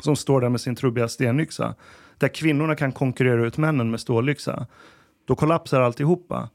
Som 0.01 0.17
står 0.17 0.41
där 0.41 0.49
med 0.49 0.61
sin 0.61 0.77
trubbiga 0.77 1.09
stenyxa. 1.09 1.75
Där 2.19 2.29
kvinnorna 2.29 2.77
kan 2.77 2.93
konkurrera 2.93 3.47
ut 3.47 3.59
männen 3.59 3.91
med 3.91 4.01
stålyxa. 4.01 4.67
Då 5.27 5.35
kollapsar 5.35 5.81
alltihopa. 5.81 6.51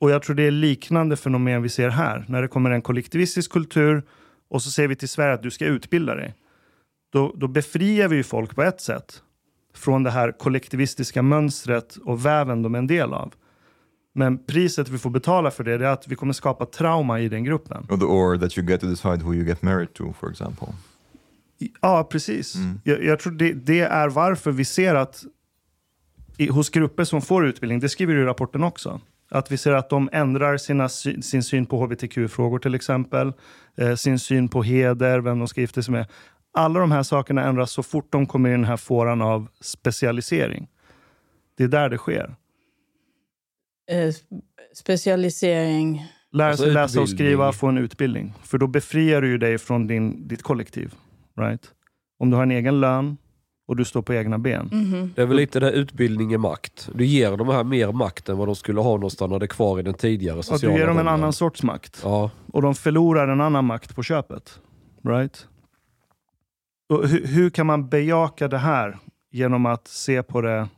Och 0.00 0.10
jag 0.10 0.22
tror 0.22 0.36
det 0.36 0.42
är 0.42 0.50
liknande 0.50 1.16
fenomen 1.16 1.62
vi 1.62 1.68
ser 1.68 1.88
här. 1.88 2.24
När 2.28 2.42
det 2.42 2.48
kommer 2.48 2.70
en 2.70 2.82
kollektivistisk 2.82 3.52
kultur 3.52 4.02
och 4.48 4.62
så 4.62 4.70
säger 4.70 4.88
vi 4.88 4.96
till 4.96 5.08
Sverige 5.08 5.34
att 5.34 5.42
du 5.42 5.50
ska 5.50 5.64
utbilda 5.64 6.14
dig. 6.14 6.34
Då, 7.12 7.32
då 7.36 7.48
befriar 7.48 8.08
vi 8.08 8.16
ju 8.16 8.22
folk 8.22 8.54
på 8.54 8.62
ett 8.62 8.80
sätt 8.80 9.22
från 9.74 10.02
det 10.02 10.10
här 10.10 10.32
kollektivistiska 10.32 11.22
mönstret 11.22 11.96
och 11.96 12.26
väven 12.26 12.62
de 12.62 12.74
är 12.74 12.78
en 12.78 12.86
del 12.86 13.12
av. 13.12 13.32
Men 14.18 14.38
priset 14.38 14.88
vi 14.88 14.98
får 14.98 15.10
betala 15.10 15.50
för 15.50 15.64
det 15.64 15.72
är 15.72 15.80
att 15.80 16.08
vi 16.08 16.16
kommer 16.16 16.32
skapa 16.32 16.66
trauma 16.66 17.20
i 17.20 17.28
den 17.28 17.44
gruppen. 17.44 17.86
Or, 17.90 17.96
the, 17.96 18.04
or 18.04 18.38
that 18.38 18.58
you 18.58 18.66
get 18.66 18.80
to 18.80 18.86
decide 18.86 19.22
who 19.22 19.34
you 19.34 19.44
get 19.44 19.62
married 19.62 19.94
to, 19.94 20.12
for 20.12 20.30
example. 20.30 20.68
Ja, 21.80 22.04
precis. 22.10 22.54
Jag, 22.84 23.04
jag 23.04 23.18
tror 23.18 23.32
det, 23.32 23.52
det 23.52 23.80
är 23.80 24.08
varför 24.08 24.52
vi 24.52 24.64
ser 24.64 24.94
att 24.94 25.24
i, 26.36 26.48
hos 26.48 26.70
grupper 26.70 27.04
som 27.04 27.22
får 27.22 27.46
utbildning, 27.46 27.80
det 27.80 27.88
skriver 27.88 28.14
du 28.14 28.22
i 28.22 28.24
rapporten 28.24 28.64
också, 28.64 29.00
att 29.30 29.52
vi 29.52 29.56
ser 29.56 29.72
att 29.72 29.90
de 29.90 30.08
ändrar 30.12 30.56
sina, 30.56 30.88
sin 30.88 31.42
syn 31.42 31.66
på 31.66 31.84
hbtq-frågor 31.84 32.58
till 32.58 32.74
exempel, 32.74 33.32
eh, 33.76 33.94
sin 33.94 34.18
syn 34.18 34.48
på 34.48 34.62
heder, 34.62 35.20
vem 35.20 35.38
de 35.38 35.48
ska 35.48 35.60
gifta 35.60 35.82
sig 35.82 35.92
med. 35.92 36.06
Alla 36.52 36.80
de 36.80 36.90
här 36.90 37.02
sakerna 37.02 37.44
ändras 37.44 37.70
så 37.70 37.82
fort 37.82 38.12
de 38.12 38.26
kommer 38.26 38.48
i 38.48 38.52
den 38.52 38.64
här 38.64 38.76
fåran 38.76 39.22
av 39.22 39.48
specialisering. 39.60 40.68
Det 41.56 41.64
är 41.64 41.68
där 41.68 41.88
det 41.88 41.98
sker. 41.98 42.34
Eh, 43.90 44.14
specialisering. 44.74 46.06
Lära 46.32 46.48
Alltså 46.50 46.64
sig 46.64 46.72
läsa 46.72 47.00
och 47.00 47.08
skriva, 47.08 47.52
få 47.52 47.66
en 47.66 47.78
utbildning. 47.78 48.32
För 48.42 48.58
då 48.58 48.66
befriar 48.66 49.22
du 49.22 49.38
dig 49.38 49.58
från 49.58 49.86
din, 49.86 50.28
ditt 50.28 50.42
kollektiv. 50.42 50.94
Right? 51.40 51.70
Om 52.18 52.30
du 52.30 52.36
har 52.36 52.42
en 52.42 52.50
egen 52.50 52.80
lön 52.80 53.16
och 53.68 53.76
du 53.76 53.84
står 53.84 54.02
på 54.02 54.14
egna 54.14 54.38
ben. 54.38 54.68
Mhm. 54.72 55.12
Det 55.16 55.22
är 55.22 55.26
väl 55.26 55.36
lite 55.36 55.60
det 55.60 55.70
utbildning 55.72 56.32
är 56.32 56.38
makt. 56.38 56.88
Du 56.94 57.04
ger 57.06 57.36
de 57.36 57.48
här 57.48 57.64
mer 57.64 57.92
makt 57.92 58.28
än 58.28 58.38
vad 58.38 58.48
de 58.48 58.56
skulle 58.56 58.80
ha 58.80 58.90
om 58.92 59.00
de 59.00 59.10
stannade 59.10 59.46
kvar 59.46 59.78
i 59.78 59.82
den 59.82 59.94
tidigare 59.94 60.42
sociala 60.42 60.74
du 60.74 60.80
ger 60.80 60.86
dem 60.86 60.98
en 60.98 61.04
rollen. 61.04 61.14
annan 61.20 61.32
sorts 61.32 61.62
makt. 61.62 62.00
Ja, 62.04 62.30
Och 62.52 62.62
de 62.62 62.74
förlorar 62.74 63.28
en 63.28 63.40
annan 63.40 63.64
makt 63.64 63.94
på 63.96 64.02
köpet. 64.02 64.60
Right? 65.04 65.46
Och 66.88 67.08
hur, 67.08 67.26
hur 67.26 67.50
kan 67.50 67.66
man 67.66 67.88
bejaka 67.88 68.48
det 68.48 68.58
här 68.58 68.98
genom 69.30 69.66
att 69.66 69.88
se 69.88 70.22
på 70.22 70.40
det, 70.40 70.68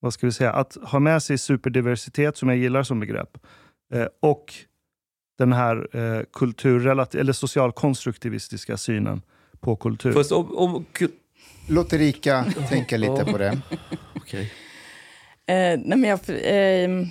vad 0.00 0.12
ska 0.14 0.26
vi 0.26 0.32
säga, 0.32 0.52
att 0.52 0.76
ha 0.82 0.98
med 0.98 1.22
sig 1.22 1.38
superdiversitet 1.38 2.36
som 2.36 2.48
jag 2.48 2.58
gillar 2.58 2.82
som 2.82 3.00
begrepp 3.00 3.38
eh, 3.94 4.06
och 4.20 4.54
den 5.38 5.52
här 5.52 5.96
eh, 5.96 7.20
eller 7.20 7.32
socialkonstruktivistiska 7.32 8.76
synen 8.76 9.22
på 9.60 9.76
kultur. 9.76 10.12
Fast 10.12 10.32
om... 10.32 10.56
om 10.58 10.84
ku- 10.92 11.10
Låt 11.68 11.92
Erika 11.92 12.44
tänka 12.68 12.96
lite 12.96 13.24
på 13.24 13.38
det. 13.38 13.60
Okej. 14.16 14.52
Eh, 15.46 15.80
nej 15.84 15.98
men 15.98 16.04
jag, 16.04 16.20
ehm, 16.28 17.06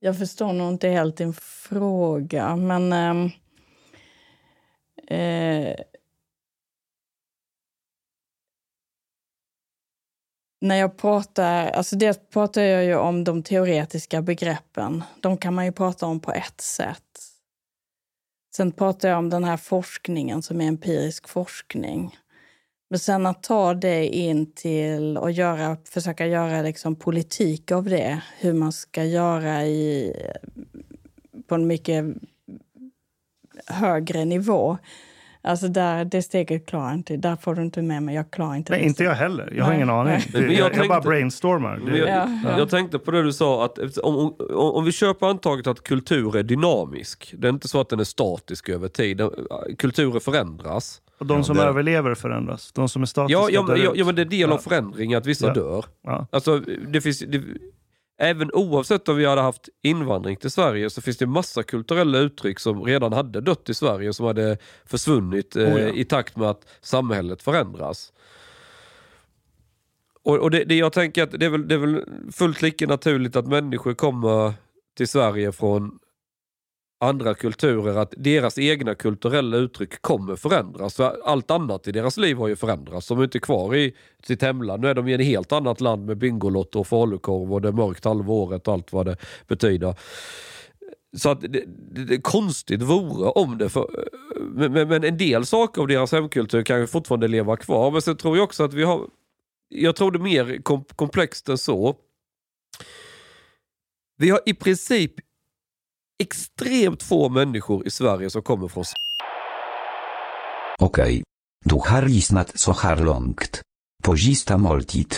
jag 0.00 0.18
förstår 0.18 0.52
nog 0.52 0.68
inte 0.72 0.88
helt 0.88 1.16
din 1.16 1.32
fråga, 1.34 2.56
men... 2.56 2.92
ehm, 2.92 3.30
eh, 5.08 5.74
när 10.62 10.76
jag 10.76 10.96
pratar... 10.96 11.70
Alltså 11.70 11.96
dels 11.96 12.20
pratar 12.32 12.62
jag 12.62 12.84
ju 12.84 12.96
om 12.96 13.24
de 13.24 13.42
teoretiska 13.42 14.22
begreppen. 14.22 15.04
De 15.20 15.36
kan 15.36 15.54
man 15.54 15.64
ju 15.64 15.72
prata 15.72 16.06
om 16.06 16.20
på 16.20 16.32
ett 16.32 16.60
sätt. 16.60 17.02
Sen 18.56 18.72
pratar 18.72 19.08
jag 19.08 19.18
om 19.18 19.30
den 19.30 19.44
här 19.44 19.56
forskningen 19.56 20.42
som 20.42 20.60
är 20.60 20.68
empirisk 20.68 21.28
forskning. 21.28 22.18
Men 22.90 22.98
sen 22.98 23.26
att 23.26 23.42
ta 23.42 23.74
det 23.74 24.06
in 24.06 24.52
till 24.52 25.16
och 25.16 25.30
göra, 25.30 25.76
försöka 25.84 26.26
göra 26.26 26.62
liksom 26.62 26.96
politik 26.96 27.72
av 27.72 27.84
det, 27.84 28.22
hur 28.38 28.52
man 28.52 28.72
ska 28.72 29.04
göra 29.04 29.66
i, 29.66 30.14
på 31.46 31.54
en 31.54 31.66
mycket 31.66 32.04
högre 33.66 34.24
nivå. 34.24 34.78
Alltså 35.44 35.68
där, 35.68 36.04
det 36.04 36.22
steget 36.22 36.66
klarar 36.66 36.84
jag 36.86 36.94
inte. 36.94 37.16
Där 37.16 37.36
får 37.36 37.54
du 37.54 37.62
inte 37.62 37.82
med 37.82 38.02
mig. 38.02 38.14
Jag 38.14 38.30
klarar 38.30 38.54
inte 38.56 38.72
Nej, 38.72 38.80
det. 38.82 38.86
inte 38.86 39.04
jag 39.04 39.14
heller. 39.14 39.52
Jag 39.56 39.64
har 39.64 39.70
Nej, 39.70 39.76
ingen 39.76 39.90
aning. 39.90 40.12
nej. 40.12 40.28
Det- 40.32 40.40
Men 40.40 40.50
jag 40.50 40.58
Jag, 40.58 40.76
jag 40.76 40.88
bara 40.88 40.88
tänkte- 40.96 41.08
brainstormar. 41.08 41.80
Det, 41.86 41.98
Jag, 41.98 42.08
Ja, 42.08 42.28
ja. 42.44 42.58
jag 42.58 42.70
tänkte 42.70 42.98
på 42.98 43.10
det 43.10 43.22
du 43.22 43.32
sa, 43.32 43.64
att 43.64 43.98
om, 43.98 44.16
om, 44.16 44.34
om 44.56 44.84
vi 44.84 44.92
köper 44.92 45.26
antaget 45.26 45.66
att 45.66 45.82
kultur 45.82 46.36
är 46.36 46.42
dynamisk, 46.42 47.34
det 47.38 47.46
är 47.48 47.52
inte 47.52 47.68
så 47.68 47.80
att 47.80 47.88
den 47.88 48.00
är 48.00 48.04
statisk 48.04 48.68
över 48.68 48.88
tid, 48.88 49.20
kulturer 49.78 50.20
förändras. 50.20 51.00
och 51.18 51.26
de 51.26 51.36
Ja, 51.36 51.44
som 51.44 51.56
det- 51.56 51.62
överlever 51.62 52.14
förändras. 52.14 52.72
De 52.72 52.88
som 52.88 53.02
är 53.02 53.06
statiska 53.06 53.40
Ja, 53.40 53.48
ja, 53.50 53.76
ja, 53.76 53.92
ut. 53.92 53.98
ja 53.98 54.04
men 54.04 54.14
det 54.14 54.22
är 54.22 54.26
del 54.26 54.50
av 54.52 54.58
Ja. 54.64 54.70
förändring 54.70 55.14
att 55.14 55.26
vissa 55.26 55.46
Ja. 55.46 55.54
dör. 55.54 55.84
Ja. 56.04 56.26
Alltså, 56.32 56.58
det 56.88 57.00
finns, 57.00 57.18
det, 57.18 57.42
även 58.22 58.50
oavsett 58.52 59.08
om 59.08 59.16
vi 59.16 59.24
hade 59.24 59.40
haft 59.40 59.68
invandring 59.82 60.36
till 60.36 60.50
Sverige 60.50 60.90
så 60.90 61.00
finns 61.00 61.16
det 61.16 61.26
massa 61.26 61.62
kulturella 61.62 62.18
uttryck 62.18 62.58
som 62.58 62.84
redan 62.84 63.12
hade 63.12 63.40
dött 63.40 63.68
i 63.68 63.74
Sverige 63.74 64.12
som 64.12 64.26
hade 64.26 64.58
försvunnit 64.84 65.56
eh, 65.56 65.62
Oh 65.62 65.80
ja. 65.80 65.88
i 65.88 66.04
takt 66.04 66.36
med 66.36 66.50
att 66.50 66.66
samhället 66.80 67.42
förändras. 67.42 68.12
Och, 70.22 70.38
och 70.38 70.50
det, 70.50 70.64
det 70.64 70.74
jag 70.74 70.92
tänker 70.92 71.22
att 71.22 71.30
det 71.30 71.46
är, 71.46 71.50
väl, 71.50 71.68
det 71.68 71.74
är 71.74 71.78
väl 71.78 72.04
fullt 72.32 72.62
lika 72.62 72.86
naturligt 72.86 73.36
att 73.36 73.46
människor 73.46 73.94
kommer 73.94 74.52
till 74.96 75.08
Sverige 75.08 75.52
från 75.52 75.98
andra 77.02 77.34
kulturer, 77.34 77.96
att 77.96 78.14
deras 78.16 78.58
egna 78.58 78.94
kulturella 78.94 79.56
uttryck 79.56 80.02
kommer 80.02 80.36
förändras. 80.36 80.94
För 80.94 81.20
allt 81.24 81.50
annat 81.50 81.88
i 81.88 81.92
deras 81.92 82.16
liv 82.16 82.36
har 82.36 82.48
ju 82.48 82.56
förändrats. 82.56 83.08
De 83.08 83.18
är 83.18 83.24
inte 83.24 83.38
kvar 83.38 83.74
i 83.74 83.94
sitt 84.22 84.42
hemland. 84.42 84.82
Nu 84.82 84.88
är 84.88 84.94
de 84.94 85.08
i 85.08 85.12
ett 85.12 85.24
helt 85.24 85.52
annat 85.52 85.80
land 85.80 86.06
med 86.06 86.18
Bingolotto 86.18 86.80
och 86.80 86.86
falukorv 86.86 87.52
och 87.52 87.62
det 87.62 87.68
är 87.68 87.72
mörkt 87.72 88.04
halva 88.04 88.32
året 88.32 88.68
och 88.68 88.74
allt 88.74 88.92
vad 88.92 89.06
det 89.06 89.16
betyder. 89.48 89.94
Så 91.16 91.30
att 91.30 91.40
det, 91.40 91.64
det, 91.66 92.04
det 92.04 92.20
konstigt 92.20 92.82
vore 92.82 93.30
om 93.30 93.58
det... 93.58 93.68
För, 93.68 94.08
men, 94.40 94.72
men, 94.72 95.04
en 95.04 95.16
del 95.16 95.46
saker 95.46 95.82
av 95.82 95.88
deras 95.88 96.12
hemkultur 96.12 96.62
kan 96.62 96.80
ju 96.80 96.86
fortfarande 96.86 97.28
leva 97.28 97.56
kvar. 97.56 97.90
Men 97.90 98.02
sen 98.02 98.16
tror 98.16 98.36
jag 98.36 98.44
också 98.44 98.64
att 98.64 98.74
vi 98.74 98.82
har... 98.82 99.06
jag 99.68 99.96
tror 99.96 100.10
det 100.10 100.18
är 100.18 100.20
mer 100.20 100.62
komplext 100.96 101.48
än 101.48 101.58
så. 101.58 101.96
Vi 104.18 104.30
har 104.30 104.40
i 104.46 104.54
princip 104.54 105.14
extremt 106.22 107.02
få 107.02 107.28
människor 107.28 107.86
i 107.86 107.90
Sverige 107.90 108.30
som 108.30 108.42
kommer 108.42 108.68
från 108.68 108.84
Okej. 110.78 111.22
Du 111.64 111.74
har 111.74 112.02
lyssnat 112.02 112.58
så 112.58 112.72
här 112.72 112.96
långt. 112.96 113.62
På 114.04 114.16
sista 114.16 114.58
måltid. 114.58 115.14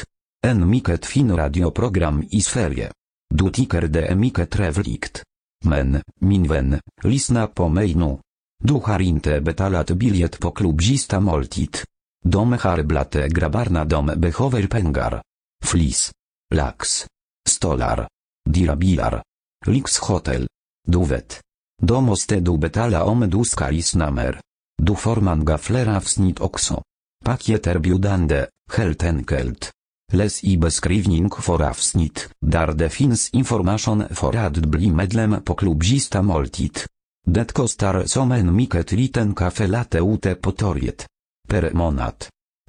En 0.47 0.71
mycket 0.71 1.07
fin 1.07 1.37
radioprogram 1.37 2.25
i 2.31 2.41
Sverige. 2.41 2.93
Du 3.35 3.51
tycker 3.51 3.83
det 3.83 4.07
är 4.07 4.15
mycket 4.15 4.51
trevligt. 4.51 5.23
Men, 5.65 6.03
min 6.21 6.49
vän, 6.49 6.81
lyssna 7.03 7.47
på 7.47 7.69
mig 7.69 7.95
nu. 7.95 8.19
Du 8.65 8.75
har 8.75 9.01
inte 9.01 9.41
betalat 9.41 9.91
biljett 9.91 10.41
på 10.41 10.51
klubb 10.51 10.83
sista 10.83 11.21
måltid. 11.21 11.77
De 12.25 12.53
har 12.53 12.83
blate 12.83 13.29
grabbarna 13.29 13.85
de 13.85 14.07
behöver 14.07 14.67
pengar. 14.67 15.23
Flis. 15.65 16.13
Lax. 16.55 17.07
Stolar. 17.49 18.09
Dirabilar. 18.51 19.23
Lix 19.67 19.99
Hotel 19.99 20.47
vet. 20.89 21.41
Då 21.83 22.01
måste 22.01 22.41
du 22.41 22.59
betala 22.59 23.05
om 23.05 23.31
du 23.31 23.45
ska 23.45 23.71
lyssna 23.71 24.11
mer. 24.11 24.41
Du 24.83 24.95
får 24.95 25.17
man 25.17 25.59
fler 25.59 25.97
avsnitt 25.97 26.41
också. 26.41 26.83
Paket 27.25 27.67
erbjudande, 27.67 28.47
helt 28.73 29.05
enkelt. 29.05 29.71
Läs 30.13 30.45
i 30.45 30.57
beskrivning 30.57 31.31
för 31.31 31.63
avsnitt, 31.63 32.29
där 32.41 32.73
det 32.73 32.89
finns 32.89 33.31
information 33.31 34.05
för 34.11 34.37
att 34.37 34.57
bli 34.57 34.91
medlem 34.91 35.43
på 35.45 35.55
klubb 35.55 35.85
Sista 35.85 36.23
måltid. 36.23 36.79
Det 37.27 37.53
kostar 37.53 38.05
som 38.07 38.33
en 38.33 38.57
mycket 38.57 38.93
liten 38.93 39.35
kaffe 39.35 39.67
latte 39.67 39.99
ute 39.99 40.35
på 40.35 40.53
torget. 40.53 41.07
Per 41.49 41.71
månad. 41.73 42.15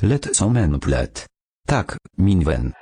Lätt 0.02 0.36
som 0.36 0.58
en 0.58 0.80
plätt. 0.80 1.26
Tak, 1.68 1.92
min 2.18 2.44
vän. 2.44 2.74